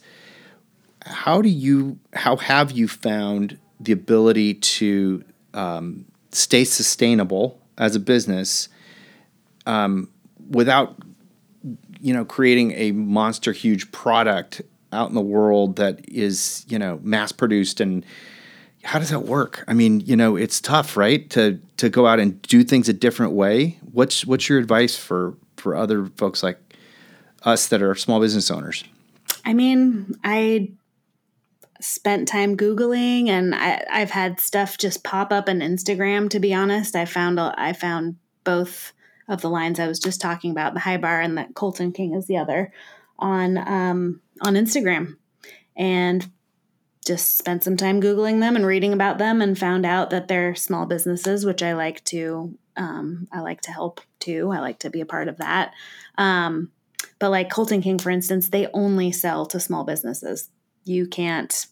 how 1.04 1.40
do 1.40 1.48
you 1.48 1.98
how 2.14 2.36
have 2.36 2.72
you 2.72 2.88
found 2.88 3.58
the 3.78 3.92
ability 3.92 4.54
to 4.54 5.22
um, 5.54 6.04
stay 6.32 6.64
sustainable 6.64 7.60
as 7.78 7.94
a 7.94 8.00
business 8.00 8.68
um, 9.66 10.08
without 10.50 10.96
you 12.00 12.12
know 12.12 12.24
creating 12.24 12.72
a 12.72 12.92
monster 12.92 13.52
huge 13.52 13.90
product 13.92 14.62
out 14.92 15.08
in 15.08 15.14
the 15.14 15.20
world 15.20 15.76
that 15.76 16.00
is 16.08 16.64
you 16.68 16.78
know 16.78 16.98
mass 17.02 17.32
produced 17.32 17.80
and 17.80 18.04
how 18.86 18.98
does 18.98 19.10
that 19.10 19.24
work? 19.24 19.64
I 19.68 19.74
mean 19.74 20.00
you 20.00 20.16
know 20.16 20.36
it's 20.36 20.60
tough 20.60 20.96
right 20.96 21.28
to 21.30 21.60
to 21.76 21.88
go 21.88 22.06
out 22.06 22.20
and 22.20 22.40
do 22.42 22.64
things 22.64 22.88
a 22.88 22.92
different 22.92 23.32
way. 23.32 23.78
What's 23.92 24.24
what's 24.24 24.48
your 24.48 24.58
advice 24.58 24.96
for 24.96 25.34
for 25.56 25.74
other 25.74 26.06
folks 26.16 26.42
like 26.42 26.58
us 27.42 27.68
that 27.68 27.82
are 27.82 27.94
small 27.94 28.20
business 28.20 28.50
owners? 28.50 28.84
I 29.44 29.54
mean, 29.54 30.14
I 30.24 30.72
spent 31.80 32.26
time 32.26 32.56
googling 32.56 33.28
and 33.28 33.54
I, 33.54 33.84
I've 33.90 34.10
had 34.10 34.40
stuff 34.40 34.78
just 34.78 35.04
pop 35.04 35.32
up 35.32 35.48
on 35.48 35.60
Instagram. 35.60 36.28
To 36.30 36.40
be 36.40 36.52
honest, 36.52 36.96
I 36.96 37.04
found 37.04 37.38
I 37.38 37.72
found 37.72 38.16
both 38.44 38.92
of 39.28 39.40
the 39.40 39.50
lines 39.50 39.80
I 39.80 39.86
was 39.86 39.98
just 39.98 40.20
talking 40.20 40.50
about, 40.50 40.74
the 40.74 40.80
HiBAR 40.80 41.24
and 41.24 41.38
that 41.38 41.54
Colton 41.54 41.92
King 41.92 42.14
is 42.14 42.26
the 42.26 42.38
other, 42.38 42.72
on 43.18 43.56
um, 43.58 44.20
on 44.40 44.54
Instagram, 44.54 45.16
and 45.76 46.28
just 47.06 47.38
spent 47.38 47.62
some 47.62 47.76
time 47.76 48.00
googling 48.00 48.40
them 48.40 48.56
and 48.56 48.66
reading 48.66 48.92
about 48.92 49.18
them, 49.18 49.40
and 49.40 49.58
found 49.58 49.86
out 49.86 50.10
that 50.10 50.28
they're 50.28 50.54
small 50.54 50.86
businesses, 50.86 51.46
which 51.46 51.62
I 51.62 51.74
like 51.74 52.02
to 52.04 52.58
um, 52.76 53.26
I 53.32 53.40
like 53.40 53.62
to 53.62 53.72
help 53.72 54.00
too. 54.20 54.50
I 54.52 54.60
like 54.60 54.80
to 54.80 54.90
be 54.90 55.00
a 55.00 55.06
part 55.06 55.28
of 55.28 55.38
that. 55.38 55.72
Um, 56.18 56.70
but 57.18 57.30
like 57.30 57.50
Colton 57.50 57.82
King, 57.82 57.98
for 57.98 58.10
instance, 58.10 58.48
they 58.48 58.68
only 58.72 59.12
sell 59.12 59.46
to 59.46 59.60
small 59.60 59.84
businesses. 59.84 60.50
You 60.84 61.06
can't 61.06 61.66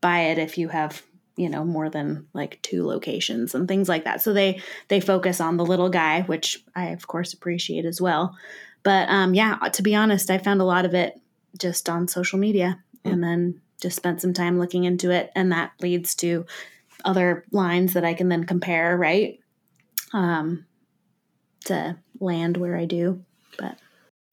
buy 0.00 0.20
it 0.20 0.38
if 0.38 0.56
you 0.56 0.68
have, 0.68 1.02
you 1.36 1.48
know, 1.48 1.64
more 1.64 1.90
than 1.90 2.26
like 2.32 2.60
two 2.62 2.86
locations 2.86 3.54
and 3.54 3.68
things 3.68 3.88
like 3.88 4.04
that. 4.04 4.22
So 4.22 4.32
they 4.32 4.60
they 4.88 5.00
focus 5.00 5.40
on 5.40 5.56
the 5.56 5.66
little 5.66 5.90
guy, 5.90 6.22
which 6.22 6.62
I 6.74 6.88
of 6.88 7.06
course 7.06 7.32
appreciate 7.34 7.84
as 7.84 8.00
well. 8.00 8.36
But 8.82 9.08
um, 9.10 9.34
yeah, 9.34 9.56
to 9.56 9.82
be 9.82 9.94
honest, 9.94 10.30
I 10.30 10.38
found 10.38 10.60
a 10.60 10.64
lot 10.64 10.86
of 10.86 10.94
it 10.94 11.20
just 11.58 11.88
on 11.88 12.08
social 12.08 12.38
media, 12.38 12.82
and 13.04 13.22
then 13.22 13.60
just 13.80 13.96
spent 13.96 14.20
some 14.20 14.32
time 14.32 14.58
looking 14.58 14.84
into 14.84 15.10
it, 15.10 15.30
and 15.34 15.52
that 15.52 15.72
leads 15.80 16.14
to 16.16 16.46
other 17.04 17.44
lines 17.50 17.94
that 17.94 18.04
I 18.04 18.14
can 18.14 18.28
then 18.28 18.44
compare, 18.44 18.96
right? 18.96 19.40
Um, 20.12 20.66
to 21.66 21.96
land 22.18 22.56
where 22.56 22.76
I 22.76 22.84
do, 22.84 23.24
but. 23.58 23.76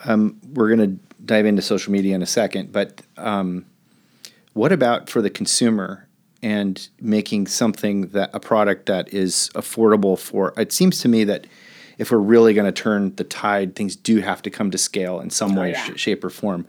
Um, 0.06 0.39
we're 0.54 0.76
going 0.76 0.98
to 0.98 1.24
dive 1.26 1.45
into 1.45 1.62
social 1.62 1.91
media 1.91 2.16
in 2.16 2.22
a 2.22 2.28
second, 2.28 2.72
but 2.72 3.02
um, 3.18 3.66
what 4.54 4.72
about 4.72 5.10
for 5.10 5.22
the 5.22 5.30
consumer 5.30 6.08
and 6.43 6.88
making 7.02 7.48
something 7.48 8.10
that 8.10 8.30
a 8.34 8.39
product 8.39 8.86
that 8.88 9.14
is 9.14 9.50
affordable 9.56 10.18
for? 10.18 10.54
It 10.58 10.72
seems 10.72 11.00
to 11.02 11.08
me 11.08 11.24
that 11.24 11.48
if 11.98 12.12
we're 12.12 12.20
really 12.20 12.54
going 12.54 12.72
to 12.72 12.72
turn 12.72 13.16
the 13.16 13.24
tide, 13.24 13.76
things 13.76 13.95
do 13.95 14.20
have 14.20 14.41
to 14.43 14.50
come 14.50 14.72
to 14.72 14.78
scale 14.78 15.20
in 15.20 15.30
some 15.30 15.56
way, 15.56 15.72
yeah. 15.72 15.84
sh- 15.84 16.00
shape, 16.00 16.24
or 16.24 16.30
form. 16.30 16.68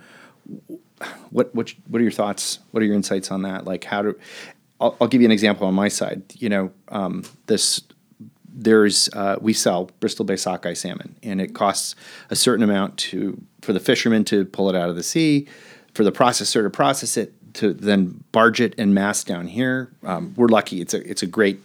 What 1.31 1.55
what 1.55 1.75
what 1.87 2.01
are 2.01 2.03
your 2.03 2.13
thoughts? 2.13 2.59
What 2.71 2.83
are 2.83 2.87
your 2.87 2.95
insights 2.95 3.31
on 3.31 3.43
that? 3.43 3.65
Like 3.65 3.85
how 3.85 4.03
do 4.03 4.19
I'll, 4.81 4.97
I'll 5.01 5.09
give 5.09 5.21
you 5.21 5.27
an 5.27 5.33
example 5.33 5.67
on 5.67 5.75
my 5.75 5.89
side. 5.89 6.23
You 6.35 6.49
know, 6.49 6.73
um, 6.89 7.25
this 7.47 7.81
there's 8.51 9.09
uh, 9.13 9.37
we 9.41 9.53
sell 9.53 9.91
Bristol 10.01 10.25
Bay 10.25 10.37
sockeye 10.37 10.75
salmon, 10.75 11.17
and 11.23 11.41
it 11.41 11.55
costs 11.55 11.95
a 12.29 12.37
certain 12.37 12.65
amount 12.65 12.97
to 12.99 13.41
for 13.63 13.73
the 13.73 13.81
fishermen 13.81 14.25
to 14.25 14.45
pull 14.45 14.69
it 14.69 14.75
out 14.75 14.91
of 14.91 14.97
the 14.97 15.03
sea, 15.03 15.47
for 15.95 16.03
the 16.03 16.13
processor 16.13 16.63
to 16.63 16.71
process 16.71 17.17
it, 17.17 17.33
to 17.55 17.73
then 17.73 18.25
barge 18.33 18.61
it 18.61 18.75
and 18.77 18.95
mass 18.95 19.23
down 19.23 19.47
here. 19.47 19.93
Um, 20.03 20.35
we're 20.37 20.49
lucky; 20.49 20.81
it's 20.81 20.93
a 20.93 21.09
it's 21.09 21.23
a 21.23 21.27
great 21.27 21.61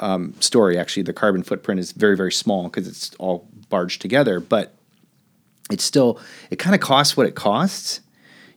um, 0.00 0.34
story. 0.40 0.78
Actually, 0.78 1.04
the 1.04 1.14
carbon 1.14 1.42
footprint 1.42 1.80
is 1.80 1.92
very 1.92 2.16
very 2.16 2.32
small 2.32 2.64
because 2.64 2.86
it's 2.86 3.14
all 3.14 3.48
barged 3.70 4.02
together, 4.02 4.38
but 4.38 4.74
it's 5.70 5.84
still 5.84 6.20
it 6.50 6.58
kind 6.58 6.74
of 6.74 6.82
costs 6.82 7.16
what 7.16 7.26
it 7.26 7.34
costs. 7.34 8.01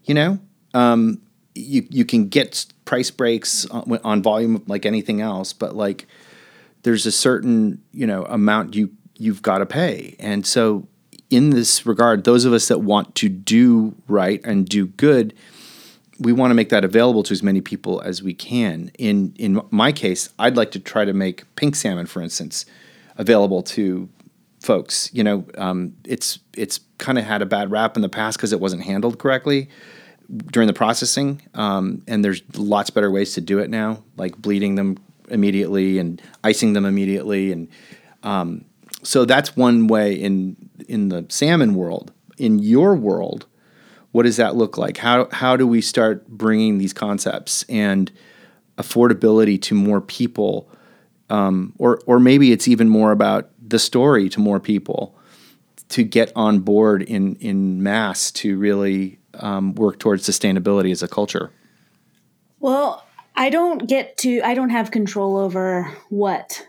You 0.05 0.13
know, 0.13 0.39
um, 0.73 1.21
you 1.55 1.85
you 1.89 2.05
can 2.05 2.29
get 2.29 2.65
price 2.85 3.11
breaks 3.11 3.65
on, 3.67 3.99
on 4.03 4.21
volume 4.21 4.63
like 4.67 4.85
anything 4.85 5.21
else, 5.21 5.53
but 5.53 5.75
like 5.75 6.07
there's 6.83 7.05
a 7.05 7.11
certain 7.11 7.81
you 7.91 8.05
know 8.07 8.23
amount 8.25 8.75
you 8.75 8.91
you've 9.17 9.41
got 9.41 9.59
to 9.59 9.65
pay, 9.65 10.15
and 10.19 10.45
so 10.45 10.87
in 11.29 11.49
this 11.49 11.85
regard, 11.85 12.23
those 12.23 12.45
of 12.45 12.53
us 12.53 12.67
that 12.67 12.79
want 12.79 13.15
to 13.15 13.29
do 13.29 13.95
right 14.07 14.41
and 14.43 14.67
do 14.67 14.85
good, 14.85 15.33
we 16.19 16.31
want 16.31 16.51
to 16.51 16.55
make 16.55 16.69
that 16.69 16.85
available 16.85 17.23
to 17.23 17.33
as 17.33 17.43
many 17.43 17.61
people 17.61 18.01
as 18.01 18.21
we 18.21 18.33
can. 18.33 18.91
In 18.97 19.33
in 19.37 19.61
my 19.71 19.91
case, 19.91 20.29
I'd 20.39 20.55
like 20.55 20.71
to 20.71 20.79
try 20.79 21.05
to 21.05 21.13
make 21.13 21.43
pink 21.55 21.75
salmon, 21.75 22.05
for 22.05 22.21
instance, 22.21 22.65
available 23.17 23.63
to 23.63 24.09
folks. 24.65 25.09
You 25.13 25.23
know, 25.23 25.45
um, 25.57 25.95
it's 26.03 26.39
it's 26.57 26.79
kind 26.97 27.17
of 27.17 27.23
had 27.23 27.41
a 27.41 27.45
bad 27.45 27.71
rap 27.71 27.95
in 27.95 28.01
the 28.01 28.09
past 28.09 28.37
because 28.37 28.51
it 28.51 28.59
wasn't 28.59 28.83
handled 28.83 29.19
correctly 29.19 29.69
during 30.47 30.67
the 30.67 30.73
processing, 30.73 31.41
um, 31.53 32.01
and 32.07 32.25
there's 32.25 32.41
lots 32.57 32.89
better 32.89 33.11
ways 33.11 33.33
to 33.35 33.41
do 33.41 33.59
it 33.59 33.69
now, 33.69 34.03
like 34.17 34.35
bleeding 34.37 34.75
them 34.75 34.97
immediately 35.29 35.99
and 35.99 36.21
icing 36.43 36.73
them 36.73 36.85
immediately, 36.85 37.51
and 37.51 37.67
um, 38.23 38.65
so 39.03 39.23
that's 39.25 39.55
one 39.55 39.87
way 39.87 40.13
in 40.13 40.55
in 40.87 41.09
the 41.09 41.25
salmon 41.29 41.75
world. 41.75 42.11
In 42.37 42.59
your 42.59 42.95
world, 42.95 43.45
what 44.11 44.23
does 44.23 44.37
that 44.37 44.55
look 44.55 44.77
like? 44.77 44.97
How 44.97 45.27
how 45.31 45.55
do 45.55 45.67
we 45.67 45.81
start 45.81 46.27
bringing 46.27 46.79
these 46.79 46.93
concepts 46.93 47.63
and 47.69 48.11
affordability 48.77 49.61
to 49.63 49.75
more 49.75 50.01
people, 50.01 50.69
um, 51.29 51.73
or 51.77 51.99
or 52.05 52.19
maybe 52.19 52.51
it's 52.51 52.67
even 52.67 52.89
more 52.89 53.11
about 53.11 53.49
the 53.67 53.79
story 53.79 54.29
to 54.29 54.39
more 54.39 54.59
people 54.59 55.17
to 55.89 56.03
get 56.03 56.31
on 56.35 56.59
board 56.59 57.01
in 57.01 57.35
in 57.35 57.83
mass 57.83 58.31
to 58.31 58.57
really 58.57 59.19
um, 59.35 59.73
work 59.75 59.99
towards 59.99 60.27
sustainability 60.27 60.91
as 60.91 61.03
a 61.03 61.07
culture. 61.07 61.51
Well, 62.59 63.05
I 63.35 63.49
don't 63.49 63.87
get 63.87 64.17
to, 64.19 64.41
I 64.41 64.53
don't 64.53 64.69
have 64.69 64.91
control 64.91 65.37
over 65.37 65.91
what 66.09 66.65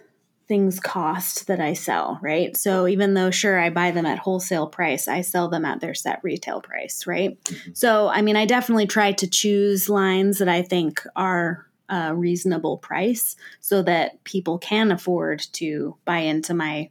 things 0.49 0.79
cost 0.79 1.47
that 1.47 1.61
I 1.61 1.73
sell, 1.73 2.19
right? 2.23 2.57
So 2.57 2.87
even 2.87 3.15
though, 3.15 3.31
sure, 3.31 3.59
I 3.59 3.71
buy 3.71 3.91
them 3.91 4.07
at 4.07 4.19
wholesale 4.19 4.67
price, 4.67 5.09
I 5.09 5.21
sell 5.21 5.49
them 5.49 5.65
at 5.65 5.81
their 5.81 5.95
set 5.95 6.21
retail 6.23 6.61
price, 6.61 7.07
right? 7.07 7.43
Mm-hmm. 7.45 7.73
So, 7.75 8.09
I 8.09 8.23
mean, 8.23 8.37
I 8.37 8.47
definitely 8.47 8.87
try 8.87 9.13
to 9.13 9.27
choose 9.27 9.89
lines 9.89 10.39
that 10.39 10.49
I 10.49 10.63
think 10.63 11.03
are 11.17 11.67
a 11.89 12.15
reasonable 12.15 12.79
price 12.79 13.37
so 13.61 13.83
that 13.83 14.23
people 14.25 14.59
can 14.59 14.91
afford 14.91 15.41
to 15.53 15.97
buy 16.05 16.19
into 16.19 16.55
my 16.55 16.91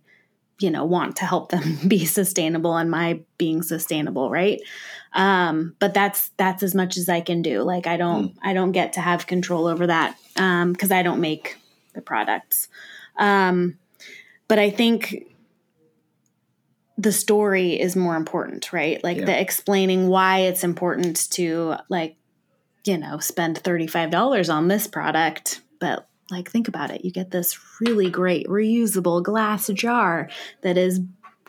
you 0.60 0.72
know 0.72 0.86
want 0.86 1.18
to 1.18 1.26
help 1.26 1.50
them 1.50 1.78
be 1.88 2.06
sustainable 2.06 2.78
and 2.78 2.90
my 2.90 3.20
being 3.38 3.62
sustainable 3.62 4.30
right 4.30 4.62
um 5.14 5.76
but 5.80 5.94
that's 5.94 6.30
that's 6.38 6.64
as 6.64 6.74
much 6.74 6.98
as 6.98 7.10
i 7.10 7.20
can 7.20 7.42
do 7.42 7.62
like 7.62 7.88
i 7.88 7.98
don't 7.98 8.34
mm. 8.34 8.38
i 8.42 8.54
don't 8.54 8.72
get 8.72 8.94
to 8.94 9.02
have 9.02 9.28
control 9.28 9.68
over 9.68 9.88
that 9.88 10.18
um 10.38 10.72
because 10.72 10.92
i 10.92 11.04
don't 11.04 11.20
make 11.20 11.58
the 11.94 12.02
products 12.02 12.68
um 13.18 13.78
but 14.48 14.60
i 14.60 14.70
think 14.70 15.26
the 16.98 17.12
story 17.12 17.80
is 17.80 17.96
more 17.96 18.16
important 18.16 18.72
right 18.72 19.04
like 19.04 19.18
yeah. 19.18 19.26
the 19.26 19.40
explaining 19.40 20.08
why 20.08 20.40
it's 20.40 20.64
important 20.64 21.30
to 21.32 21.76
like 21.90 22.16
you 22.86 22.98
know 22.98 23.20
spend 23.20 23.62
$35 23.62 24.54
on 24.54 24.68
this 24.68 24.88
product. 24.88 25.62
But 25.80 26.08
like 26.32 26.50
think 26.50 26.68
about 26.68 26.92
it 26.92 27.06
you 27.06 27.12
get 27.12 27.32
this 27.32 27.58
really 27.80 28.10
great 28.10 28.48
reusable 28.48 29.22
glass 29.22 29.68
jar 29.68 30.30
that 30.62 30.78
is 30.78 31.00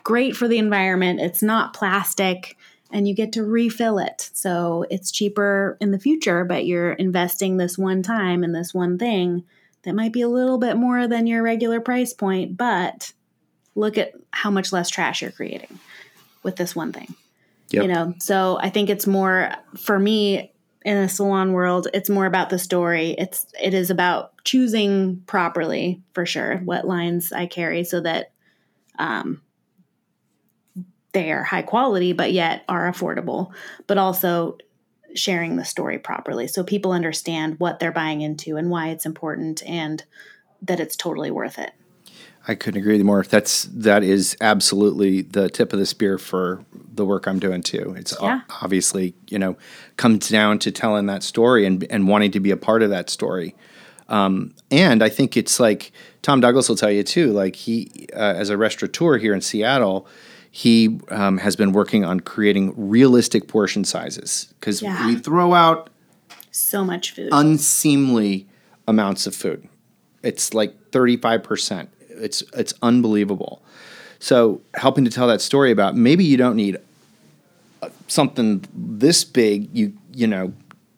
great 0.03 0.35
for 0.35 0.47
the 0.47 0.59
environment 0.59 1.19
it's 1.19 1.41
not 1.41 1.73
plastic 1.73 2.55
and 2.91 3.05
you 3.07 3.13
get 3.13 3.33
to 3.33 3.43
refill 3.43 3.99
it. 3.99 4.29
So 4.33 4.85
it's 4.89 5.11
cheaper 5.11 5.77
in 5.81 5.91
the 5.91 5.99
future 5.99 6.45
but 6.45 6.65
you're 6.65 6.93
investing 6.93 7.57
this 7.57 7.77
one 7.77 8.03
time 8.03 8.43
in 8.43 8.51
this 8.51 8.73
one 8.73 8.97
thing 8.97 9.43
that 9.83 9.95
might 9.95 10.13
be 10.13 10.21
a 10.21 10.29
little 10.29 10.57
bit 10.57 10.77
more 10.77 11.07
than 11.07 11.27
your 11.27 11.43
regular 11.43 11.81
price 11.81 12.13
point 12.13 12.57
but 12.57 13.13
look 13.75 13.97
at 13.97 14.13
how 14.31 14.49
much 14.49 14.71
less 14.71 14.89
trash 14.89 15.21
you're 15.21 15.31
creating 15.31 15.79
with 16.43 16.55
this 16.55 16.75
one 16.75 16.93
thing. 16.93 17.13
Yep. 17.69 17.83
you 17.83 17.89
know 17.89 18.13
so 18.17 18.57
i 18.61 18.69
think 18.69 18.89
it's 18.89 19.05
more 19.05 19.51
for 19.75 19.99
me 19.99 20.53
in 20.87 21.01
the 21.01 21.09
salon 21.09 21.51
world 21.51 21.89
it's 21.93 22.09
more 22.09 22.25
about 22.25 22.49
the 22.49 22.57
story. 22.57 23.09
It's 23.17 23.45
it 23.61 23.73
is 23.73 23.89
about 23.89 24.31
choosing 24.45 25.21
properly 25.27 26.01
for 26.13 26.25
sure 26.25 26.59
what 26.59 26.87
lines 26.87 27.33
i 27.33 27.45
carry 27.45 27.83
so 27.83 27.99
that 27.99 28.31
um, 28.97 29.41
they 31.11 31.33
are 31.33 31.43
high 31.43 31.61
quality 31.61 32.13
but 32.13 32.31
yet 32.31 32.63
are 32.69 32.89
affordable 32.89 33.51
but 33.87 33.97
also 33.97 34.57
sharing 35.13 35.57
the 35.57 35.65
story 35.65 35.99
properly 35.99 36.47
so 36.47 36.63
people 36.63 36.93
understand 36.93 37.59
what 37.59 37.79
they're 37.79 37.91
buying 37.91 38.21
into 38.21 38.55
and 38.55 38.69
why 38.69 38.87
it's 38.87 39.05
important 39.05 39.61
and 39.67 40.05
that 40.61 40.79
it's 40.79 40.95
totally 40.95 41.31
worth 41.31 41.59
it 41.59 41.71
I 42.47 42.55
couldn't 42.55 42.79
agree 42.79 43.01
more. 43.03 43.23
That's 43.23 43.63
that 43.73 44.03
is 44.03 44.37
absolutely 44.39 45.21
the 45.21 45.49
tip 45.49 45.73
of 45.73 45.79
the 45.79 45.85
spear 45.85 46.17
for 46.17 46.63
the 46.93 47.05
work 47.05 47.27
I'm 47.27 47.39
doing 47.39 47.61
too. 47.61 47.93
It's 47.97 48.15
yeah. 48.21 48.41
obviously 48.61 49.13
you 49.27 49.37
know 49.37 49.57
comes 49.97 50.29
down 50.29 50.59
to 50.59 50.71
telling 50.71 51.07
that 51.07 51.23
story 51.23 51.65
and 51.65 51.85
and 51.89 52.07
wanting 52.07 52.31
to 52.31 52.39
be 52.39 52.51
a 52.51 52.57
part 52.57 52.83
of 52.83 52.89
that 52.89 53.09
story. 53.09 53.55
Um, 54.07 54.53
and 54.71 55.03
I 55.03 55.09
think 55.09 55.35
it's 55.35 55.59
like 55.59 55.91
Tom 56.21 56.39
Douglas 56.39 56.69
will 56.69 56.77
tell 56.77 56.91
you 56.91 57.03
too. 57.03 57.33
Like 57.33 57.57
he, 57.57 58.07
uh, 58.13 58.35
as 58.37 58.49
a 58.49 58.55
restaurateur 58.55 59.17
here 59.17 59.33
in 59.33 59.41
Seattle, 59.41 60.07
he 60.49 61.01
um, 61.09 61.39
has 61.39 61.57
been 61.57 61.73
working 61.73 62.05
on 62.05 62.21
creating 62.21 62.73
realistic 62.77 63.49
portion 63.49 63.83
sizes 63.83 64.53
because 64.59 64.81
yeah. 64.81 65.05
we 65.05 65.15
throw 65.15 65.53
out 65.53 65.89
so 66.51 66.85
much 66.85 67.11
food, 67.11 67.29
unseemly 67.33 68.47
amounts 68.87 69.27
of 69.27 69.35
food. 69.35 69.67
It's 70.23 70.53
like 70.53 70.91
thirty 70.91 71.17
five 71.17 71.43
percent 71.43 71.89
it's 72.17 72.43
it's 72.53 72.73
unbelievable. 72.81 73.61
So 74.19 74.61
helping 74.73 75.05
to 75.05 75.11
tell 75.11 75.27
that 75.27 75.41
story 75.41 75.71
about 75.71 75.95
maybe 75.95 76.23
you 76.23 76.37
don't 76.37 76.55
need 76.55 76.77
uh, 77.81 77.89
something 78.07 78.65
this 78.73 79.23
big. 79.23 79.69
You 79.75 79.93
you 80.13 80.27
know 80.27 80.53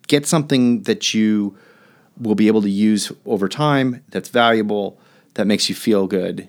get 0.08 0.26
something 0.26 0.84
that 0.84 1.14
you 1.14 1.58
will 2.20 2.36
be 2.36 2.48
able 2.48 2.62
to 2.62 2.70
use 2.70 3.12
over 3.26 3.48
time. 3.48 4.04
That's 4.10 4.30
valuable. 4.30 5.00
That 5.36 5.48
makes 5.48 5.70
you 5.70 5.76
feel 5.76 6.08
good, 6.08 6.48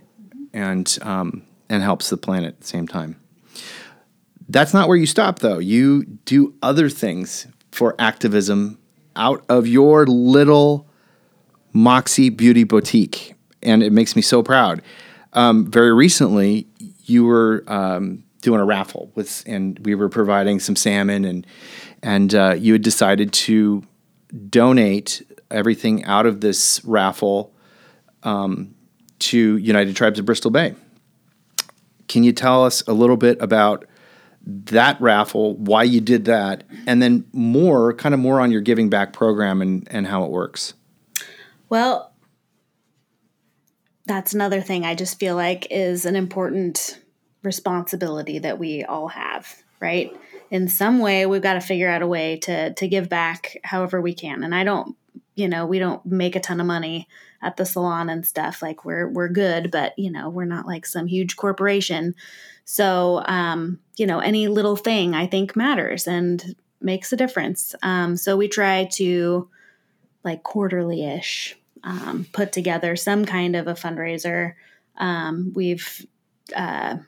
and 0.52 0.98
um, 1.02 1.42
and 1.68 1.82
helps 1.82 2.10
the 2.10 2.16
planet 2.16 2.54
at 2.54 2.60
the 2.60 2.66
same 2.66 2.88
time. 2.88 3.20
That's 4.48 4.74
not 4.74 4.88
where 4.88 4.96
you 4.96 5.06
stop, 5.06 5.38
though. 5.38 5.58
You 5.58 6.04
do 6.24 6.54
other 6.60 6.88
things 6.88 7.46
for 7.70 7.94
activism 8.00 8.78
out 9.14 9.44
of 9.48 9.68
your 9.68 10.06
little 10.06 10.88
Moxie 11.72 12.30
Beauty 12.30 12.64
Boutique 12.64 13.34
and 13.62 13.82
it 13.82 13.92
makes 13.92 14.16
me 14.16 14.22
so 14.22 14.42
proud. 14.42 14.82
Um, 15.32 15.70
very 15.70 15.92
recently, 15.92 16.66
you 17.04 17.24
were 17.24 17.64
um, 17.66 18.24
doing 18.42 18.60
a 18.60 18.64
raffle 18.64 19.10
with, 19.14 19.44
and 19.46 19.78
we 19.80 19.94
were 19.94 20.08
providing 20.08 20.60
some 20.60 20.76
salmon, 20.76 21.24
and 21.24 21.46
and 22.02 22.34
uh, 22.34 22.54
you 22.58 22.72
had 22.72 22.82
decided 22.82 23.32
to 23.32 23.84
donate 24.48 25.22
everything 25.50 26.04
out 26.04 26.26
of 26.26 26.40
this 26.40 26.84
raffle 26.84 27.52
um, 28.22 28.74
to 29.18 29.56
United 29.56 29.96
Tribes 29.96 30.18
of 30.18 30.24
Bristol 30.24 30.50
Bay. 30.50 30.74
Can 32.08 32.24
you 32.24 32.32
tell 32.32 32.64
us 32.64 32.82
a 32.86 32.92
little 32.92 33.16
bit 33.16 33.40
about 33.40 33.86
that 34.44 35.00
raffle, 35.00 35.54
why 35.56 35.82
you 35.82 36.00
did 36.00 36.24
that, 36.24 36.64
and 36.86 37.02
then 37.02 37.26
more, 37.32 37.92
kind 37.92 38.14
of 38.14 38.20
more 38.20 38.40
on 38.40 38.50
your 38.50 38.60
giving 38.60 38.88
back 38.88 39.12
program 39.12 39.60
and, 39.60 39.86
and 39.90 40.06
how 40.06 40.24
it 40.24 40.30
works? 40.30 40.74
Well, 41.68 42.09
that's 44.10 44.34
another 44.34 44.60
thing 44.60 44.84
I 44.84 44.96
just 44.96 45.20
feel 45.20 45.36
like 45.36 45.68
is 45.70 46.04
an 46.04 46.16
important 46.16 46.98
responsibility 47.44 48.40
that 48.40 48.58
we 48.58 48.82
all 48.82 49.06
have, 49.06 49.62
right? 49.78 50.12
In 50.50 50.66
some 50.66 50.98
way, 50.98 51.26
we've 51.26 51.40
got 51.40 51.52
to 51.52 51.60
figure 51.60 51.88
out 51.88 52.02
a 52.02 52.08
way 52.08 52.36
to 52.38 52.74
to 52.74 52.88
give 52.88 53.08
back 53.08 53.58
however 53.62 54.00
we 54.00 54.12
can. 54.12 54.42
And 54.42 54.52
I 54.52 54.64
don't, 54.64 54.96
you 55.36 55.46
know, 55.46 55.64
we 55.64 55.78
don't 55.78 56.04
make 56.04 56.34
a 56.34 56.40
ton 56.40 56.58
of 56.58 56.66
money 56.66 57.06
at 57.40 57.56
the 57.56 57.64
salon 57.64 58.10
and 58.10 58.26
stuff. 58.26 58.62
Like 58.62 58.84
we're 58.84 59.08
we're 59.08 59.28
good, 59.28 59.70
but 59.70 59.96
you 59.96 60.10
know, 60.10 60.28
we're 60.28 60.44
not 60.44 60.66
like 60.66 60.86
some 60.86 61.06
huge 61.06 61.36
corporation. 61.36 62.16
So, 62.64 63.22
um, 63.26 63.78
you 63.96 64.08
know, 64.08 64.18
any 64.18 64.48
little 64.48 64.74
thing 64.74 65.14
I 65.14 65.28
think 65.28 65.54
matters 65.54 66.08
and 66.08 66.56
makes 66.80 67.12
a 67.12 67.16
difference. 67.16 67.76
Um, 67.84 68.16
so 68.16 68.36
we 68.36 68.48
try 68.48 68.88
to 68.94 69.48
like 70.24 70.42
quarterly 70.42 71.04
ish 71.04 71.56
um, 71.84 72.26
put 72.32 72.52
together 72.52 72.96
some 72.96 73.24
kind 73.24 73.56
of 73.56 73.66
a 73.66 73.74
fundraiser. 73.74 74.54
Um, 74.96 75.52
we've 75.54 76.06
uh, 76.54 76.98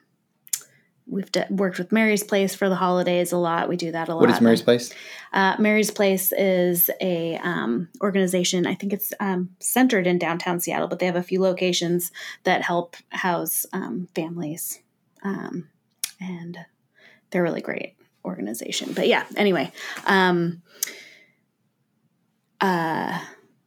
we've 1.07 1.31
d- 1.31 1.45
worked 1.51 1.79
with 1.79 1.93
Mary's 1.93 2.25
Place 2.25 2.55
for 2.55 2.69
the 2.69 2.77
holidays 2.77 3.33
a 3.33 3.37
lot. 3.37 3.69
We 3.69 3.77
do 3.77 3.93
that 3.93 4.09
a 4.09 4.15
lot. 4.15 4.23
What 4.23 4.31
is 4.31 4.41
Mary's 4.41 4.63
Place? 4.63 4.93
Uh, 5.33 5.57
Mary's 5.59 5.91
Place 5.91 6.33
is 6.33 6.91
a 7.01 7.37
um, 7.39 7.89
organization. 8.01 8.67
I 8.67 8.75
think 8.75 8.93
it's 8.93 9.13
um, 9.21 9.51
centered 9.61 10.07
in 10.07 10.19
downtown 10.19 10.61
Seattle, 10.61 10.89
but 10.89 10.99
they 10.99 11.07
have 11.07 11.17
a 11.17 11.23
few 11.23 11.41
locations 11.41 12.13
that 12.45 12.63
help 12.63 12.97
house 13.11 13.67
um, 13.73 14.09
families, 14.15 14.81
um, 15.23 15.69
and 16.21 16.59
they're 17.31 17.43
a 17.43 17.45
really 17.45 17.61
great 17.61 17.97
organization. 18.25 18.93
But 18.93 19.09
yeah, 19.09 19.25
anyway, 19.37 19.73
um, 20.07 20.63
uh, 22.61 23.19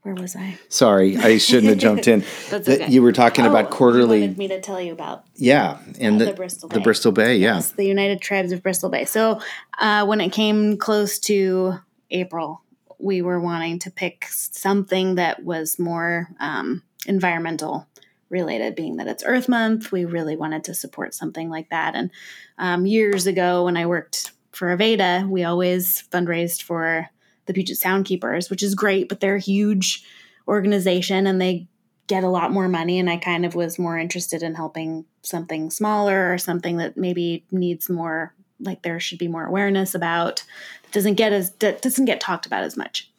where 0.06 0.14
was 0.14 0.36
I? 0.36 0.60
Sorry, 0.70 1.18
I 1.18 1.39
shouldn't 1.39 1.70
have 1.72 1.80
jumped 1.80 2.08
in. 2.08 2.20
That's 2.51 2.68
That 2.68 2.82
okay. 2.84 2.91
You 2.91 3.01
were 3.01 3.12
talking 3.12 3.43
Oh, 3.45 3.49
about 3.49 3.66
You 3.66 3.72
quarterly. 3.72 4.22
wanted 4.22 4.38
me 4.38 4.47
to 4.49 4.62
tell 4.62 4.80
you 4.80 4.93
about 4.93 5.24
Yeah, 5.36 5.80
and 5.99 6.16
Uh, 6.22 6.26
the, 6.26 6.26
the 6.26 6.34
Bristol 6.34 6.70
the 6.70 6.80
Bristol 6.80 7.12
Bay. 7.12 7.38
Yeah, 7.38 7.56
Yes, 7.56 7.72
the 7.72 7.86
United 7.88 8.22
Tribes 8.22 8.51
of 8.51 8.62
Bristol 8.62 8.89
Bay. 8.91 9.06
So 9.06 9.41
uh, 9.80 10.06
when 10.06 10.22
it 10.22 10.30
came 10.32 10.78
close 10.78 11.18
to 11.22 11.80
April, 12.12 12.62
we 12.99 13.24
were 13.24 13.39
wanting 13.39 13.80
to 13.80 13.89
pick 13.91 14.28
something 14.30 15.16
that 15.16 15.43
was 15.43 15.80
more 15.80 16.28
um, 16.39 16.84
environmental 17.08 17.88
related, 18.30 18.76
being 18.76 18.97
that 18.97 19.08
it's 19.08 19.24
Earth 19.26 19.49
Month. 19.49 19.91
We 19.91 20.06
really 20.06 20.36
wanted 20.36 20.64
to 20.66 20.76
support 20.76 21.16
something 21.16 21.49
like 21.49 21.70
that. 21.72 21.95
And 21.95 22.12
um, 22.60 22.86
years 22.86 23.26
ago, 23.26 23.66
when 23.66 23.76
I 23.76 23.88
worked 23.88 24.34
for 24.51 24.68
Aveda, 24.76 25.28
we 25.28 25.43
always 25.43 26.03
fundraised 26.12 26.62
for 26.62 27.10
the 27.46 27.54
Puget 27.54 27.78
Sound 27.78 28.06
Keepers, 28.06 28.50
which 28.50 28.64
is 28.64 28.76
great, 28.76 29.10
but 29.10 29.20
they're 29.20 29.36
a 29.36 29.39
huge 29.39 30.04
organization 30.48 31.28
and 31.28 31.41
they 31.41 31.68
get 32.08 32.24
a 32.24 32.30
lot 32.30 32.52
more 32.52 32.68
money 32.68 33.00
and 33.00 33.10
I 33.10 33.18
kind 33.18 33.46
of 33.46 33.56
was 33.56 33.80
more 33.80 33.98
interested 33.98 34.43
in 34.43 34.54
helping 34.54 35.06
something 35.24 35.72
smaller 35.72 36.32
or 36.32 36.38
something 36.38 36.78
that 36.78 36.98
maybe 36.98 37.43
needs 37.52 37.89
more 37.89 38.34
like 38.60 38.84
there 38.84 39.00
should 39.00 39.18
be 39.18 39.28
more 39.28 39.46
awareness 39.46 39.96
about 39.96 40.43
doesn't 40.91 41.16
get 41.16 41.34
as 41.34 41.50
doesn't 41.52 42.06
get 42.06 42.22
talked 42.22 42.46
about 42.46 42.64
as 42.64 42.78
much. 42.78 43.12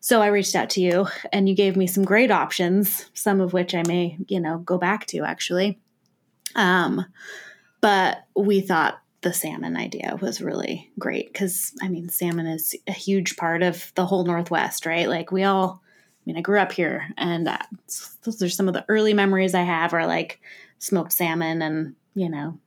So 0.00 0.22
I 0.22 0.28
reached 0.28 0.54
out 0.54 0.70
to 0.70 0.80
you 0.80 1.08
and 1.32 1.48
you 1.48 1.54
gave 1.54 1.76
me 1.76 1.86
some 1.86 2.04
great 2.04 2.30
options, 2.30 3.06
some 3.12 3.40
of 3.40 3.52
which 3.52 3.74
I 3.74 3.82
may, 3.86 4.16
you 4.28 4.40
know, 4.40 4.58
go 4.58 4.78
back 4.78 5.06
to 5.06 5.24
actually. 5.24 5.78
Um 6.54 7.04
but 7.80 8.24
we 8.36 8.60
thought 8.60 9.00
the 9.22 9.32
salmon 9.32 9.76
idea 9.76 10.16
was 10.20 10.40
really 10.40 10.90
great 10.98 11.32
cuz 11.34 11.72
I 11.82 11.88
mean 11.88 12.08
salmon 12.08 12.46
is 12.46 12.74
a 12.86 12.92
huge 12.92 13.36
part 13.36 13.62
of 13.62 13.92
the 13.94 14.06
whole 14.06 14.24
northwest, 14.24 14.86
right? 14.86 15.08
Like 15.08 15.30
we 15.30 15.44
all 15.44 15.82
I 16.20 16.22
mean, 16.26 16.36
I 16.36 16.42
grew 16.42 16.58
up 16.58 16.72
here, 16.72 17.08
and 17.16 17.48
uh, 17.48 17.58
those 18.24 18.42
are 18.42 18.50
some 18.50 18.68
of 18.68 18.74
the 18.74 18.84
early 18.88 19.14
memories 19.14 19.54
I 19.54 19.62
have 19.62 19.94
are 19.94 20.06
like 20.06 20.38
smoked 20.78 21.12
salmon, 21.12 21.62
and 21.62 21.94
you 22.14 22.28
know, 22.28 22.58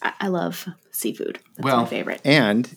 I, 0.00 0.12
I 0.20 0.28
love 0.28 0.66
seafood. 0.92 1.40
That's 1.56 1.64
well, 1.64 1.82
my 1.82 1.86
favorite. 1.86 2.20
And 2.24 2.76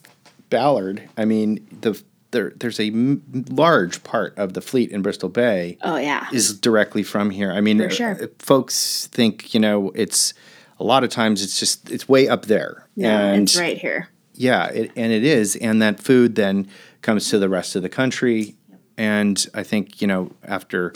Ballard. 0.49 1.07
I 1.15 1.25
mean, 1.25 1.65
the 1.81 2.01
there, 2.31 2.53
there's 2.55 2.79
a 2.79 2.87
m- 2.87 3.45
large 3.49 4.03
part 4.03 4.35
of 4.37 4.53
the 4.53 4.61
fleet 4.61 4.89
in 4.89 5.03
Bristol 5.03 5.29
Bay 5.29 5.77
Oh 5.83 5.97
yeah, 5.97 6.27
is 6.33 6.57
directly 6.59 7.03
from 7.03 7.29
here. 7.29 7.51
I 7.51 7.61
mean, 7.61 7.87
sure. 7.89 8.23
uh, 8.23 8.27
folks 8.39 9.07
think 9.11 9.53
you 9.53 9.59
know 9.59 9.91
it's 9.93 10.33
a 10.81 10.83
lot 10.83 11.03
of 11.03 11.09
times 11.09 11.43
it's 11.43 11.59
just 11.59 11.89
it's 11.91 12.09
way 12.09 12.27
up 12.27 12.45
there, 12.47 12.87
yeah, 12.95 13.19
and 13.33 13.43
it's 13.43 13.57
right 13.57 13.77
here. 13.77 14.09
Yeah, 14.33 14.65
it, 14.67 14.91
and 14.95 15.11
it 15.13 15.23
is, 15.23 15.55
and 15.55 15.81
that 15.81 15.99
food 15.99 16.35
then 16.35 16.67
comes 17.01 17.29
to 17.29 17.37
the 17.39 17.47
rest 17.49 17.75
of 17.75 17.83
the 17.83 17.89
country, 17.89 18.55
and 18.97 19.45
I 19.53 19.63
think 19.63 20.01
you 20.01 20.07
know 20.07 20.31
after 20.43 20.91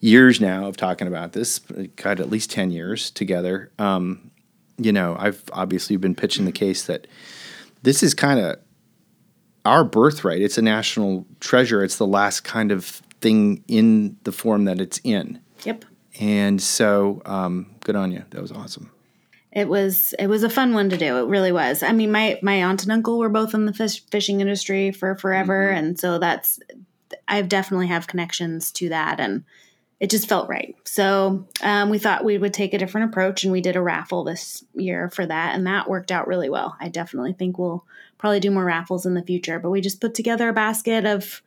years 0.00 0.40
now 0.40 0.66
of 0.68 0.76
talking 0.76 1.08
about 1.08 1.32
this, 1.32 1.58
got 1.96 2.20
at 2.20 2.30
least 2.30 2.50
ten 2.50 2.70
years 2.70 3.10
together. 3.10 3.70
Um, 3.78 4.30
you 4.76 4.92
know, 4.92 5.16
I've 5.18 5.42
obviously 5.52 5.96
been 5.96 6.14
pitching 6.14 6.44
the 6.44 6.52
case 6.52 6.84
that 6.84 7.08
this 7.82 8.02
is 8.04 8.14
kind 8.14 8.38
of 8.38 8.58
our 9.64 9.82
birthright. 9.82 10.40
It's 10.40 10.56
a 10.58 10.62
national 10.62 11.26
treasure. 11.40 11.82
It's 11.82 11.96
the 11.96 12.06
last 12.06 12.44
kind 12.44 12.70
of 12.70 12.84
thing 13.20 13.64
in 13.66 14.16
the 14.22 14.30
form 14.30 14.66
that 14.66 14.80
it's 14.80 15.00
in, 15.02 15.40
Yep. 15.64 15.84
and 16.20 16.62
so 16.62 17.20
um, 17.26 17.74
good 17.80 17.96
on 17.96 18.12
you. 18.12 18.22
That 18.30 18.40
was 18.40 18.52
awesome. 18.52 18.92
It 19.50 19.68
was 19.68 20.14
it 20.18 20.26
was 20.26 20.42
a 20.42 20.50
fun 20.50 20.74
one 20.74 20.90
to 20.90 20.98
do. 20.98 21.18
It 21.18 21.28
really 21.28 21.52
was. 21.52 21.82
I 21.82 21.92
mean, 21.92 22.12
my 22.12 22.38
my 22.42 22.64
aunt 22.64 22.82
and 22.82 22.92
uncle 22.92 23.18
were 23.18 23.30
both 23.30 23.54
in 23.54 23.64
the 23.64 23.72
fish, 23.72 24.04
fishing 24.10 24.40
industry 24.40 24.92
for 24.92 25.14
forever, 25.16 25.68
and 25.68 25.98
so 25.98 26.18
that's 26.18 26.60
I 27.26 27.40
definitely 27.42 27.86
have 27.86 28.06
connections 28.06 28.70
to 28.72 28.90
that, 28.90 29.20
and 29.20 29.44
it 30.00 30.10
just 30.10 30.28
felt 30.28 30.50
right. 30.50 30.76
So 30.84 31.46
um, 31.62 31.88
we 31.88 31.98
thought 31.98 32.24
we 32.24 32.36
would 32.36 32.52
take 32.52 32.74
a 32.74 32.78
different 32.78 33.10
approach, 33.10 33.42
and 33.42 33.52
we 33.52 33.62
did 33.62 33.74
a 33.74 33.82
raffle 33.82 34.22
this 34.22 34.64
year 34.74 35.08
for 35.08 35.24
that, 35.24 35.54
and 35.54 35.66
that 35.66 35.88
worked 35.88 36.12
out 36.12 36.28
really 36.28 36.50
well. 36.50 36.76
I 36.78 36.88
definitely 36.88 37.32
think 37.32 37.58
we'll 37.58 37.84
probably 38.18 38.40
do 38.40 38.50
more 38.50 38.64
raffles 38.64 39.06
in 39.06 39.14
the 39.14 39.22
future, 39.22 39.58
but 39.58 39.70
we 39.70 39.80
just 39.80 40.00
put 40.00 40.14
together 40.14 40.48
a 40.48 40.54
basket 40.54 41.04
of. 41.04 41.42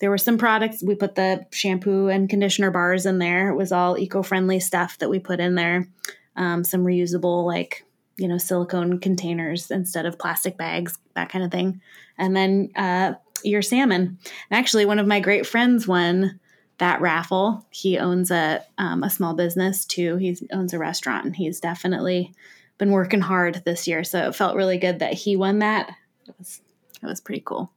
There 0.00 0.08
were 0.08 0.16
some 0.16 0.38
products. 0.38 0.82
We 0.82 0.94
put 0.94 1.14
the 1.14 1.44
shampoo 1.52 2.08
and 2.08 2.26
conditioner 2.26 2.70
bars 2.70 3.04
in 3.04 3.18
there. 3.18 3.50
It 3.50 3.54
was 3.54 3.70
all 3.70 3.98
eco-friendly 3.98 4.60
stuff 4.60 4.96
that 4.96 5.10
we 5.10 5.18
put 5.18 5.40
in 5.40 5.56
there 5.56 5.88
um, 6.36 6.64
some 6.64 6.84
reusable 6.84 7.44
like 7.46 7.84
you 8.16 8.28
know 8.28 8.38
silicone 8.38 8.98
containers 8.98 9.70
instead 9.70 10.06
of 10.06 10.18
plastic 10.18 10.56
bags 10.56 10.98
that 11.14 11.30
kind 11.30 11.44
of 11.44 11.50
thing. 11.50 11.80
And 12.18 12.36
then 12.36 12.70
uh, 12.76 13.14
your 13.44 13.62
salmon. 13.62 14.18
And 14.50 14.58
actually 14.58 14.84
one 14.84 14.98
of 14.98 15.06
my 15.06 15.20
great 15.20 15.46
friends 15.46 15.86
won 15.86 16.40
that 16.78 17.00
raffle. 17.00 17.66
He 17.70 17.98
owns 17.98 18.30
a, 18.30 18.64
um, 18.78 19.02
a 19.02 19.10
small 19.10 19.34
business 19.34 19.84
too. 19.84 20.16
He 20.16 20.36
owns 20.52 20.72
a 20.72 20.78
restaurant 20.78 21.26
and 21.26 21.36
he's 21.36 21.60
definitely 21.60 22.34
been 22.78 22.90
working 22.90 23.20
hard 23.20 23.62
this 23.64 23.86
year. 23.86 24.04
So 24.04 24.28
it 24.28 24.34
felt 24.34 24.56
really 24.56 24.78
good 24.78 25.00
that 25.00 25.12
he 25.12 25.36
won 25.36 25.58
that. 25.58 25.90
It 26.26 26.34
was 26.38 26.60
it 27.02 27.06
was 27.06 27.20
pretty 27.20 27.42
cool. 27.44 27.70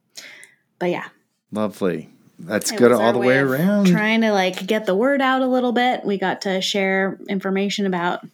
But 0.78 0.90
yeah. 0.90 1.08
Lovely. 1.50 2.10
That's 2.46 2.72
it 2.72 2.78
good 2.78 2.92
all 2.92 3.12
the 3.12 3.18
way 3.18 3.38
around. 3.38 3.86
Trying 3.86 4.20
to 4.22 4.32
like 4.32 4.66
get 4.66 4.86
the 4.86 4.94
word 4.94 5.20
out 5.20 5.42
a 5.42 5.46
little 5.46 5.72
bit. 5.72 6.04
We 6.04 6.18
got 6.18 6.42
to 6.42 6.60
share 6.60 7.18
information 7.28 7.86
about 7.86 8.26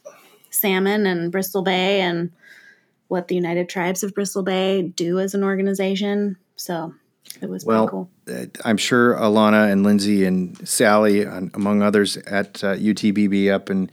salmon 0.50 1.06
and 1.06 1.30
Bristol 1.30 1.62
Bay 1.62 2.00
and 2.00 2.32
what 3.08 3.28
the 3.28 3.34
United 3.34 3.68
Tribes 3.68 4.02
of 4.02 4.14
Bristol 4.14 4.42
Bay 4.42 4.82
do 4.82 5.18
as 5.18 5.34
an 5.34 5.42
organization. 5.44 6.36
So 6.56 6.94
it 7.40 7.48
was 7.48 7.64
Well, 7.64 7.88
pretty 8.26 8.42
cool. 8.42 8.54
uh, 8.62 8.68
I'm 8.68 8.76
sure 8.76 9.14
Alana 9.14 9.70
and 9.70 9.82
Lindsay 9.84 10.24
and 10.24 10.56
Sally, 10.68 11.22
and 11.22 11.50
among 11.54 11.82
others 11.82 12.16
at 12.18 12.62
uh, 12.62 12.74
UTBB 12.74 13.50
up 13.52 13.70
in 13.70 13.90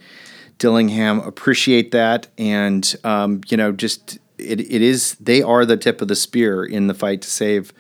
Dillingham, 0.60 1.20
appreciate 1.20 1.92
that. 1.92 2.28
And, 2.38 2.96
um, 3.04 3.42
you 3.48 3.58
know, 3.58 3.72
just 3.72 4.18
it, 4.38 4.60
it 4.60 4.82
is, 4.82 5.16
they 5.16 5.42
are 5.42 5.66
the 5.66 5.78
tip 5.78 6.02
of 6.02 6.08
the 6.08 6.16
spear 6.16 6.64
in 6.64 6.88
the 6.88 6.94
fight 6.94 7.22
to 7.24 7.30
save 7.30 7.74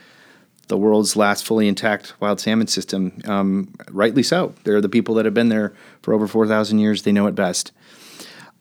the 0.67 0.77
world's 0.77 1.15
last 1.15 1.45
fully 1.45 1.67
intact 1.67 2.13
wild 2.19 2.39
salmon 2.39 2.67
system. 2.67 3.19
Um, 3.25 3.73
rightly 3.89 4.23
so. 4.23 4.53
They're 4.63 4.81
the 4.81 4.89
people 4.89 5.15
that 5.15 5.25
have 5.25 5.33
been 5.33 5.49
there 5.49 5.73
for 6.01 6.13
over 6.13 6.27
4,000 6.27 6.79
years. 6.79 7.03
They 7.03 7.11
know 7.11 7.27
it 7.27 7.35
best. 7.35 7.71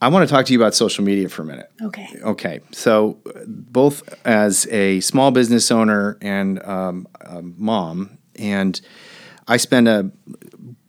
I 0.00 0.08
want 0.08 0.28
to 0.28 0.32
talk 0.32 0.44
to 0.46 0.52
you 0.52 0.58
about 0.58 0.74
social 0.74 1.04
media 1.04 1.28
for 1.28 1.42
a 1.42 1.46
minute. 1.46 1.70
Okay. 1.82 2.06
Okay, 2.22 2.60
so 2.70 3.18
both 3.46 4.02
as 4.26 4.66
a 4.66 5.00
small 5.00 5.30
business 5.30 5.70
owner 5.70 6.18
and 6.20 6.62
um, 6.64 7.08
a 7.22 7.40
mom, 7.40 8.18
and 8.36 8.78
I 9.48 9.56
spent 9.56 9.88
a, 9.88 10.10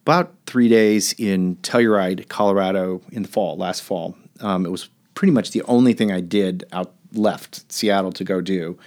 about 0.02 0.34
three 0.46 0.68
days 0.68 1.14
in 1.14 1.56
Telluride, 1.58 2.28
Colorado, 2.28 3.02
in 3.12 3.22
the 3.22 3.30
fall, 3.30 3.56
last 3.56 3.82
fall. 3.82 4.18
Um, 4.42 4.66
it 4.66 4.70
was 4.70 4.90
pretty 5.14 5.32
much 5.32 5.52
the 5.52 5.64
only 5.64 5.94
thing 5.94 6.12
I 6.12 6.20
did 6.20 6.66
out 6.74 6.94
left 7.14 7.72
Seattle 7.72 8.12
to 8.12 8.24
go 8.26 8.42
do, 8.42 8.78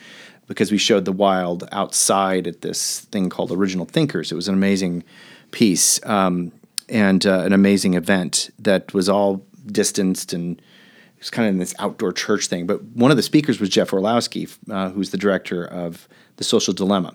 because 0.50 0.72
we 0.72 0.78
showed 0.78 1.04
the 1.04 1.12
wild 1.12 1.68
outside 1.70 2.44
at 2.48 2.60
this 2.60 3.02
thing 3.12 3.30
called 3.30 3.52
Original 3.52 3.86
Thinkers. 3.86 4.32
It 4.32 4.34
was 4.34 4.48
an 4.48 4.54
amazing 4.54 5.04
piece 5.52 6.04
um, 6.04 6.50
and 6.88 7.24
uh, 7.24 7.42
an 7.42 7.52
amazing 7.52 7.94
event 7.94 8.50
that 8.58 8.92
was 8.92 9.08
all 9.08 9.46
distanced 9.64 10.32
and 10.32 10.58
it 10.58 11.20
was 11.20 11.30
kind 11.30 11.46
of 11.46 11.54
in 11.54 11.60
this 11.60 11.72
outdoor 11.78 12.12
church 12.12 12.48
thing. 12.48 12.66
But 12.66 12.82
one 12.82 13.12
of 13.12 13.16
the 13.16 13.22
speakers 13.22 13.60
was 13.60 13.68
Jeff 13.68 13.92
Orlowski, 13.92 14.48
uh, 14.68 14.90
who's 14.90 15.10
the 15.10 15.18
director 15.18 15.64
of 15.64 16.08
The 16.38 16.42
Social 16.42 16.74
Dilemma, 16.74 17.14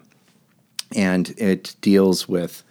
and 0.95 1.33
it 1.38 1.75
deals 1.81 2.29
with 2.29 2.63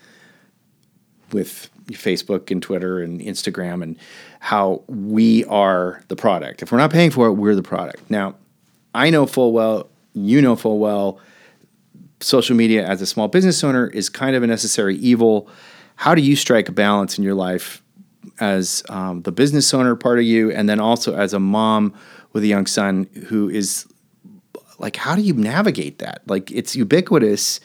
with 1.30 1.68
Facebook 1.88 2.50
and 2.50 2.62
Twitter 2.62 3.02
and 3.02 3.20
Instagram 3.20 3.82
and 3.82 3.98
how 4.40 4.82
we 4.86 5.44
are 5.44 6.02
the 6.08 6.16
product. 6.16 6.62
If 6.62 6.72
we're 6.72 6.78
not 6.78 6.90
paying 6.90 7.10
for 7.10 7.26
it, 7.26 7.32
we're 7.32 7.54
the 7.54 7.62
product. 7.62 8.08
Now, 8.10 8.36
I 8.94 9.10
know 9.10 9.26
full 9.26 9.52
well, 9.52 9.90
you 10.14 10.40
know 10.40 10.56
full 10.56 10.78
well, 10.78 11.20
social 12.20 12.56
media 12.56 12.86
as 12.86 13.02
a 13.02 13.06
small 13.06 13.28
business 13.28 13.62
owner 13.62 13.88
is 13.88 14.08
kind 14.08 14.34
of 14.34 14.42
a 14.42 14.46
necessary 14.46 14.96
evil. 14.96 15.48
How 15.96 16.14
do 16.14 16.22
you 16.22 16.36
strike 16.36 16.68
a 16.68 16.72
balance 16.72 17.18
in 17.18 17.24
your 17.24 17.34
life 17.34 17.82
as 18.40 18.82
um, 18.88 19.22
the 19.22 19.32
business 19.32 19.72
owner 19.74 19.94
part 19.94 20.18
of 20.18 20.24
you, 20.24 20.50
and 20.50 20.68
then 20.68 20.80
also 20.80 21.14
as 21.14 21.34
a 21.34 21.38
mom 21.40 21.94
with 22.32 22.42
a 22.42 22.46
young 22.46 22.66
son 22.66 23.08
who 23.28 23.48
is 23.48 23.86
like, 24.78 24.96
how 24.96 25.14
do 25.14 25.22
you 25.22 25.34
navigate 25.34 25.98
that? 26.00 26.22
Like, 26.26 26.50
it's 26.50 26.74
ubiquitous, 26.74 27.60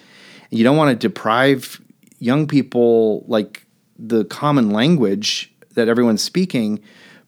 You 0.51 0.63
don't 0.63 0.77
want 0.77 0.99
to 0.99 1.07
deprive 1.07 1.81
young 2.19 2.47
people 2.47 3.23
like 3.27 3.65
the 3.97 4.25
common 4.25 4.71
language 4.71 5.53
that 5.73 5.87
everyone's 5.87 6.23
speaking, 6.23 6.79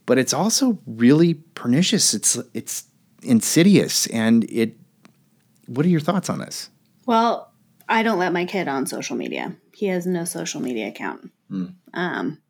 but 0.05 0.17
it's 0.17 0.33
also 0.33 0.79
really 0.85 1.35
pernicious. 1.55 2.13
It's 2.13 2.37
it's 2.53 2.85
insidious 3.23 4.07
and 4.07 4.43
it 4.45 4.75
what 5.75 5.85
are 5.85 5.89
your 5.89 5.99
thoughts 5.99 6.29
on 6.29 6.39
this? 6.39 6.69
Well, 7.05 7.51
I 7.87 8.03
don't 8.03 8.19
let 8.19 8.33
my 8.33 8.45
kid 8.45 8.67
on 8.67 8.85
social 8.85 9.15
media. 9.15 9.55
He 9.73 9.87
has 9.87 10.05
no 10.05 10.25
social 10.25 10.61
media 10.61 10.87
account. 10.87 11.31
Um, 11.93 12.41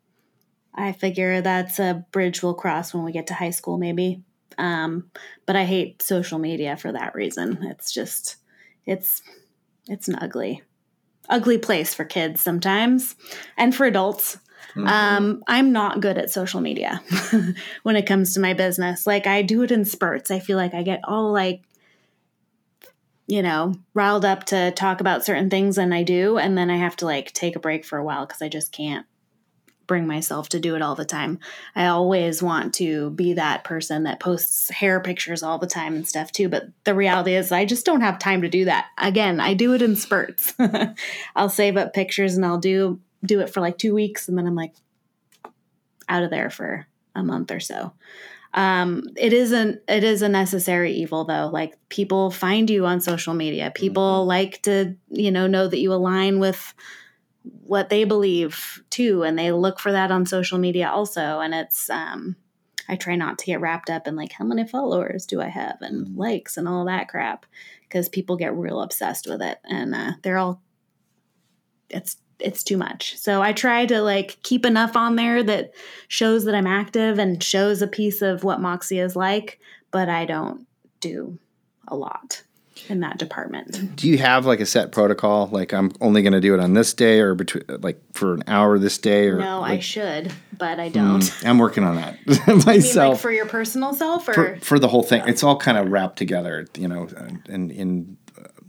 I 0.74 0.92
figure 0.92 1.40
that's 1.40 1.78
a 1.78 2.04
bridge 2.12 2.42
we'll 2.42 2.54
cross 2.54 2.94
when 2.94 3.04
we 3.04 3.12
get 3.12 3.28
to 3.28 3.34
high 3.34 3.50
school, 3.50 3.78
maybe. 3.78 4.22
Um, 4.58 5.10
but 5.46 5.56
I 5.56 5.64
hate 5.64 6.02
social 6.02 6.38
media 6.38 6.76
for 6.76 6.92
that 6.92 7.14
reason. 7.14 7.58
It's 7.62 7.92
just, 7.92 8.36
it's, 8.86 9.22
it's 9.88 10.08
an 10.08 10.16
ugly, 10.16 10.62
ugly 11.28 11.58
place 11.58 11.94
for 11.94 12.04
kids 12.04 12.40
sometimes, 12.40 13.16
and 13.56 13.74
for 13.74 13.86
adults. 13.86 14.38
Um, 14.76 15.42
I'm 15.46 15.72
not 15.72 16.00
good 16.00 16.16
at 16.16 16.30
social 16.30 16.60
media 16.60 17.02
when 17.82 17.96
it 17.96 18.06
comes 18.06 18.32
to 18.34 18.40
my 18.40 18.54
business. 18.54 19.06
Like 19.06 19.26
I 19.26 19.42
do 19.42 19.62
it 19.62 19.70
in 19.70 19.84
spurts. 19.84 20.30
I 20.30 20.38
feel 20.38 20.56
like 20.56 20.72
I 20.72 20.82
get 20.82 21.00
all 21.04 21.30
like 21.30 21.62
you 23.26 23.42
know, 23.42 23.74
riled 23.94 24.24
up 24.24 24.44
to 24.44 24.72
talk 24.72 25.00
about 25.00 25.24
certain 25.24 25.48
things 25.48 25.78
and 25.78 25.94
I 25.94 26.02
do. 26.02 26.38
And 26.38 26.56
then 26.56 26.70
I 26.70 26.76
have 26.76 26.96
to 26.96 27.06
like 27.06 27.32
take 27.32 27.56
a 27.56 27.60
break 27.60 27.84
for 27.84 27.98
a 27.98 28.04
while 28.04 28.26
because 28.26 28.42
I 28.42 28.48
just 28.48 28.72
can't 28.72 29.06
bring 29.86 30.06
myself 30.06 30.48
to 30.48 30.60
do 30.60 30.74
it 30.74 30.82
all 30.82 30.94
the 30.94 31.04
time. 31.04 31.38
I 31.74 31.86
always 31.86 32.42
want 32.42 32.74
to 32.74 33.10
be 33.10 33.34
that 33.34 33.64
person 33.64 34.04
that 34.04 34.20
posts 34.20 34.70
hair 34.70 35.00
pictures 35.00 35.42
all 35.42 35.58
the 35.58 35.66
time 35.66 35.94
and 35.94 36.06
stuff 36.06 36.32
too. 36.32 36.48
But 36.48 36.68
the 36.84 36.94
reality 36.94 37.34
is, 37.34 37.52
I 37.52 37.64
just 37.64 37.84
don't 37.84 38.00
have 38.00 38.18
time 38.18 38.42
to 38.42 38.48
do 38.48 38.64
that. 38.64 38.86
Again, 38.98 39.40
I 39.40 39.54
do 39.54 39.74
it 39.74 39.82
in 39.82 39.96
spurts. 39.96 40.54
I'll 41.36 41.48
save 41.48 41.76
up 41.76 41.92
pictures 41.92 42.36
and 42.36 42.44
I'll 42.44 42.58
do 42.58 43.00
do 43.24 43.40
it 43.40 43.50
for 43.50 43.60
like 43.60 43.78
two 43.78 43.94
weeks 43.94 44.28
and 44.28 44.36
then 44.36 44.46
I'm 44.46 44.56
like 44.56 44.74
out 46.08 46.24
of 46.24 46.30
there 46.30 46.50
for 46.50 46.86
a 47.14 47.22
month 47.22 47.52
or 47.52 47.60
so 47.60 47.92
um, 48.54 49.04
it 49.16 49.32
isn't 49.32 49.80
it 49.88 50.04
is 50.04 50.22
a 50.22 50.28
necessary 50.28 50.92
evil 50.92 51.24
though. 51.24 51.48
Like 51.52 51.74
people 51.88 52.30
find 52.30 52.68
you 52.68 52.86
on 52.86 53.00
social 53.00 53.34
media. 53.34 53.72
People 53.74 54.26
like 54.26 54.62
to 54.62 54.96
you 55.08 55.30
know 55.30 55.46
know 55.46 55.68
that 55.68 55.78
you 55.78 55.92
align 55.92 56.38
with 56.38 56.74
what 57.64 57.88
they 57.88 58.04
believe 58.04 58.82
too 58.90 59.24
and 59.24 59.36
they 59.36 59.50
look 59.50 59.80
for 59.80 59.90
that 59.92 60.10
on 60.10 60.26
social 60.26 60.58
media 60.58 60.88
also. 60.88 61.40
And 61.40 61.54
it's 61.54 61.88
um 61.90 62.36
i 62.88 62.96
try 62.96 63.14
not 63.14 63.38
to 63.38 63.46
get 63.46 63.60
wrapped 63.60 63.88
up 63.88 64.08
in 64.08 64.16
like 64.16 64.32
how 64.32 64.44
many 64.44 64.66
followers 64.66 65.24
do 65.24 65.40
i 65.40 65.46
have 65.46 65.76
and 65.82 66.16
likes 66.16 66.56
and 66.56 66.66
all 66.66 66.84
that 66.84 67.06
crap 67.06 67.46
because 67.92 68.08
people 68.08 68.38
get 68.38 68.56
real 68.56 68.80
obsessed 68.80 69.26
with 69.26 69.42
it. 69.42 69.58
And 69.64 69.94
uh, 69.94 70.12
they're 70.22 70.38
all 70.38 70.62
it's 71.90 72.16
it's 72.42 72.62
too 72.62 72.76
much. 72.76 73.16
So 73.16 73.42
I 73.42 73.52
try 73.52 73.86
to 73.86 74.02
like 74.02 74.38
keep 74.42 74.66
enough 74.66 74.96
on 74.96 75.16
there 75.16 75.42
that 75.42 75.72
shows 76.08 76.44
that 76.44 76.54
I'm 76.54 76.66
active 76.66 77.18
and 77.18 77.42
shows 77.42 77.82
a 77.82 77.86
piece 77.86 78.22
of 78.22 78.44
what 78.44 78.60
Moxie 78.60 78.98
is 78.98 79.16
like, 79.16 79.60
but 79.90 80.08
I 80.08 80.24
don't 80.24 80.66
do 81.00 81.38
a 81.88 81.96
lot 81.96 82.42
in 82.88 83.00
that 83.00 83.18
department. 83.18 83.96
Do 83.96 84.08
you 84.08 84.18
have 84.18 84.46
like 84.46 84.60
a 84.60 84.66
set 84.66 84.92
protocol? 84.92 85.48
Like 85.52 85.72
I'm 85.72 85.92
only 86.00 86.22
going 86.22 86.32
to 86.32 86.40
do 86.40 86.54
it 86.54 86.60
on 86.60 86.74
this 86.74 86.94
day 86.94 87.20
or 87.20 87.34
between 87.34 87.64
like 87.80 88.00
for 88.12 88.34
an 88.34 88.44
hour 88.46 88.78
this 88.78 88.98
day 88.98 89.28
or 89.28 89.38
No, 89.38 89.62
I 89.62 89.78
should, 89.78 90.32
but 90.58 90.80
I 90.80 90.88
hmm, 90.88 90.94
don't. 90.94 91.46
I'm 91.46 91.58
working 91.58 91.84
on 91.84 91.96
that 91.96 92.18
You 92.26 92.34
mean 92.46 92.56
like 92.58 92.66
myself. 92.66 93.20
for 93.20 93.30
your 93.30 93.46
personal 93.46 93.94
self 93.94 94.28
or 94.28 94.34
for, 94.34 94.56
for 94.60 94.78
the 94.78 94.88
whole 94.88 95.02
thing. 95.02 95.22
It's 95.26 95.42
all 95.42 95.56
kind 95.56 95.78
of 95.78 95.90
wrapped 95.90 96.16
together, 96.18 96.66
you 96.76 96.88
know, 96.88 97.08
in 97.48 97.70
in 97.70 98.16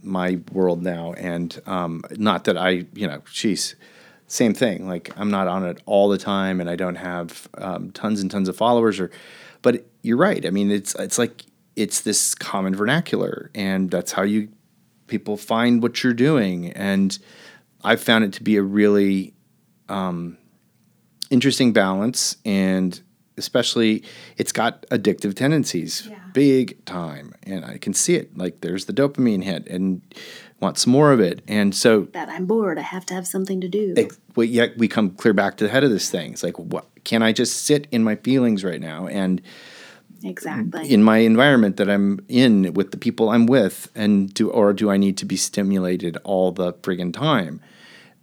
my 0.04 0.40
world 0.52 0.82
now. 0.82 1.12
And 1.14 1.60
um, 1.66 2.02
not 2.16 2.44
that 2.44 2.56
I, 2.56 2.86
you 2.94 3.06
know, 3.06 3.22
she's 3.30 3.74
same 4.26 4.54
thing. 4.54 4.88
Like 4.88 5.10
I'm 5.16 5.30
not 5.30 5.48
on 5.48 5.64
it 5.64 5.80
all 5.86 6.08
the 6.08 6.18
time, 6.18 6.60
and 6.60 6.68
I 6.68 6.76
don't 6.76 6.96
have 6.96 7.48
um, 7.58 7.90
tons 7.92 8.20
and 8.20 8.30
tons 8.30 8.48
of 8.48 8.56
followers. 8.56 9.00
Or, 9.00 9.10
but 9.62 9.84
you're 10.02 10.16
right. 10.16 10.44
I 10.44 10.50
mean, 10.50 10.70
it's 10.70 10.94
it's 10.96 11.18
like 11.18 11.44
it's 11.76 12.00
this 12.00 12.34
common 12.34 12.74
vernacular, 12.74 13.50
and 13.54 13.90
that's 13.90 14.12
how 14.12 14.22
you 14.22 14.48
people 15.06 15.36
find 15.36 15.82
what 15.82 16.02
you're 16.02 16.14
doing. 16.14 16.70
And 16.72 17.18
I've 17.82 18.00
found 18.00 18.24
it 18.24 18.32
to 18.34 18.42
be 18.42 18.56
a 18.56 18.62
really 18.62 19.34
um, 19.88 20.38
interesting 21.30 21.72
balance 21.72 22.36
and 22.44 23.00
especially 23.36 24.02
it's 24.36 24.52
got 24.52 24.82
addictive 24.90 25.34
tendencies 25.34 26.06
Yeah. 26.08 26.18
big 26.32 26.84
time 26.84 27.34
and 27.42 27.64
i 27.64 27.78
can 27.78 27.92
see 27.94 28.14
it 28.14 28.36
like 28.36 28.60
there's 28.60 28.84
the 28.86 28.92
dopamine 28.92 29.42
hit 29.44 29.66
and 29.68 30.02
want 30.60 30.78
some 30.78 30.92
more 30.92 31.12
of 31.12 31.20
it 31.20 31.42
and 31.48 31.74
so 31.74 32.02
that 32.12 32.28
I'm 32.28 32.46
bored, 32.46 32.78
I 32.78 32.82
have 32.82 33.04
to 33.06 33.14
have 33.14 33.26
something 33.26 33.60
to 33.60 33.68
do. 33.68 33.94
we, 34.34 34.46
yet 34.46 34.78
we 34.78 34.88
come 34.88 35.10
clear 35.10 35.34
back 35.34 35.56
to 35.58 35.64
the 35.64 35.70
head 35.70 35.84
of 35.84 35.90
this 35.90 36.08
thing 36.10 36.32
it's 36.32 36.42
like 36.42 36.58
what 36.58 36.86
can 37.04 37.22
i 37.22 37.32
just 37.32 37.62
sit 37.66 37.86
in 37.90 38.02
my 38.04 38.16
feelings 38.16 38.64
right 38.64 38.80
now 38.80 39.06
and 39.06 39.42
exactly. 40.22 40.90
in 40.90 41.02
my 41.02 41.18
environment 41.18 41.76
that 41.76 41.90
i'm 41.90 42.24
in 42.28 42.72
with 42.74 42.90
the 42.92 42.96
people 42.96 43.28
i'm 43.30 43.46
with 43.46 43.90
and 43.94 44.32
do 44.32 44.48
or 44.50 44.72
do 44.72 44.90
i 44.90 44.96
need 44.96 45.16
to 45.18 45.26
be 45.26 45.36
stimulated 45.36 46.16
all 46.24 46.52
the 46.52 46.72
friggin 46.74 47.12
time 47.12 47.60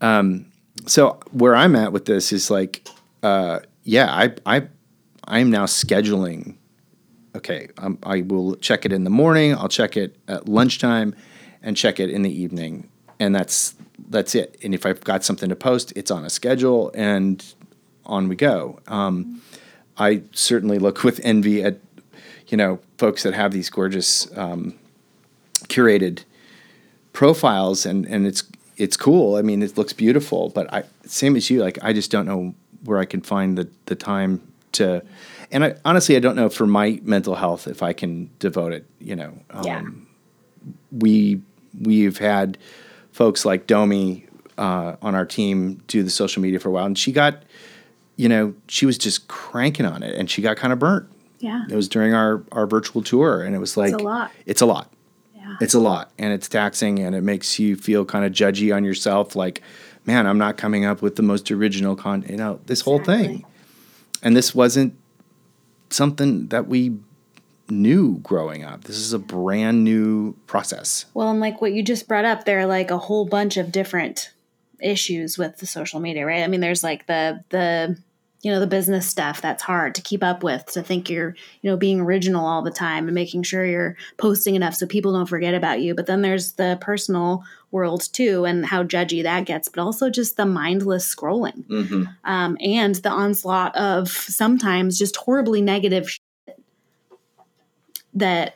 um, 0.01 0.45
so 0.87 1.19
where 1.31 1.55
i'm 1.55 1.75
at 1.75 1.91
with 1.91 2.05
this 2.05 2.31
is 2.33 2.49
like 2.49 2.87
uh, 3.23 3.59
yeah 3.83 4.11
i 4.11 4.33
i 4.45 4.67
i'm 5.25 5.49
now 5.49 5.65
scheduling. 5.65 6.55
Okay 7.35 7.69
um, 7.77 7.97
i 8.03 8.21
will 8.21 8.55
check 8.55 8.85
it 8.85 8.91
in 8.91 9.03
the 9.03 9.09
morning 9.09 9.55
i'll 9.55 9.69
check 9.69 9.95
it 9.97 10.15
at 10.27 10.47
lunchtime 10.47 11.15
and 11.63 11.77
check 11.77 11.99
it 11.99 12.09
in 12.09 12.23
the 12.23 12.41
evening. 12.41 12.89
And 13.19 13.35
that's 13.35 13.75
that's 14.09 14.35
it. 14.35 14.57
And 14.63 14.73
if 14.73 14.85
i've 14.85 15.01
got 15.01 15.23
something 15.23 15.49
to 15.49 15.55
post 15.55 15.93
it's 15.95 16.11
on 16.11 16.25
a 16.25 16.29
schedule 16.29 16.91
and 16.95 17.43
on 18.05 18.27
we 18.27 18.35
go. 18.35 18.79
Um, 18.87 19.41
i 19.97 20.23
certainly 20.31 20.79
look 20.79 21.03
with 21.03 21.19
envy 21.23 21.63
at 21.63 21.77
you 22.47 22.57
know 22.57 22.79
folks 22.97 23.23
that 23.23 23.33
have 23.33 23.51
these 23.51 23.69
gorgeous 23.69 24.35
um, 24.37 24.77
curated 25.65 26.23
profiles 27.13 27.85
and 27.85 28.05
and 28.05 28.25
it's 28.25 28.43
it's 28.77 28.97
cool. 28.97 29.35
I 29.35 29.43
mean 29.43 29.61
it 29.61 29.77
looks 29.77 29.93
beautiful 29.93 30.49
but 30.49 30.71
i 30.73 30.83
same 31.05 31.35
as 31.35 31.49
you 31.49 31.61
like 31.61 31.77
i 31.81 31.93
just 31.93 32.09
don't 32.09 32.25
know 32.25 32.55
where 32.83 32.97
i 32.97 33.05
can 33.05 33.21
find 33.21 33.57
the 33.57 33.69
the 33.85 33.95
time 33.95 34.41
to 34.71 35.03
and 35.51 35.63
i 35.63 35.75
honestly 35.85 36.15
i 36.15 36.19
don't 36.19 36.35
know 36.35 36.49
for 36.49 36.65
my 36.65 36.99
mental 37.03 37.35
health 37.35 37.67
if 37.67 37.83
i 37.83 37.93
can 37.93 38.29
devote 38.39 38.73
it 38.73 38.85
you 38.99 39.15
know 39.15 39.33
um, 39.51 39.65
yeah. 39.65 39.83
we 40.91 41.41
we've 41.79 42.17
had 42.17 42.57
folks 43.11 43.45
like 43.45 43.67
Domi 43.67 44.25
uh, 44.57 44.95
on 45.01 45.15
our 45.15 45.25
team 45.25 45.81
do 45.87 46.03
the 46.03 46.09
social 46.09 46.41
media 46.41 46.59
for 46.59 46.69
a 46.69 46.71
while, 46.71 46.85
and 46.85 46.97
she 46.97 47.11
got, 47.11 47.43
you 48.15 48.29
know, 48.29 48.53
she 48.67 48.85
was 48.85 48.97
just 48.97 49.27
cranking 49.27 49.85
on 49.85 50.03
it, 50.03 50.15
and 50.15 50.29
she 50.29 50.41
got 50.41 50.57
kind 50.57 50.73
of 50.73 50.79
burnt. 50.79 51.07
Yeah. 51.39 51.65
It 51.69 51.75
was 51.75 51.87
during 51.87 52.13
our 52.13 52.43
our 52.51 52.67
virtual 52.67 53.01
tour, 53.01 53.43
and 53.43 53.55
it 53.55 53.59
was 53.59 53.77
like 53.77 53.93
a 53.93 53.97
lot. 53.97 54.31
It's 54.45 54.61
a 54.61 54.65
lot. 54.65 54.91
Yeah. 55.35 55.55
It's 55.59 55.73
a 55.73 55.79
lot, 55.79 56.11
and 56.17 56.33
it's 56.33 56.47
taxing, 56.47 56.99
and 56.99 57.15
it 57.15 57.21
makes 57.21 57.59
you 57.59 57.75
feel 57.75 58.05
kind 58.05 58.25
of 58.25 58.31
judgy 58.31 58.75
on 58.75 58.83
yourself. 58.83 59.35
Like, 59.35 59.61
man, 60.05 60.27
I'm 60.27 60.37
not 60.37 60.57
coming 60.57 60.85
up 60.85 61.01
with 61.01 61.15
the 61.15 61.23
most 61.23 61.49
original 61.51 61.95
content. 61.95 62.31
You 62.31 62.37
know, 62.37 62.59
this 62.67 62.81
whole 62.81 63.03
thing, 63.03 63.23
Exactly. 63.23 63.45
And 64.21 64.35
this 64.35 64.53
wasn't 64.53 64.97
something 65.89 66.47
that 66.47 66.67
we 66.67 66.97
knew 67.69 68.19
growing 68.19 68.63
up. 68.63 68.83
This 68.83 68.97
is 68.97 69.13
a 69.13 69.19
brand 69.19 69.83
new 69.83 70.33
process. 70.45 71.05
Well, 71.13 71.29
and 71.29 71.39
like 71.39 71.61
what 71.61 71.73
you 71.73 71.83
just 71.83 72.07
brought 72.07 72.25
up, 72.25 72.45
there 72.45 72.59
are 72.59 72.65
like 72.65 72.91
a 72.91 72.97
whole 72.97 73.25
bunch 73.25 73.57
of 73.57 73.71
different 73.71 74.31
issues 74.81 75.37
with 75.37 75.57
the 75.57 75.67
social 75.67 75.99
media, 75.99 76.25
right? 76.25 76.43
I 76.43 76.47
mean, 76.47 76.61
there's 76.61 76.83
like 76.83 77.07
the 77.07 77.43
the 77.49 77.97
you 78.41 78.51
know 78.51 78.59
the 78.59 78.67
business 78.67 79.07
stuff 79.07 79.39
that's 79.39 79.61
hard 79.63 79.93
to 79.95 80.01
keep 80.01 80.23
up 80.23 80.43
with. 80.43 80.65
To 80.73 80.81
think 80.81 81.09
you're 81.09 81.35
you 81.61 81.69
know 81.69 81.77
being 81.77 82.01
original 82.01 82.45
all 82.45 82.61
the 82.61 82.71
time 82.71 83.07
and 83.07 83.15
making 83.15 83.43
sure 83.43 83.65
you're 83.65 83.95
posting 84.17 84.55
enough 84.55 84.75
so 84.75 84.85
people 84.85 85.13
don't 85.13 85.27
forget 85.27 85.53
about 85.53 85.81
you. 85.81 85.95
But 85.95 86.07
then 86.07 86.21
there's 86.21 86.53
the 86.53 86.77
personal 86.81 87.43
world 87.71 88.11
too, 88.13 88.45
and 88.45 88.65
how 88.65 88.83
judgy 88.83 89.23
that 89.23 89.45
gets. 89.45 89.67
But 89.69 89.81
also 89.81 90.09
just 90.09 90.37
the 90.37 90.45
mindless 90.45 91.13
scrolling 91.15 91.65
Mm-hmm. 91.67 92.03
um, 92.25 92.57
and 92.61 92.95
the 92.95 93.09
onslaught 93.09 93.75
of 93.75 94.09
sometimes 94.09 94.97
just 94.99 95.15
horribly 95.15 95.61
negative 95.61 96.09
shit 96.09 96.57
that 98.13 98.55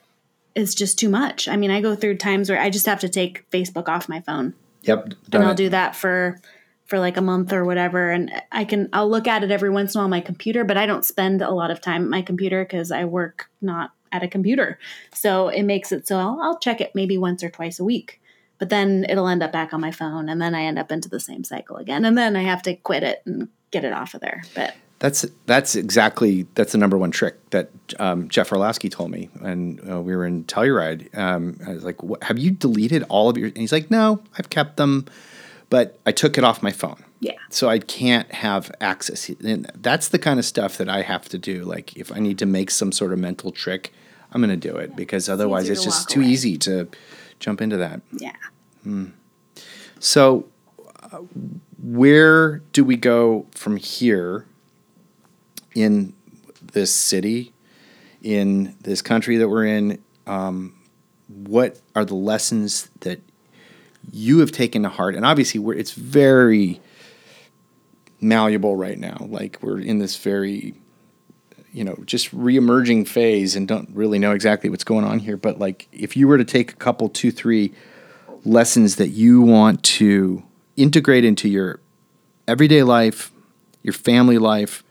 is 0.53 0.75
just 0.75 0.97
too 0.99 1.09
much. 1.09 1.47
I 1.47 1.55
mean, 1.57 1.71
I 1.71 1.81
go 1.81 1.95
through 1.95 2.17
times 2.17 2.49
where 2.49 2.59
I 2.61 2.69
just 2.69 2.85
have 2.85 2.99
to 3.01 3.09
take 3.09 3.49
Facebook 3.51 3.87
off 3.89 4.07
my 4.09 4.21
phone, 4.21 4.53
Yep. 4.83 5.13
and 5.33 5.43
I'll 5.43 5.55
do 5.55 5.69
that 5.69 5.95
for 5.95 6.39
for 6.85 6.99
like 6.99 7.17
a 7.17 7.21
month 7.21 7.51
or 7.51 7.65
whatever, 7.65 8.11
and 8.11 8.31
I 8.51 8.63
can 8.63 8.89
I'll 8.93 9.09
look 9.09 9.27
at 9.27 9.43
it 9.43 9.51
every 9.51 9.69
once 9.71 9.93
in 9.95 9.97
a 9.97 10.01
while 10.01 10.05
on 10.05 10.11
my 10.11 10.21
computer, 10.21 10.63
but 10.63 10.77
I 10.77 10.85
don't 10.85 11.03
spend 11.05 11.41
a 11.41 11.51
lot 11.51 11.71
of 11.71 11.81
time 11.81 12.03
at 12.03 12.09
my 12.09 12.21
computer 12.21 12.63
because 12.63 12.91
I 12.91 13.05
work 13.05 13.49
not 13.61 13.91
at 14.11 14.23
a 14.23 14.27
computer, 14.27 14.77
so 15.13 15.47
it 15.49 15.63
makes 15.63 15.91
it 15.91 16.07
so 16.07 16.17
I'll, 16.17 16.39
I'll 16.41 16.59
check 16.59 16.79
it 16.81 16.93
maybe 16.93 17.17
once 17.17 17.43
or 17.43 17.49
twice 17.49 17.79
a 17.79 17.83
week. 17.83 18.21
But 18.57 18.69
then 18.69 19.05
it'll 19.09 19.27
end 19.27 19.43
up 19.43 19.51
back 19.51 19.73
on 19.73 19.81
my 19.81 19.91
phone, 19.91 20.29
and 20.29 20.41
then 20.41 20.55
I 20.55 20.63
end 20.63 20.79
up 20.79 20.91
into 20.91 21.09
the 21.09 21.19
same 21.19 21.43
cycle 21.43 21.75
again, 21.77 22.05
and 22.05 22.17
then 22.17 22.35
I 22.35 22.43
have 22.43 22.61
to 22.63 22.75
quit 22.75 23.03
it 23.03 23.21
and 23.25 23.49
get 23.71 23.83
it 23.83 23.91
off 23.93 24.13
of 24.13 24.21
there. 24.21 24.43
But 24.55 24.75
That's 24.99 25.25
that's 25.45 25.75
exactly 25.75 26.47
that's 26.55 26.71
the 26.71 26.77
number 26.77 26.97
one 26.97 27.11
trick 27.11 27.49
that 27.49 27.69
um, 27.99 28.29
Jeff 28.29 28.51
Orlowski 28.51 28.89
told 28.89 29.11
me, 29.11 29.29
and 29.41 29.81
uh, 29.89 30.01
we 30.01 30.15
were 30.15 30.25
in 30.25 30.45
Telluride. 30.45 31.15
Um, 31.17 31.59
I 31.67 31.73
was 31.73 31.83
like, 31.83 32.01
what, 32.01 32.23
"Have 32.23 32.39
you 32.39 32.51
deleted 32.51 33.03
all 33.09 33.29
of 33.29 33.37
your?" 33.37 33.47
And 33.47 33.57
he's 33.57 33.73
like, 33.73 33.91
"No, 33.91 34.21
I've 34.39 34.49
kept 34.49 34.77
them, 34.77 35.05
but 35.69 35.99
I 36.05 36.13
took 36.13 36.37
it 36.37 36.45
off 36.45 36.63
my 36.63 36.71
phone." 36.71 37.03
Yeah. 37.19 37.33
So 37.49 37.69
I 37.69 37.79
can't 37.79 38.31
have 38.33 38.71
access. 38.79 39.29
And 39.29 39.69
that's 39.81 40.09
the 40.09 40.19
kind 40.19 40.37
of 40.39 40.45
stuff 40.45 40.77
that 40.77 40.87
I 40.87 41.01
have 41.01 41.27
to 41.29 41.37
do. 41.37 41.63
Like 41.63 41.97
if 41.97 42.11
I 42.11 42.19
need 42.19 42.37
to 42.39 42.45
make 42.45 42.69
some 42.71 42.91
sort 42.91 43.11
of 43.13 43.19
mental 43.19 43.51
trick, 43.51 43.93
I'm 44.31 44.41
going 44.41 44.57
to 44.57 44.69
do 44.69 44.77
it 44.77 44.95
because 44.95 45.27
otherwise 45.27 45.69
it's 45.69 45.81
to 45.81 45.85
just 45.85 46.09
too 46.09 46.19
away. 46.21 46.29
easy 46.29 46.57
to 46.59 46.87
jump 47.39 47.61
into 47.61 47.77
that. 47.77 48.01
Yeah. 48.11 48.33
So, 49.99 50.47
uh, 51.11 51.19
where 51.81 52.59
do 52.73 52.83
we 52.83 52.95
go 52.95 53.47
from 53.51 53.77
here 53.77 54.45
in 55.73 56.13
this 56.61 56.93
city, 56.93 57.53
in 58.21 58.75
this 58.81 59.01
country 59.01 59.37
that 59.37 59.49
we're 59.49 59.65
in? 59.65 60.03
Um, 60.27 60.75
what 61.27 61.79
are 61.95 62.05
the 62.05 62.15
lessons 62.15 62.89
that 63.01 63.19
you 64.11 64.39
have 64.39 64.51
taken 64.51 64.83
to 64.83 64.89
heart? 64.89 65.15
And 65.15 65.25
obviously, 65.25 65.59
we're, 65.59 65.75
it's 65.75 65.91
very 65.91 66.79
malleable 68.21 68.75
right 68.75 68.97
now. 68.97 69.17
Like 69.27 69.57
we're 69.61 69.79
in 69.79 69.99
this 69.99 70.17
very, 70.17 70.75
you 71.75 71.83
know, 71.83 71.97
just 72.05 72.33
reemerging 72.33 73.05
phase 73.05 73.53
and 73.53 73.67
don't 73.67 73.89
really 73.93 74.17
know 74.17 74.31
exactly 74.31 74.69
what's 74.69 74.85
going 74.85 75.03
on 75.03 75.19
here. 75.19 75.35
But 75.35 75.59
like, 75.59 75.89
if 75.91 76.15
you 76.15 76.25
were 76.25 76.37
to 76.37 76.45
take 76.45 76.71
a 76.71 76.75
couple, 76.77 77.09
two, 77.09 77.31
three 77.31 77.73
lessons 78.45 78.95
that 78.95 79.09
you 79.09 79.41
want 79.41 79.83
to 79.83 80.41
integrate 80.77 81.25
into 81.25 81.49
your 81.49 81.81
everyday 82.47 82.81
life, 82.81 83.29
your 83.83 83.91
family 83.91 84.37
life, 84.37 84.85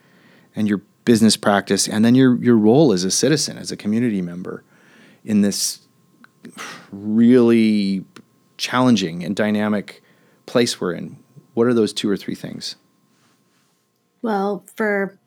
and 0.54 0.68
your 0.68 0.82
business 1.06 1.38
practice, 1.38 1.88
and 1.88 2.04
then 2.04 2.14
your 2.14 2.36
your 2.36 2.56
role 2.56 2.92
as 2.92 3.02
a 3.02 3.10
citizen, 3.10 3.56
as 3.56 3.72
a 3.72 3.78
community 3.78 4.20
member 4.20 4.62
in 5.24 5.40
this 5.40 5.80
really 6.92 8.04
challenging 8.58 9.24
and 9.24 9.34
dynamic 9.34 10.02
place 10.44 10.82
we're 10.82 10.92
in. 10.92 11.16
What 11.54 11.66
are 11.66 11.72
those 11.72 11.94
two 11.94 12.10
or 12.10 12.16
three 12.18 12.34
things? 12.34 12.76
Well, 14.20 14.64
for 14.76 15.18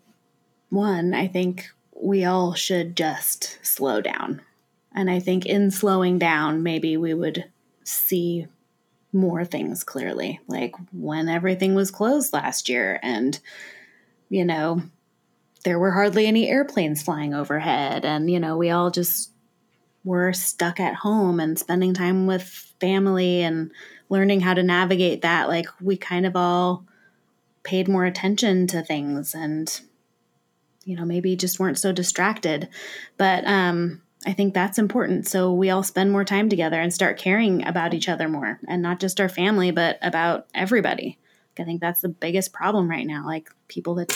one, 0.70 1.14
I 1.14 1.28
think 1.28 1.70
we 2.00 2.26
all 2.26 2.54
should 2.54 2.96
just 2.96 3.58
slow 3.62 4.02
down. 4.02 4.42
And 4.94 5.10
I 5.10 5.20
think 5.20 5.46
in 5.46 5.72
slowing 5.72 6.18
down, 6.20 6.64
maybe 6.64 6.98
we 6.98 7.14
would 7.14 7.46
see 7.84 8.48
more 9.14 9.46
things 9.46 9.84
clearly. 9.84 10.40
Like 10.48 10.76
when 10.92 11.30
everything 11.30 11.76
was 11.76 11.92
closed 11.92 12.34
last 12.34 12.70
year 12.70 13.00
and, 13.02 13.40
you 14.30 14.46
know, 14.46 14.82
there 15.64 15.80
were 15.80 15.92
hardly 15.92 16.28
any 16.28 16.50
airplanes 16.50 17.04
flying 17.04 17.34
overhead. 17.34 18.06
And, 18.06 18.30
you 18.30 18.40
know, 18.40 18.58
we 18.58 18.70
all 18.70 18.92
just 18.92 19.32
were 20.04 20.34
stuck 20.34 20.80
at 20.80 20.96
home 20.96 21.40
and 21.40 21.60
spending 21.60 21.94
time 21.94 22.28
with 22.28 22.44
family 22.80 23.42
and 23.42 23.72
learning 24.10 24.40
how 24.40 24.54
to 24.54 24.64
navigate 24.64 25.22
that. 25.22 25.48
Like 25.48 25.68
we 25.82 25.98
kind 25.98 26.26
of 26.26 26.36
all 26.36 26.86
paid 27.64 27.88
more 27.88 28.06
attention 28.06 28.68
to 28.68 28.82
things 28.82 29.36
and 29.36 29.82
you 30.88 30.96
know 30.96 31.06
maybe 31.06 31.36
just 31.36 31.60
weren't 31.60 31.78
so 31.78 31.92
distracted. 31.92 32.70
But 33.18 33.46
um 33.46 34.02
i 34.26 34.34
think 34.34 34.54
that's 34.54 34.80
important. 34.80 35.28
So 35.28 35.54
we 35.54 35.70
all 35.70 35.84
spend 35.84 36.12
more 36.12 36.24
time 36.24 36.50
together 36.50 36.80
and 36.82 36.92
start 36.94 37.20
caring 37.20 37.66
about 37.68 37.94
each 37.94 38.10
other 38.10 38.28
more 38.28 38.60
and 38.68 38.82
not 38.82 39.00
just 39.00 39.22
our 39.22 39.30
family 39.30 39.70
but 39.72 40.00
about 40.02 40.48
everybody. 40.56 41.20
I 41.60 41.64
think 41.64 41.82
that's 41.82 42.02
the 42.02 42.10
biggest 42.10 42.54
problem 42.54 42.90
right 42.90 43.06
now 43.06 43.26
like 43.26 43.50
people 43.68 43.96
that 43.96 44.08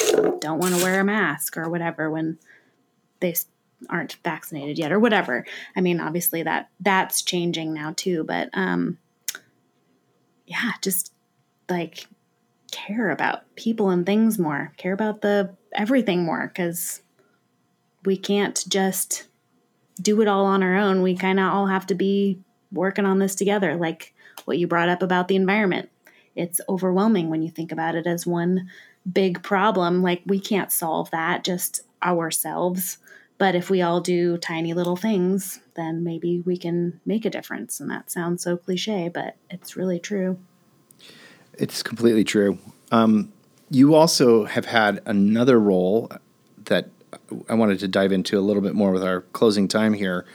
don't 0.41 0.59
want 0.59 0.76
to 0.76 0.84
wear 0.84 0.99
a 0.99 1.03
mask 1.03 1.57
or 1.57 1.69
whatever 1.69 2.09
when 2.09 2.39
they 3.19 3.36
aren't 3.89 4.17
vaccinated 4.24 4.78
yet 4.78 4.91
or 4.91 4.99
whatever. 4.99 5.45
I 5.76 5.82
mean 5.82 5.99
obviously 5.99 6.43
that 6.43 6.69
that's 6.80 7.22
changing 7.22 7.74
now 7.74 7.93
too 7.95 8.24
but 8.24 8.49
um 8.53 8.97
yeah 10.45 10.72
just 10.82 11.13
like 11.69 12.07
care 12.72 13.11
about 13.11 13.43
people 13.55 13.89
and 13.89 14.05
things 14.05 14.39
more, 14.39 14.74
care 14.78 14.93
about 14.93 15.22
the 15.22 15.55
everything 15.74 16.24
more 16.24 16.47
because 16.47 17.01
we 18.05 18.17
can't 18.17 18.63
just 18.67 19.28
do 20.01 20.22
it 20.22 20.28
all 20.28 20.45
on 20.45 20.63
our 20.63 20.76
own. 20.76 21.01
We 21.01 21.15
kind 21.15 21.39
of 21.39 21.51
all 21.51 21.67
have 21.67 21.86
to 21.88 21.95
be 21.95 22.39
working 22.72 23.05
on 23.05 23.19
this 23.19 23.36
together. 23.36 23.76
Like 23.76 24.13
what 24.45 24.57
you 24.57 24.67
brought 24.67 24.89
up 24.89 25.01
about 25.01 25.28
the 25.28 25.36
environment. 25.36 25.89
It's 26.36 26.61
overwhelming 26.69 27.30
when 27.30 27.41
you 27.41 27.49
think 27.49 27.72
about 27.72 27.95
it 27.95 28.07
as 28.07 28.26
one 28.26 28.69
big 29.11 29.43
problem. 29.43 30.01
Like 30.01 30.22
we 30.26 30.39
can't 30.39 30.72
solve 30.72 31.11
that 31.11 31.43
just 31.43 31.82
ourselves. 32.03 32.97
But 33.38 33.55
if 33.55 33.69
we 33.69 33.82
all 33.82 34.01
do 34.01 34.38
tiny 34.38 34.74
little 34.74 34.95
things, 34.95 35.59
then 35.76 36.03
maybe 36.03 36.41
we 36.41 36.57
can 36.57 37.01
make 37.05 37.26
a 37.26 37.30
difference. 37.30 37.80
And 37.80 37.89
that 37.89 38.11
sounds 38.11 38.43
so 38.43 38.55
cliche, 38.55 39.09
but 39.11 39.36
it's 39.49 39.76
really 39.76 39.99
true. 39.99 40.38
It's 41.53 41.82
completely 41.82 42.24
true. 42.24 42.59
Um, 42.91 43.34
you 43.72 43.95
also 43.95 44.43
have 44.43 44.65
had 44.65 45.01
another 45.05 45.57
role 45.59 46.11
that 46.65 46.89
I 47.47 47.53
wanted 47.53 47.80
to 47.80 47.88
dive 47.88 48.11
into 48.11 48.38
a 48.38 48.41
little 48.41 48.61
bit 48.61 48.76
more 48.76 48.91
with 48.91 49.03
our 49.03 49.22
closing 49.34 49.69
time 49.69 49.93
here. 49.93 50.26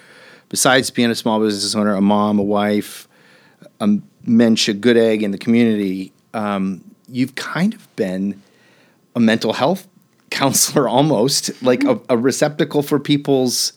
Besides 0.49 0.91
being 0.91 1.11
a 1.11 1.14
small 1.14 1.39
business 1.39 1.74
owner, 1.74 1.95
a 1.95 2.01
mom, 2.01 2.39
a 2.39 2.43
wife, 2.43 3.07
a 3.78 3.99
mensch, 4.24 4.68
a 4.68 4.72
good 4.72 4.97
egg 4.97 5.22
in 5.22 5.32
the 5.32 5.39
community, 5.39 6.12
um, 6.32 6.82
you've 7.09 7.34
kind 7.34 7.74
of 7.74 7.95
been 7.97 8.43
a 9.14 9.20
mental 9.20 9.53
health 9.53 9.87
counselor 10.30 10.89
almost, 10.89 11.62
like 11.62 11.84
a, 11.84 12.01
a 12.09 12.16
receptacle 12.16 12.82
for 12.82 12.99
people's 12.99 13.74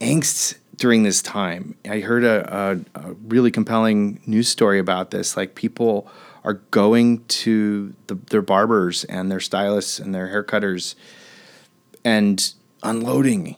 angst 0.00 0.56
during 0.76 1.02
this 1.02 1.20
time. 1.20 1.76
I 1.84 1.98
heard 1.98 2.22
a, 2.22 2.80
a, 2.94 3.00
a 3.00 3.12
really 3.26 3.50
compelling 3.50 4.20
news 4.24 4.48
story 4.48 4.78
about 4.78 5.10
this. 5.10 5.36
Like 5.36 5.56
people 5.56 6.08
are 6.48 6.60
going 6.72 7.24
to 7.26 7.94
the, 8.08 8.16
their 8.30 8.42
barbers 8.42 9.04
and 9.04 9.30
their 9.30 9.40
stylists 9.40 9.98
and 9.98 10.14
their 10.14 10.28
haircutters 10.28 10.94
and 12.04 12.54
unloading. 12.82 13.54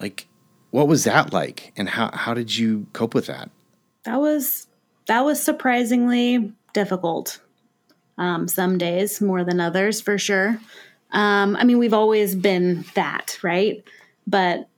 Like, 0.00 0.28
what 0.70 0.86
was 0.86 1.04
that 1.04 1.32
like? 1.32 1.72
And 1.76 1.88
how, 1.88 2.10
how 2.12 2.34
did 2.34 2.56
you 2.56 2.86
cope 2.92 3.14
with 3.14 3.26
that? 3.26 3.50
that 4.04 4.20
was 4.20 4.66
that 5.06 5.24
was 5.24 5.42
surprisingly 5.42 6.52
difficult 6.72 7.40
um, 8.16 8.46
some 8.48 8.78
days 8.78 9.20
more 9.20 9.44
than 9.44 9.60
others 9.60 10.00
for 10.00 10.16
sure 10.16 10.60
um, 11.12 11.56
i 11.56 11.64
mean 11.64 11.78
we've 11.78 11.94
always 11.94 12.34
been 12.34 12.84
that 12.94 13.38
right 13.42 13.82
but 14.26 14.68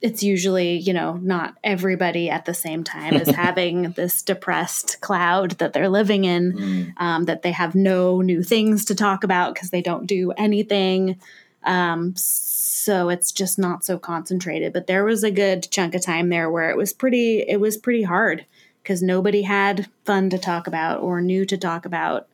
it's 0.00 0.22
usually 0.22 0.76
you 0.76 0.92
know 0.92 1.14
not 1.14 1.56
everybody 1.64 2.30
at 2.30 2.44
the 2.44 2.54
same 2.54 2.84
time 2.84 3.14
is 3.14 3.28
having 3.34 3.90
this 3.92 4.22
depressed 4.22 5.00
cloud 5.00 5.52
that 5.52 5.72
they're 5.72 5.88
living 5.88 6.24
in 6.24 6.94
um, 6.98 7.24
that 7.24 7.42
they 7.42 7.52
have 7.52 7.74
no 7.74 8.20
new 8.20 8.42
things 8.42 8.84
to 8.84 8.94
talk 8.94 9.24
about 9.24 9.54
because 9.54 9.70
they 9.70 9.82
don't 9.82 10.06
do 10.06 10.32
anything. 10.32 11.18
Um, 11.64 12.14
so 12.16 13.08
it's 13.08 13.32
just 13.32 13.58
not 13.58 13.84
so 13.84 13.98
concentrated. 13.98 14.72
But 14.72 14.86
there 14.86 15.04
was 15.04 15.24
a 15.24 15.30
good 15.30 15.68
chunk 15.70 15.94
of 15.94 16.02
time 16.02 16.28
there 16.28 16.50
where 16.50 16.70
it 16.70 16.76
was 16.76 16.92
pretty 16.92 17.40
it 17.40 17.60
was 17.60 17.76
pretty 17.76 18.04
hard 18.04 18.46
because 18.82 19.02
nobody 19.02 19.42
had 19.42 19.88
fun 20.04 20.30
to 20.30 20.38
talk 20.38 20.66
about 20.66 21.00
or 21.00 21.20
new 21.20 21.44
to 21.44 21.58
talk 21.58 21.84
about 21.84 22.28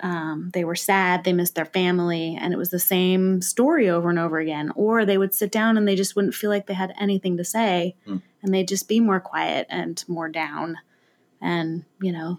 um, 0.00 0.50
they 0.52 0.64
were 0.64 0.74
sad 0.74 1.24
they 1.24 1.32
missed 1.32 1.54
their 1.54 1.64
family 1.64 2.36
and 2.38 2.52
it 2.52 2.58
was 2.58 2.70
the 2.70 2.78
same 2.78 3.40
story 3.40 3.88
over 3.88 4.10
and 4.10 4.18
over 4.18 4.38
again. 4.38 4.72
Or 4.74 5.04
they 5.04 5.18
would 5.18 5.34
sit 5.34 5.50
down 5.50 5.76
and 5.76 5.86
they 5.88 5.96
just 5.96 6.16
wouldn't 6.16 6.34
feel 6.34 6.50
like 6.50 6.66
they 6.66 6.74
had 6.74 6.94
anything 7.00 7.36
to 7.38 7.44
say 7.44 7.96
and 8.42 8.54
they'd 8.54 8.68
just 8.68 8.88
be 8.88 9.00
more 9.00 9.20
quiet 9.20 9.66
and 9.70 10.02
more 10.08 10.28
down. 10.28 10.76
And 11.40 11.84
you 12.00 12.12
know 12.12 12.38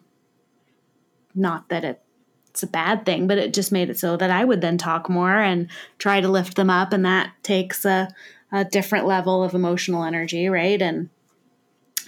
not 1.37 1.69
that 1.69 1.85
it 1.85 2.01
it's 2.49 2.63
a 2.63 2.67
bad 2.67 3.05
thing, 3.05 3.27
but 3.27 3.37
it 3.37 3.53
just 3.53 3.71
made 3.71 3.91
it 3.91 3.99
so 3.99 4.17
that 4.17 4.31
I 4.31 4.43
would 4.43 4.61
then 4.61 4.79
talk 4.79 5.11
more 5.11 5.37
and 5.37 5.69
try 5.99 6.19
to 6.19 6.27
lift 6.27 6.55
them 6.55 6.71
up, 6.71 6.91
and 6.91 7.05
that 7.05 7.31
takes 7.43 7.85
a, 7.85 8.09
a 8.51 8.65
different 8.65 9.05
level 9.05 9.43
of 9.43 9.53
emotional 9.53 10.03
energy, 10.03 10.49
right? 10.49 10.81
And 10.81 11.11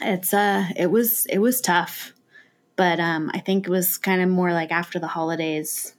it's 0.01 0.33
uh, 0.33 0.65
it 0.75 0.89
was 0.89 1.27
it 1.27 1.37
was 1.37 1.61
tough, 1.61 2.13
but 2.79 2.97
um, 3.01 3.29
I 3.33 3.39
think 3.41 3.67
it 3.67 3.69
was 3.69 3.97
kind 3.97 4.21
of 4.21 4.29
more 4.29 4.53
like 4.53 4.71
after 4.71 4.99
the 4.99 5.07
holidays, 5.07 5.95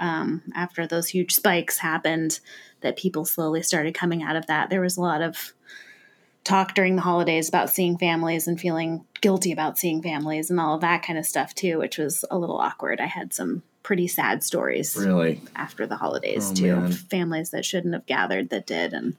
um, 0.00 0.42
after 0.56 0.84
those 0.84 1.06
huge 1.06 1.32
spikes 1.32 1.78
happened, 1.78 2.40
that 2.80 2.96
people 2.96 3.24
slowly 3.24 3.62
started 3.62 3.94
coming 3.94 4.24
out 4.24 4.34
of 4.34 4.46
that. 4.48 4.68
There 4.68 4.80
was 4.80 4.96
a 4.96 5.00
lot 5.02 5.22
of 5.22 5.52
talk 6.42 6.74
during 6.74 6.96
the 6.96 7.02
holidays 7.02 7.48
about 7.48 7.70
seeing 7.70 7.96
families 7.96 8.48
and 8.48 8.60
feeling 8.60 9.04
guilty 9.20 9.52
about 9.52 9.78
seeing 9.78 10.02
families 10.02 10.50
and 10.50 10.58
all 10.58 10.74
of 10.74 10.80
that 10.80 11.04
kind 11.04 11.16
of 11.16 11.24
stuff 11.26 11.54
too, 11.54 11.78
which 11.78 11.96
was 11.96 12.24
a 12.28 12.36
little 12.38 12.58
awkward. 12.58 13.00
I 13.00 13.06
had 13.06 13.32
some 13.32 13.62
pretty 13.84 14.08
sad 14.08 14.42
stories 14.42 14.96
Really? 14.96 15.40
after 15.54 15.86
the 15.86 15.96
holidays 15.96 16.50
Oh, 16.50 16.54
too. 16.54 16.74
man. 16.76 16.90
Families 16.92 17.50
that 17.50 17.64
shouldn't 17.64 17.94
have 17.94 18.06
gathered 18.06 18.50
that 18.50 18.66
did, 18.66 18.92
and 18.92 19.14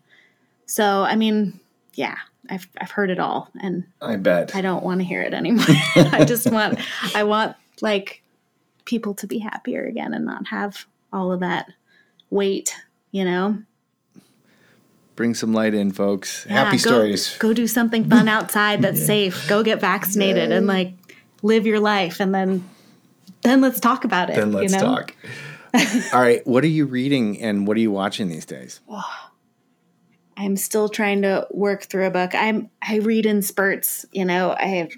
so 0.66 1.04
I 1.04 1.16
mean, 1.16 1.62
yeah, 1.98 2.16
I've 2.50 2.68
I've 2.80 2.92
heard 2.92 3.10
it 3.10 3.20
all, 3.20 3.50
and 3.62 3.86
I 4.02 4.16
bet. 4.16 4.56
I 4.56 4.62
don't 4.62 4.84
want 4.84 5.02
to 5.02 5.06
hear 5.06 5.22
it 5.22 5.34
anymore. 5.34 5.66
I 5.96 6.24
just 6.26 6.50
want 6.52 6.80
I 7.16 7.24
want 7.24 7.56
like 7.82 8.24
people 8.86 9.14
to 9.16 9.28
be 9.28 9.40
happier 9.40 9.86
again 9.86 10.14
and 10.14 10.26
not 10.26 10.48
have 10.48 10.86
all 11.12 11.32
of 11.32 11.42
that 11.42 11.70
weight 12.30 12.74
you 13.12 13.26
know? 13.26 13.58
Bring 15.16 15.34
some 15.34 15.54
light 15.54 15.74
in, 15.74 15.92
folks. 15.92 16.46
Yeah, 16.48 16.66
Happy 16.66 16.78
go, 16.78 16.92
stories. 16.92 17.38
Go 17.40 17.54
do 17.54 17.68
something 17.68 18.06
fun 18.10 18.28
outside 18.28 18.82
that's 18.84 19.04
safe. 19.04 19.48
Go 19.48 19.64
get 19.64 19.82
vaccinated 19.82 20.52
and 20.52 20.68
like 20.68 20.94
live 21.42 21.66
your 21.66 21.80
life 21.80 22.20
and 22.20 22.34
then 22.34 22.68
then 23.42 23.62
let's 23.62 23.80
talk 23.80 24.04
about 24.04 24.30
it. 24.30 24.36
Then 24.36 24.52
let's 24.52 24.72
you 24.72 24.80
know? 24.80 24.86
talk. 24.86 25.16
All 26.14 26.22
right. 26.22 26.46
What 26.46 26.64
are 26.64 26.68
you 26.68 26.86
reading 26.86 27.42
and 27.42 27.68
what 27.68 27.78
are 27.78 27.80
you 27.80 27.92
watching 27.92 28.30
these 28.30 28.46
days? 28.46 28.80
I'm 30.38 30.56
still 30.56 30.88
trying 30.88 31.24
to 31.24 31.48
work 31.50 31.84
through 31.84 32.06
a 32.06 32.12
book. 32.12 32.36
I'm 32.36 32.70
I 32.82 32.98
read 32.98 33.26
in 33.26 33.42
spurts, 33.42 34.06
you 34.12 34.24
know. 34.24 34.56
I 34.58 34.66
have 34.66 34.92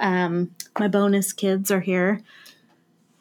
um 0.00 0.54
my 0.78 0.88
bonus 0.88 1.32
kids 1.32 1.70
are 1.70 1.80
here. 1.80 2.22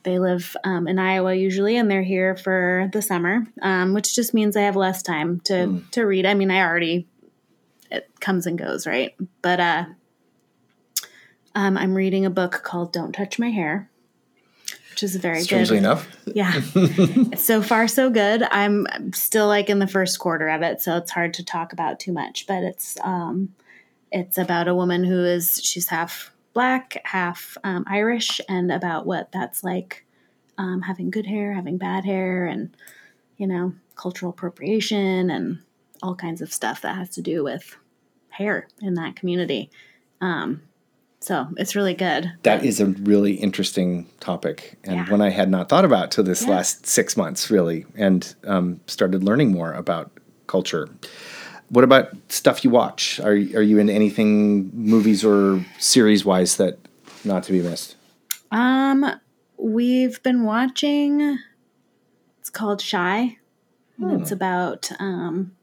They 0.04 0.20
live 0.20 0.56
um, 0.66 0.88
in 0.88 1.00
Iowa 1.00 1.34
usually, 1.34 1.78
and 1.78 1.90
they're 1.90 2.04
here 2.04 2.36
for 2.36 2.90
the 2.92 3.02
summer, 3.02 3.48
um, 3.62 3.94
which 3.94 4.14
just 4.16 4.34
means 4.34 4.58
I 4.58 4.62
have 4.62 4.76
less 4.76 5.02
time 5.02 5.40
to 5.42 5.82
to 5.92 6.04
read. 6.04 6.26
I 6.26 6.34
mean, 6.34 6.52
I 6.52 6.62
already 6.62 7.08
it 7.92 8.10
comes 8.20 8.46
and 8.46 8.58
goes, 8.58 8.88
right? 8.88 9.16
But 9.42 9.60
uh, 9.60 9.86
um, 11.56 11.78
I'm 11.78 11.96
reading 11.96 12.26
a 12.26 12.30
book 12.30 12.62
called 12.64 12.92
"Don't 12.92 13.14
Touch 13.14 13.38
My 13.40 13.50
Hair," 13.50 13.90
which 14.94 15.02
is 15.02 15.16
a 15.16 15.20
very 15.20 15.42
Strangely 15.42 15.78
good. 15.78 15.86
enough. 15.86 16.08
Yeah. 16.28 16.62
so 17.36 17.64
far, 17.64 17.88
so 17.88 18.12
good. 18.12 18.44
I'm 18.44 18.86
I'm 18.92 19.12
still 19.12 19.48
like 19.48 19.68
in 19.68 19.80
the 19.80 19.88
first 19.88 20.20
quarter 20.20 20.50
of 20.50 20.62
it, 20.62 20.82
so 20.84 20.98
it's 20.98 21.10
hard 21.10 21.34
to 21.34 21.44
talk 21.44 21.74
about 21.74 22.00
too 22.00 22.14
much. 22.14 22.46
But 22.46 22.62
it's 22.62 22.96
um, 23.02 23.56
it's 24.12 24.38
about 24.38 24.68
a 24.68 24.76
woman 24.76 25.04
who 25.04 25.26
is 25.26 25.60
she's 25.64 25.88
half 25.88 26.32
black, 26.54 27.02
half 27.06 27.58
um, 27.64 27.86
Irish, 27.88 28.40
and 28.48 28.72
about 28.72 29.08
what 29.08 29.32
that's 29.32 29.64
like 29.64 30.06
um, 30.60 30.84
having 30.84 31.10
good 31.10 31.26
hair, 31.26 31.54
having 31.54 31.80
bad 31.80 32.06
hair, 32.06 32.46
and 32.46 32.78
you 33.38 33.48
know 33.48 33.74
cultural 33.96 34.30
appropriation 34.30 35.32
and 35.32 35.58
all 36.04 36.14
kinds 36.14 36.40
of 36.40 36.54
stuff 36.54 36.82
that 36.82 36.96
has 36.96 37.10
to 37.10 37.22
do 37.24 37.44
with 37.44 37.78
hair 38.30 38.68
in 38.80 38.94
that 38.94 39.16
community. 39.16 39.72
Um, 40.22 40.62
so 41.24 41.48
it's 41.58 41.74
really 41.76 41.94
good. 41.94 42.32
That 42.44 42.66
is 42.66 42.80
a 42.82 42.88
really 42.88 43.34
interesting 43.36 44.08
topic 44.20 44.78
and 44.84 44.96
Yeah. 44.98 45.10
one 45.12 45.22
I 45.22 45.30
had 45.30 45.50
not 45.50 45.70
thought 45.70 45.86
about 45.86 46.12
till 46.12 46.24
this 46.26 46.44
Yeah. 46.44 46.52
last 46.56 46.86
six 46.86 47.16
months, 47.16 47.50
really, 47.50 47.86
and 47.96 48.36
um, 48.46 48.82
started 48.88 49.24
learning 49.24 49.52
more 49.52 49.72
about 49.72 50.12
culture. 50.48 50.90
What 51.70 51.84
about 51.86 52.10
stuff 52.30 52.64
you 52.66 52.70
watch? 52.70 53.20
Are, 53.22 53.32
are 53.32 53.62
you 53.62 53.80
in 53.80 53.90
anything, 53.90 54.70
movies 54.74 55.24
or 55.24 55.66
series 55.80 56.26
wise, 56.26 56.58
that 56.58 56.78
not 57.24 57.44
to 57.44 57.52
be 57.54 57.62
missed? 57.62 57.96
Um, 58.52 59.06
we've 59.58 60.22
been 60.24 60.44
watching. 60.44 61.40
It's 62.40 62.50
called 62.50 62.84
Chi. 62.88 63.38
And 63.98 64.22
It's 64.22 64.32
about 64.32 64.92
um, 65.00 65.56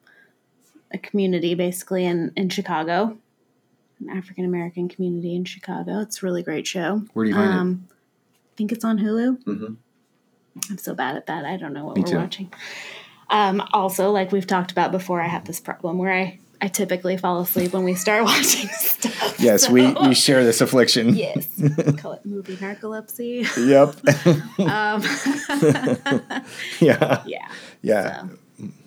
a 0.90 0.98
community 0.98 1.54
basically 1.54 2.06
in 2.06 2.32
in 2.36 2.48
Chicago, 2.48 3.18
an 4.00 4.10
African 4.16 4.44
American 4.44 4.88
community 4.88 5.34
in 5.34 5.44
Chicago. 5.44 6.00
It's 6.00 6.22
a 6.22 6.26
really 6.26 6.42
great 6.42 6.66
show. 6.66 7.02
Where 7.12 7.24
do 7.24 7.30
you 7.30 7.34
find 7.36 7.50
it? 7.50 7.56
um, 7.56 7.88
I 7.90 8.56
think 8.56 8.72
it's 8.72 8.84
on 8.84 8.98
Hulu. 8.98 9.42
Mhm. 9.44 9.76
I'm 10.70 10.78
so 10.78 10.94
bad 10.94 11.16
at 11.16 11.26
that. 11.26 11.44
I 11.44 11.56
don't 11.56 11.72
know 11.72 11.84
what 11.86 11.96
Me 11.96 12.02
we're 12.02 12.08
too. 12.10 12.16
watching. 12.18 12.52
Um, 13.30 13.62
also, 13.72 14.10
like 14.10 14.32
we've 14.32 14.46
talked 14.46 14.72
about 14.72 14.90
before, 14.90 15.20
I 15.20 15.28
have 15.28 15.44
this 15.44 15.60
problem 15.60 15.98
where 15.98 16.12
I 16.12 16.38
I 16.62 16.68
typically 16.68 17.16
fall 17.16 17.40
asleep 17.40 17.72
when 17.72 17.84
we 17.84 17.94
start 17.94 18.24
watching 18.32 18.68
stuff. 18.68 19.36
Yes, 19.40 19.64
so- 19.66 19.72
we, 19.72 19.92
we 19.92 20.14
share 20.14 20.44
this 20.44 20.60
affliction. 20.60 21.14
Yes, 21.14 21.46
we 21.56 21.92
call 21.96 22.12
it 22.12 22.26
movie 22.26 22.56
narcolepsy. 22.56 23.46
Yep. 23.56 23.96
Um, 24.60 25.02
yeah. 26.80 27.22
yeah. 27.26 27.48
Yeah. 27.82 28.28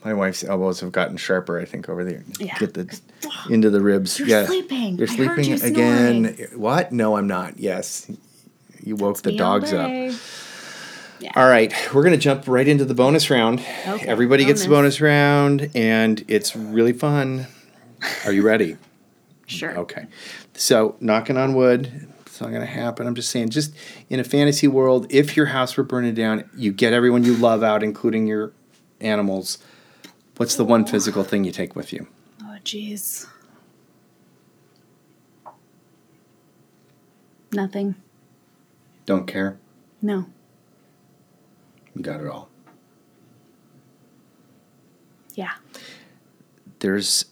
My 0.04 0.14
wife's 0.14 0.44
elbows 0.44 0.80
have 0.82 0.92
gotten 0.92 1.18
sharper, 1.18 1.60
I 1.60 1.66
think, 1.66 1.90
over 1.90 2.04
there. 2.04 2.24
Yeah. 2.40 2.58
Get 2.60 2.74
the 2.74 3.00
into 3.50 3.70
the 3.70 3.82
ribs. 3.82 4.20
You're 4.20 4.28
yeah. 4.28 4.46
sleeping. 4.46 4.98
You're 4.98 5.10
I 5.10 5.14
heard 5.14 5.36
sleeping 5.36 5.46
you 5.46 5.56
again. 5.66 6.36
snoring. 6.36 6.60
What? 6.60 6.92
No, 6.92 7.18
I'm 7.18 7.28
not. 7.28 7.60
Yes. 7.60 8.10
You 8.84 8.96
woke 8.96 9.22
the 9.22 9.36
dogs 9.36 9.72
up. 9.74 9.88
day. 9.88 10.14
All 11.36 11.48
right, 11.48 11.74
we're 11.94 12.04
going 12.04 12.14
to 12.14 12.20
jump 12.20 12.48
right 12.48 12.68
into 12.68 12.84
the 12.84 12.94
bonus 12.94 13.30
round. 13.30 13.62
Okay, 13.88 14.06
Everybody 14.06 14.44
gets 14.44 14.66
a 14.66 14.68
bonus. 14.68 14.98
bonus 14.98 15.02
round, 15.02 15.72
and 15.74 16.24
it's 16.28 16.54
really 16.54 16.92
fun. 16.92 17.48
Are 18.26 18.34
you 18.34 18.42
ready? 18.44 18.78
Sure. 19.46 19.78
Okay. 19.78 20.08
So, 20.54 20.96
knocking 21.02 21.36
on 21.36 21.54
wood, 21.54 22.08
it's 22.26 22.40
not 22.40 22.50
going 22.50 22.62
to 22.62 22.66
happen. 22.66 23.06
I'm 23.06 23.14
just 23.14 23.30
saying, 23.30 23.50
just 23.50 23.76
in 24.10 24.22
a 24.22 24.24
fantasy 24.24 24.70
world, 24.70 25.06
if 25.10 25.36
your 25.36 25.48
house 25.48 25.76
were 25.76 25.84
burning 25.84 26.16
down, 26.16 26.50
you 26.56 26.72
get 26.72 26.94
everyone 26.94 27.26
you 27.26 27.36
love 27.36 27.62
out, 27.62 27.84
including 27.84 28.26
your 28.26 28.54
animals. 29.04 29.58
What's 30.38 30.56
the 30.56 30.66
one 30.66 30.86
physical 30.86 31.24
thing 31.24 31.44
you 31.44 31.52
take 31.52 31.76
with 31.76 31.94
you? 31.94 32.08
Oh, 32.42 32.58
jeez. 32.64 33.28
Nothing. 37.52 37.96
Don't 39.06 39.28
care. 39.28 39.60
No. 40.02 40.26
You 41.96 42.02
got 42.02 42.22
it 42.22 42.28
all. 42.28 42.50
Yeah. 45.36 45.54
There's. 46.80 47.26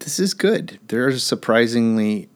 This 0.00 0.18
is 0.18 0.34
good. 0.34 0.78
There's 0.88 1.22
surprisingly 1.24 2.28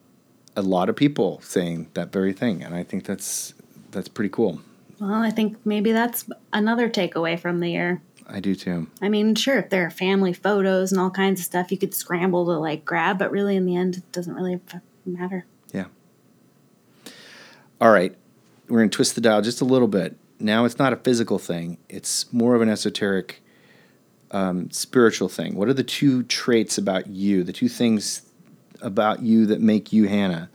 a 0.56 0.62
lot 0.62 0.88
of 0.88 0.96
people 0.96 1.40
saying 1.42 1.88
that 1.94 2.12
very 2.12 2.32
thing, 2.32 2.62
and 2.62 2.74
I 2.74 2.82
think 2.82 3.04
that's 3.04 3.54
that's 3.90 4.08
pretty 4.08 4.28
cool. 4.30 4.60
Well, 5.00 5.14
I 5.22 5.30
think 5.30 5.56
maybe 5.64 5.92
that's 5.92 6.28
another 6.52 6.88
takeaway 6.88 7.38
from 7.38 7.60
the 7.60 7.70
year. 7.70 8.02
I 8.28 8.40
do 8.40 8.54
too. 8.54 8.88
I 9.00 9.08
mean, 9.08 9.34
sure, 9.34 9.58
if 9.58 9.70
there 9.70 9.86
are 9.86 9.90
family 9.90 10.32
photos 10.32 10.92
and 10.92 11.00
all 11.00 11.10
kinds 11.10 11.40
of 11.40 11.46
stuff 11.46 11.70
you 11.70 11.78
could 11.78 11.94
scramble 11.94 12.46
to 12.46 12.52
like 12.52 12.84
grab, 12.84 13.18
but 13.18 13.30
really 13.30 13.56
in 13.56 13.66
the 13.66 13.76
end, 13.76 13.96
it 13.96 14.12
doesn't 14.12 14.34
really 14.34 14.60
matter. 15.04 15.44
Yeah. 15.72 15.86
All 17.80 17.90
right. 17.90 18.16
We're 18.68 18.78
going 18.78 18.90
to 18.90 18.96
twist 18.96 19.14
the 19.14 19.20
dial 19.20 19.42
just 19.42 19.60
a 19.60 19.64
little 19.64 19.88
bit. 19.88 20.16
Now 20.38 20.64
it's 20.64 20.78
not 20.78 20.92
a 20.92 20.96
physical 20.96 21.38
thing, 21.38 21.78
it's 21.88 22.32
more 22.32 22.54
of 22.54 22.62
an 22.62 22.68
esoteric, 22.68 23.42
um, 24.32 24.70
spiritual 24.70 25.28
thing. 25.28 25.54
What 25.54 25.68
are 25.68 25.74
the 25.74 25.84
two 25.84 26.24
traits 26.24 26.78
about 26.78 27.06
you, 27.06 27.44
the 27.44 27.52
two 27.52 27.68
things 27.68 28.22
about 28.80 29.22
you 29.22 29.46
that 29.46 29.60
make 29.60 29.92
you 29.92 30.08
Hannah, 30.08 30.50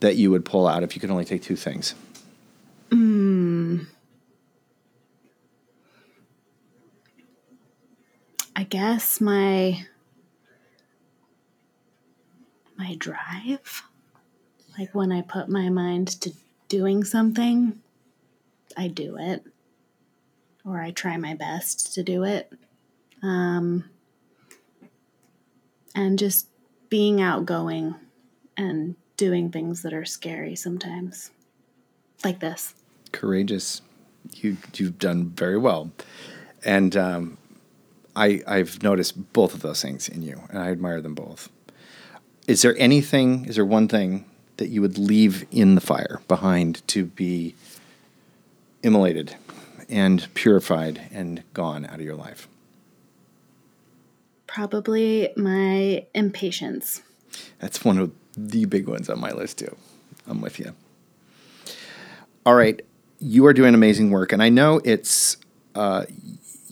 that 0.00 0.16
you 0.16 0.30
would 0.30 0.44
pull 0.44 0.66
out 0.66 0.82
if 0.82 0.94
you 0.94 1.00
could 1.00 1.10
only 1.10 1.24
take 1.24 1.42
two 1.42 1.56
things? 1.56 1.94
I 8.58 8.62
guess 8.62 9.20
my 9.20 9.84
my 12.78 12.94
drive, 12.94 13.82
like 14.78 14.94
when 14.94 15.12
I 15.12 15.20
put 15.20 15.50
my 15.50 15.68
mind 15.68 16.08
to 16.22 16.32
doing 16.68 17.04
something, 17.04 17.78
I 18.74 18.88
do 18.88 19.18
it, 19.18 19.44
or 20.64 20.80
I 20.80 20.90
try 20.90 21.18
my 21.18 21.34
best 21.34 21.92
to 21.96 22.02
do 22.02 22.24
it, 22.24 22.50
um, 23.22 23.84
and 25.94 26.18
just 26.18 26.48
being 26.88 27.20
outgoing 27.20 27.94
and 28.56 28.96
doing 29.18 29.50
things 29.50 29.82
that 29.82 29.92
are 29.92 30.06
scary 30.06 30.56
sometimes, 30.56 31.30
like 32.24 32.40
this. 32.40 32.74
Courageous. 33.12 33.82
You, 34.32 34.56
you've 34.74 34.98
done 34.98 35.28
very 35.28 35.58
well. 35.58 35.92
And 36.64 36.96
um, 36.96 37.38
I, 38.16 38.42
I've 38.46 38.82
noticed 38.82 39.32
both 39.34 39.54
of 39.54 39.60
those 39.60 39.82
things 39.82 40.08
in 40.08 40.22
you, 40.22 40.40
and 40.48 40.58
I 40.58 40.70
admire 40.70 41.00
them 41.02 41.14
both. 41.14 41.50
Is 42.48 42.62
there 42.62 42.74
anything, 42.78 43.44
is 43.44 43.56
there 43.56 43.64
one 43.64 43.88
thing 43.88 44.24
that 44.56 44.68
you 44.68 44.80
would 44.80 44.96
leave 44.96 45.46
in 45.52 45.74
the 45.74 45.80
fire 45.80 46.20
behind 46.26 46.86
to 46.88 47.04
be 47.04 47.54
immolated 48.82 49.36
and 49.90 50.26
purified 50.34 51.02
and 51.12 51.42
gone 51.52 51.84
out 51.84 51.96
of 51.96 52.00
your 52.00 52.16
life? 52.16 52.48
Probably 54.46 55.30
my 55.36 56.06
impatience. 56.14 57.02
That's 57.58 57.84
one 57.84 57.98
of 57.98 58.12
the 58.34 58.64
big 58.64 58.88
ones 58.88 59.10
on 59.10 59.20
my 59.20 59.30
list, 59.32 59.58
too. 59.58 59.76
I'm 60.26 60.40
with 60.40 60.58
you. 60.58 60.72
All 62.46 62.54
right. 62.54 62.80
You 63.18 63.44
are 63.46 63.52
doing 63.52 63.74
amazing 63.74 64.10
work, 64.10 64.32
and 64.32 64.42
I 64.42 64.48
know 64.48 64.80
it's 64.84 65.36
uh, 65.74 66.04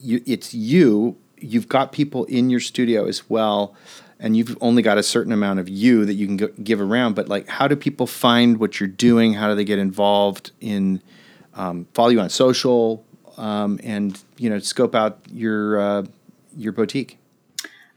you, 0.01 0.23
it's 0.27 0.55
you. 0.55 1.17
You've 1.45 1.69
got 1.69 1.93
people 1.93 2.25
in 2.25 2.51
your 2.51 2.61
studio 2.61 3.07
as 3.07 3.29
well, 3.29 3.75
and 4.19 4.37
you've 4.37 4.57
only 4.61 4.83
got 4.83 4.99
a 4.99 5.03
certain 5.03 5.33
amount 5.33 5.61
of 5.61 5.69
you 5.69 6.05
that 6.05 6.15
you 6.15 6.27
can 6.27 6.37
go, 6.37 6.49
give 6.63 6.81
around. 6.81 7.15
But 7.15 7.29
like, 7.29 7.49
how 7.49 7.69
do 7.69 7.77
people 7.77 8.07
find 8.07 8.59
what 8.59 8.81
you're 8.81 8.89
doing? 8.89 9.35
How 9.35 9.49
do 9.49 9.55
they 9.55 9.65
get 9.65 9.79
involved 9.79 10.53
in 10.61 11.03
um, 11.55 11.87
follow 11.95 12.09
you 12.09 12.21
on 12.21 12.31
social 12.31 13.05
um, 13.37 13.79
and 13.83 14.21
you 14.39 14.51
know 14.51 14.59
scope 14.59 14.95
out 14.95 15.19
your 15.31 15.81
uh, 15.81 16.05
your 16.57 16.73
boutique? 16.73 17.19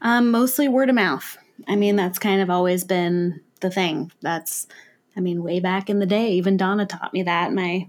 Um, 0.00 0.30
mostly 0.30 0.68
word 0.68 0.88
of 0.88 0.94
mouth. 0.94 1.36
I 1.66 1.76
mean, 1.76 1.96
that's 1.96 2.18
kind 2.18 2.40
of 2.40 2.50
always 2.50 2.84
been 2.84 3.40
the 3.60 3.70
thing. 3.70 4.12
That's, 4.20 4.68
I 5.16 5.20
mean, 5.20 5.42
way 5.42 5.60
back 5.60 5.90
in 5.90 5.98
the 5.98 6.06
day, 6.06 6.30
even 6.32 6.56
Donna 6.56 6.86
taught 6.86 7.12
me 7.12 7.22
that. 7.24 7.52
My 7.52 7.88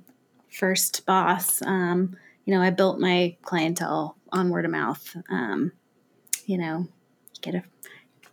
first 0.51 1.05
boss, 1.05 1.61
um, 1.61 2.17
you 2.45 2.53
know, 2.53 2.61
I 2.61 2.71
built 2.71 2.99
my 2.99 3.35
clientele 3.43 4.15
on 4.31 4.49
word 4.49 4.65
of 4.65 4.71
mouth. 4.71 5.15
Um, 5.29 5.71
you 6.45 6.57
know, 6.57 6.87
get 7.41 7.55
a 7.55 7.63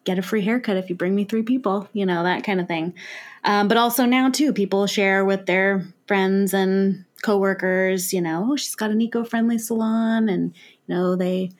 get 0.04 0.18
a 0.18 0.22
free 0.22 0.42
haircut 0.42 0.76
if 0.76 0.88
you 0.88 0.94
bring 0.96 1.14
me 1.14 1.24
three 1.24 1.42
people, 1.42 1.88
you 1.92 2.06
know, 2.06 2.22
that 2.22 2.44
kind 2.44 2.60
of 2.60 2.68
thing. 2.68 2.94
Um, 3.44 3.68
but 3.68 3.76
also 3.76 4.04
now 4.06 4.30
too, 4.30 4.52
people 4.52 4.86
share 4.86 5.24
with 5.24 5.46
their 5.46 5.84
friends 6.06 6.54
and 6.54 7.04
coworkers, 7.22 8.12
you 8.12 8.20
know, 8.20 8.48
oh, 8.52 8.56
she's 8.56 8.76
got 8.76 8.90
an 8.90 9.00
eco-friendly 9.00 9.58
salon 9.58 10.28
and 10.28 10.54
you 10.86 10.94
know, 10.94 11.16
they 11.16 11.50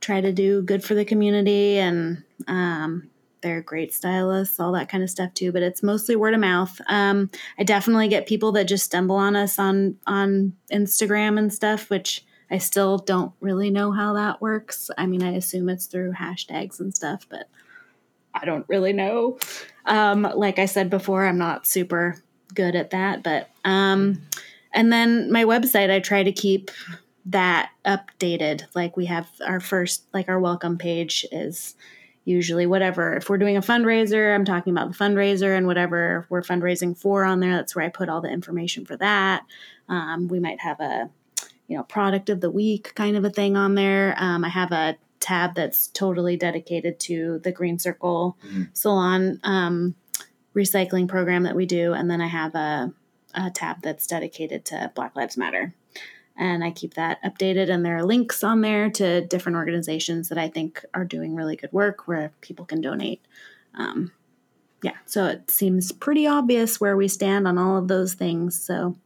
try 0.00 0.20
to 0.20 0.32
do 0.32 0.62
good 0.62 0.82
for 0.82 0.94
the 0.94 1.04
community 1.04 1.78
and 1.78 2.24
um, 2.48 3.10
they're 3.42 3.60
great 3.60 3.92
stylists, 3.92 4.58
all 4.58 4.72
that 4.72 4.88
kind 4.88 5.02
of 5.02 5.10
stuff 5.10 5.34
too. 5.34 5.52
But 5.52 5.62
it's 5.62 5.82
mostly 5.82 6.16
word 6.16 6.34
of 6.34 6.40
mouth. 6.40 6.80
Um, 6.88 7.30
I 7.58 7.64
definitely 7.64 8.08
get 8.08 8.26
people 8.26 8.52
that 8.52 8.64
just 8.64 8.84
stumble 8.84 9.16
on 9.16 9.36
us 9.36 9.58
on 9.58 9.98
on 10.06 10.54
Instagram 10.72 11.38
and 11.38 11.52
stuff, 11.52 11.90
which 11.90 12.24
I 12.52 12.58
still 12.58 12.98
don't 12.98 13.32
really 13.40 13.70
know 13.70 13.92
how 13.92 14.12
that 14.12 14.42
works. 14.42 14.90
I 14.98 15.06
mean, 15.06 15.22
I 15.22 15.32
assume 15.32 15.70
it's 15.70 15.86
through 15.86 16.12
hashtags 16.12 16.80
and 16.80 16.94
stuff, 16.94 17.26
but 17.30 17.48
I 18.34 18.44
don't 18.44 18.66
really 18.68 18.92
know. 18.92 19.38
Um, 19.86 20.22
like 20.34 20.58
I 20.58 20.66
said 20.66 20.90
before, 20.90 21.26
I'm 21.26 21.38
not 21.38 21.66
super 21.66 22.22
good 22.54 22.76
at 22.76 22.90
that, 22.90 23.22
but 23.22 23.48
um, 23.64 24.20
and 24.72 24.92
then 24.92 25.32
my 25.32 25.44
website, 25.44 25.90
I 25.90 26.00
try 26.00 26.22
to 26.22 26.32
keep 26.32 26.70
that 27.26 27.70
updated. 27.86 28.64
Like 28.74 28.98
we 28.98 29.06
have 29.06 29.28
our 29.46 29.60
first, 29.60 30.04
like 30.12 30.28
our 30.28 30.38
welcome 30.38 30.76
page 30.76 31.24
is 31.32 31.74
usually 32.24 32.66
whatever. 32.66 33.16
If 33.16 33.30
we're 33.30 33.38
doing 33.38 33.56
a 33.56 33.62
fundraiser, 33.62 34.34
I'm 34.34 34.44
talking 34.44 34.72
about 34.72 34.92
the 34.92 34.98
fundraiser 34.98 35.56
and 35.56 35.66
whatever 35.66 36.26
we're 36.28 36.42
fundraising 36.42 36.98
for 36.98 37.24
on 37.24 37.40
there. 37.40 37.56
That's 37.56 37.74
where 37.74 37.84
I 37.84 37.88
put 37.88 38.10
all 38.10 38.20
the 38.20 38.30
information 38.30 38.84
for 38.84 38.96
that. 38.98 39.44
Um, 39.88 40.28
we 40.28 40.38
might 40.38 40.60
have 40.60 40.80
a 40.80 41.10
you 41.68 41.76
know 41.76 41.82
product 41.84 42.28
of 42.30 42.40
the 42.40 42.50
week 42.50 42.92
kind 42.94 43.16
of 43.16 43.24
a 43.24 43.30
thing 43.30 43.56
on 43.56 43.74
there. 43.74 44.14
Um, 44.18 44.44
I 44.44 44.48
have 44.48 44.72
a 44.72 44.96
tab 45.20 45.54
that's 45.54 45.86
totally 45.88 46.36
dedicated 46.36 46.98
to 47.00 47.40
the 47.44 47.52
Green 47.52 47.78
Circle 47.78 48.36
Mm-hmm. 48.44 48.62
Salon 48.72 49.40
um, 49.44 49.94
recycling 50.54 51.08
program 51.08 51.44
that 51.44 51.56
we 51.56 51.66
do, 51.66 51.92
and 51.92 52.10
then 52.10 52.20
I 52.20 52.26
have 52.26 52.54
a, 52.54 52.92
a 53.34 53.50
tab 53.50 53.82
that's 53.82 54.06
dedicated 54.06 54.64
to 54.66 54.90
Black 54.94 55.16
Lives 55.16 55.36
Matter. 55.36 55.74
And 56.36 56.64
I 56.64 56.70
keep 56.70 56.94
that 56.94 57.22
updated, 57.22 57.70
and 57.70 57.84
there 57.84 57.98
are 57.98 58.04
links 58.04 58.42
on 58.42 58.62
there 58.62 58.90
to 58.90 59.26
different 59.26 59.56
organizations 59.56 60.28
that 60.30 60.38
I 60.38 60.48
think 60.48 60.84
are 60.94 61.04
doing 61.04 61.34
really 61.34 61.56
good 61.56 61.72
work 61.72 62.08
where 62.08 62.32
people 62.40 62.64
can 62.64 62.80
donate. 62.80 63.20
Um, 63.74 64.12
yeah, 64.82 64.96
so 65.06 65.26
it 65.26 65.50
seems 65.50 65.92
pretty 65.92 66.26
obvious 66.26 66.80
where 66.80 66.96
we 66.96 67.06
stand 67.06 67.46
on 67.46 67.58
all 67.58 67.76
of 67.76 67.88
those 67.88 68.14
things. 68.14 68.60
So 68.60 68.96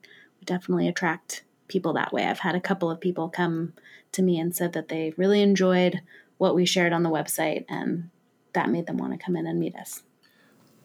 we 0.40 0.44
definitely 0.44 0.88
attract 0.88 1.42
people 1.68 1.92
that 1.94 2.12
way. 2.12 2.24
I've 2.24 2.40
had 2.40 2.54
a 2.54 2.60
couple 2.60 2.90
of 2.90 3.00
people 3.00 3.28
come 3.28 3.72
to 4.12 4.22
me 4.22 4.38
and 4.38 4.54
said 4.54 4.72
that 4.72 4.88
they 4.88 5.12
really 5.16 5.42
enjoyed 5.42 6.00
what 6.38 6.54
we 6.54 6.66
shared 6.66 6.92
on 6.92 7.02
the 7.02 7.10
website, 7.10 7.64
and 7.68 8.10
that 8.52 8.70
made 8.70 8.86
them 8.86 8.98
want 8.98 9.12
to 9.12 9.24
come 9.24 9.36
in 9.36 9.46
and 9.46 9.58
meet 9.58 9.74
us. 9.74 10.02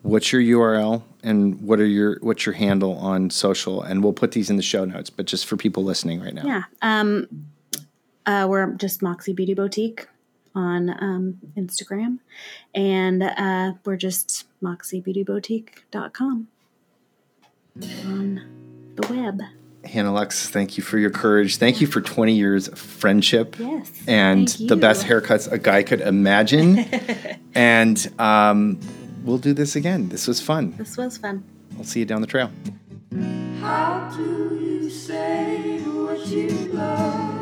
What's 0.03 0.32
your 0.32 0.41
URL 0.41 1.03
and 1.21 1.61
what 1.61 1.79
are 1.79 1.86
your 1.86 2.17
what's 2.21 2.45
your 2.45 2.53
handle 2.53 2.97
on 2.97 3.29
social? 3.29 3.84
And 3.84 4.03
we'll 4.03 4.13
put 4.13 4.32
these 4.32 4.49
in 4.49 4.57
the 4.57 4.63
show 4.63 4.84
notes, 4.86 5.09
but 5.09 5.27
just 5.27 5.45
for 5.45 5.57
people 5.57 5.84
listening 5.84 6.21
right 6.21 6.34
now. 6.34 6.43
Yeah, 6.45 6.63
um, 6.82 7.27
uh, 8.25 8.47
we're 8.49 8.71
just 8.73 9.01
Moxie 9.01 9.34
Beauty 9.34 9.53
Boutique 9.53 10.07
on 10.55 10.89
um, 10.89 11.38
Instagram, 11.55 12.19
and 12.73 13.23
uh, 13.23 13.73
we're 13.86 13.95
just 13.97 14.45
moxiebeautyboutique.com 14.61 16.47
on 18.05 18.95
the 18.95 19.07
web. 19.13 19.41
Hannah 19.84 20.13
Lux, 20.13 20.47
thank 20.47 20.77
you 20.77 20.84
for 20.84 20.97
your 20.97 21.09
courage. 21.09 21.57
Thank 21.57 21.82
you 21.82 21.88
for 21.88 22.01
20 22.01 22.34
years 22.34 22.67
of 22.67 22.77
friendship. 22.77 23.55
Yes, 23.59 23.91
And 24.07 24.47
the 24.47 24.75
best 24.75 25.05
haircuts 25.05 25.51
a 25.51 25.57
guy 25.57 25.84
could 25.84 26.01
imagine. 26.01 26.79
and 27.55 28.11
um, 28.19 28.79
we'll 29.23 29.39
do 29.39 29.53
this 29.53 29.75
again. 29.75 30.09
This 30.09 30.27
was 30.27 30.39
fun. 30.39 30.75
This 30.77 30.97
was 30.97 31.17
fun. 31.17 31.43
I'll 31.77 31.84
see 31.84 31.99
you 32.01 32.05
down 32.05 32.21
the 32.21 32.27
trail. 32.27 32.51
How 33.59 34.11
do 34.15 34.59
you 34.61 34.89
say 34.89 35.79
what 35.82 36.27
you 36.27 36.49
love? 36.73 37.39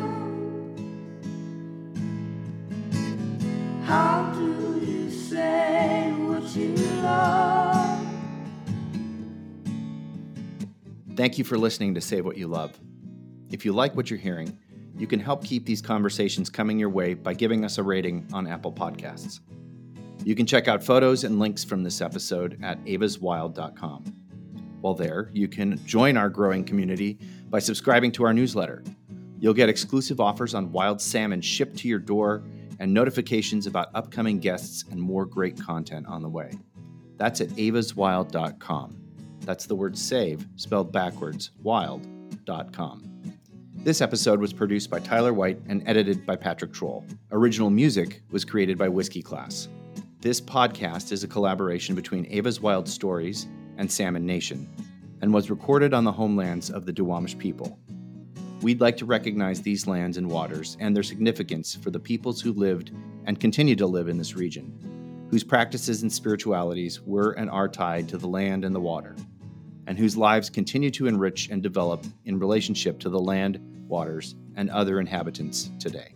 How 3.84 4.32
do 4.34 4.80
you 4.86 5.10
say 5.10 6.12
what 6.18 6.56
you 6.56 6.74
love? 7.02 7.59
Thank 11.20 11.36
you 11.36 11.44
for 11.44 11.58
listening 11.58 11.92
to 11.96 12.00
Save 12.00 12.24
What 12.24 12.38
You 12.38 12.48
Love. 12.48 12.80
If 13.50 13.66
you 13.66 13.74
like 13.74 13.94
what 13.94 14.08
you're 14.08 14.18
hearing, 14.18 14.58
you 14.96 15.06
can 15.06 15.20
help 15.20 15.44
keep 15.44 15.66
these 15.66 15.82
conversations 15.82 16.48
coming 16.48 16.78
your 16.78 16.88
way 16.88 17.12
by 17.12 17.34
giving 17.34 17.62
us 17.62 17.76
a 17.76 17.82
rating 17.82 18.26
on 18.32 18.46
Apple 18.46 18.72
Podcasts. 18.72 19.40
You 20.24 20.34
can 20.34 20.46
check 20.46 20.66
out 20.66 20.82
photos 20.82 21.24
and 21.24 21.38
links 21.38 21.62
from 21.62 21.82
this 21.82 22.00
episode 22.00 22.58
at 22.62 22.82
evaswild.com. 22.86 24.04
While 24.80 24.94
there, 24.94 25.30
you 25.34 25.46
can 25.46 25.78
join 25.84 26.16
our 26.16 26.30
growing 26.30 26.64
community 26.64 27.18
by 27.50 27.58
subscribing 27.58 28.12
to 28.12 28.24
our 28.24 28.32
newsletter. 28.32 28.82
You'll 29.38 29.52
get 29.52 29.68
exclusive 29.68 30.20
offers 30.20 30.54
on 30.54 30.72
wild 30.72 31.02
salmon 31.02 31.42
shipped 31.42 31.76
to 31.80 31.88
your 31.88 31.98
door 31.98 32.44
and 32.78 32.94
notifications 32.94 33.66
about 33.66 33.90
upcoming 33.94 34.38
guests 34.38 34.86
and 34.90 34.98
more 34.98 35.26
great 35.26 35.60
content 35.60 36.06
on 36.06 36.22
the 36.22 36.30
way. 36.30 36.52
That's 37.18 37.42
at 37.42 37.48
evaswild.com. 37.48 39.09
That's 39.50 39.66
the 39.66 39.74
word 39.74 39.98
save, 39.98 40.46
spelled 40.54 40.92
backwards, 40.92 41.50
wild.com. 41.64 43.34
This 43.74 44.00
episode 44.00 44.38
was 44.38 44.52
produced 44.52 44.90
by 44.90 45.00
Tyler 45.00 45.32
White 45.34 45.58
and 45.66 45.82
edited 45.88 46.24
by 46.24 46.36
Patrick 46.36 46.72
Troll. 46.72 47.04
Original 47.32 47.68
music 47.68 48.22
was 48.30 48.44
created 48.44 48.78
by 48.78 48.88
Whiskey 48.88 49.22
Class. 49.22 49.66
This 50.20 50.40
podcast 50.40 51.10
is 51.10 51.24
a 51.24 51.28
collaboration 51.28 51.96
between 51.96 52.26
Eva's 52.26 52.60
Wild 52.60 52.88
Stories 52.88 53.48
and 53.76 53.90
Salmon 53.90 54.24
Nation 54.24 54.68
and 55.20 55.34
was 55.34 55.50
recorded 55.50 55.94
on 55.94 56.04
the 56.04 56.12
homelands 56.12 56.70
of 56.70 56.86
the 56.86 56.92
Duwamish 56.92 57.36
people. 57.36 57.76
We'd 58.62 58.80
like 58.80 58.98
to 58.98 59.04
recognize 59.04 59.60
these 59.60 59.88
lands 59.88 60.16
and 60.16 60.30
waters 60.30 60.76
and 60.78 60.94
their 60.94 61.02
significance 61.02 61.74
for 61.74 61.90
the 61.90 61.98
peoples 61.98 62.40
who 62.40 62.52
lived 62.52 62.92
and 63.24 63.40
continue 63.40 63.74
to 63.74 63.86
live 63.88 64.06
in 64.06 64.16
this 64.16 64.36
region, 64.36 65.26
whose 65.28 65.42
practices 65.42 66.02
and 66.02 66.12
spiritualities 66.12 67.00
were 67.00 67.32
and 67.32 67.50
are 67.50 67.68
tied 67.68 68.08
to 68.10 68.16
the 68.16 68.28
land 68.28 68.64
and 68.64 68.72
the 68.72 68.80
water, 68.80 69.16
and 69.90 69.98
whose 69.98 70.16
lives 70.16 70.48
continue 70.48 70.88
to 70.88 71.08
enrich 71.08 71.48
and 71.50 71.64
develop 71.64 72.06
in 72.24 72.38
relationship 72.38 73.00
to 73.00 73.08
the 73.08 73.18
land, 73.18 73.58
waters, 73.88 74.36
and 74.54 74.70
other 74.70 75.00
inhabitants 75.00 75.68
today. 75.80 76.14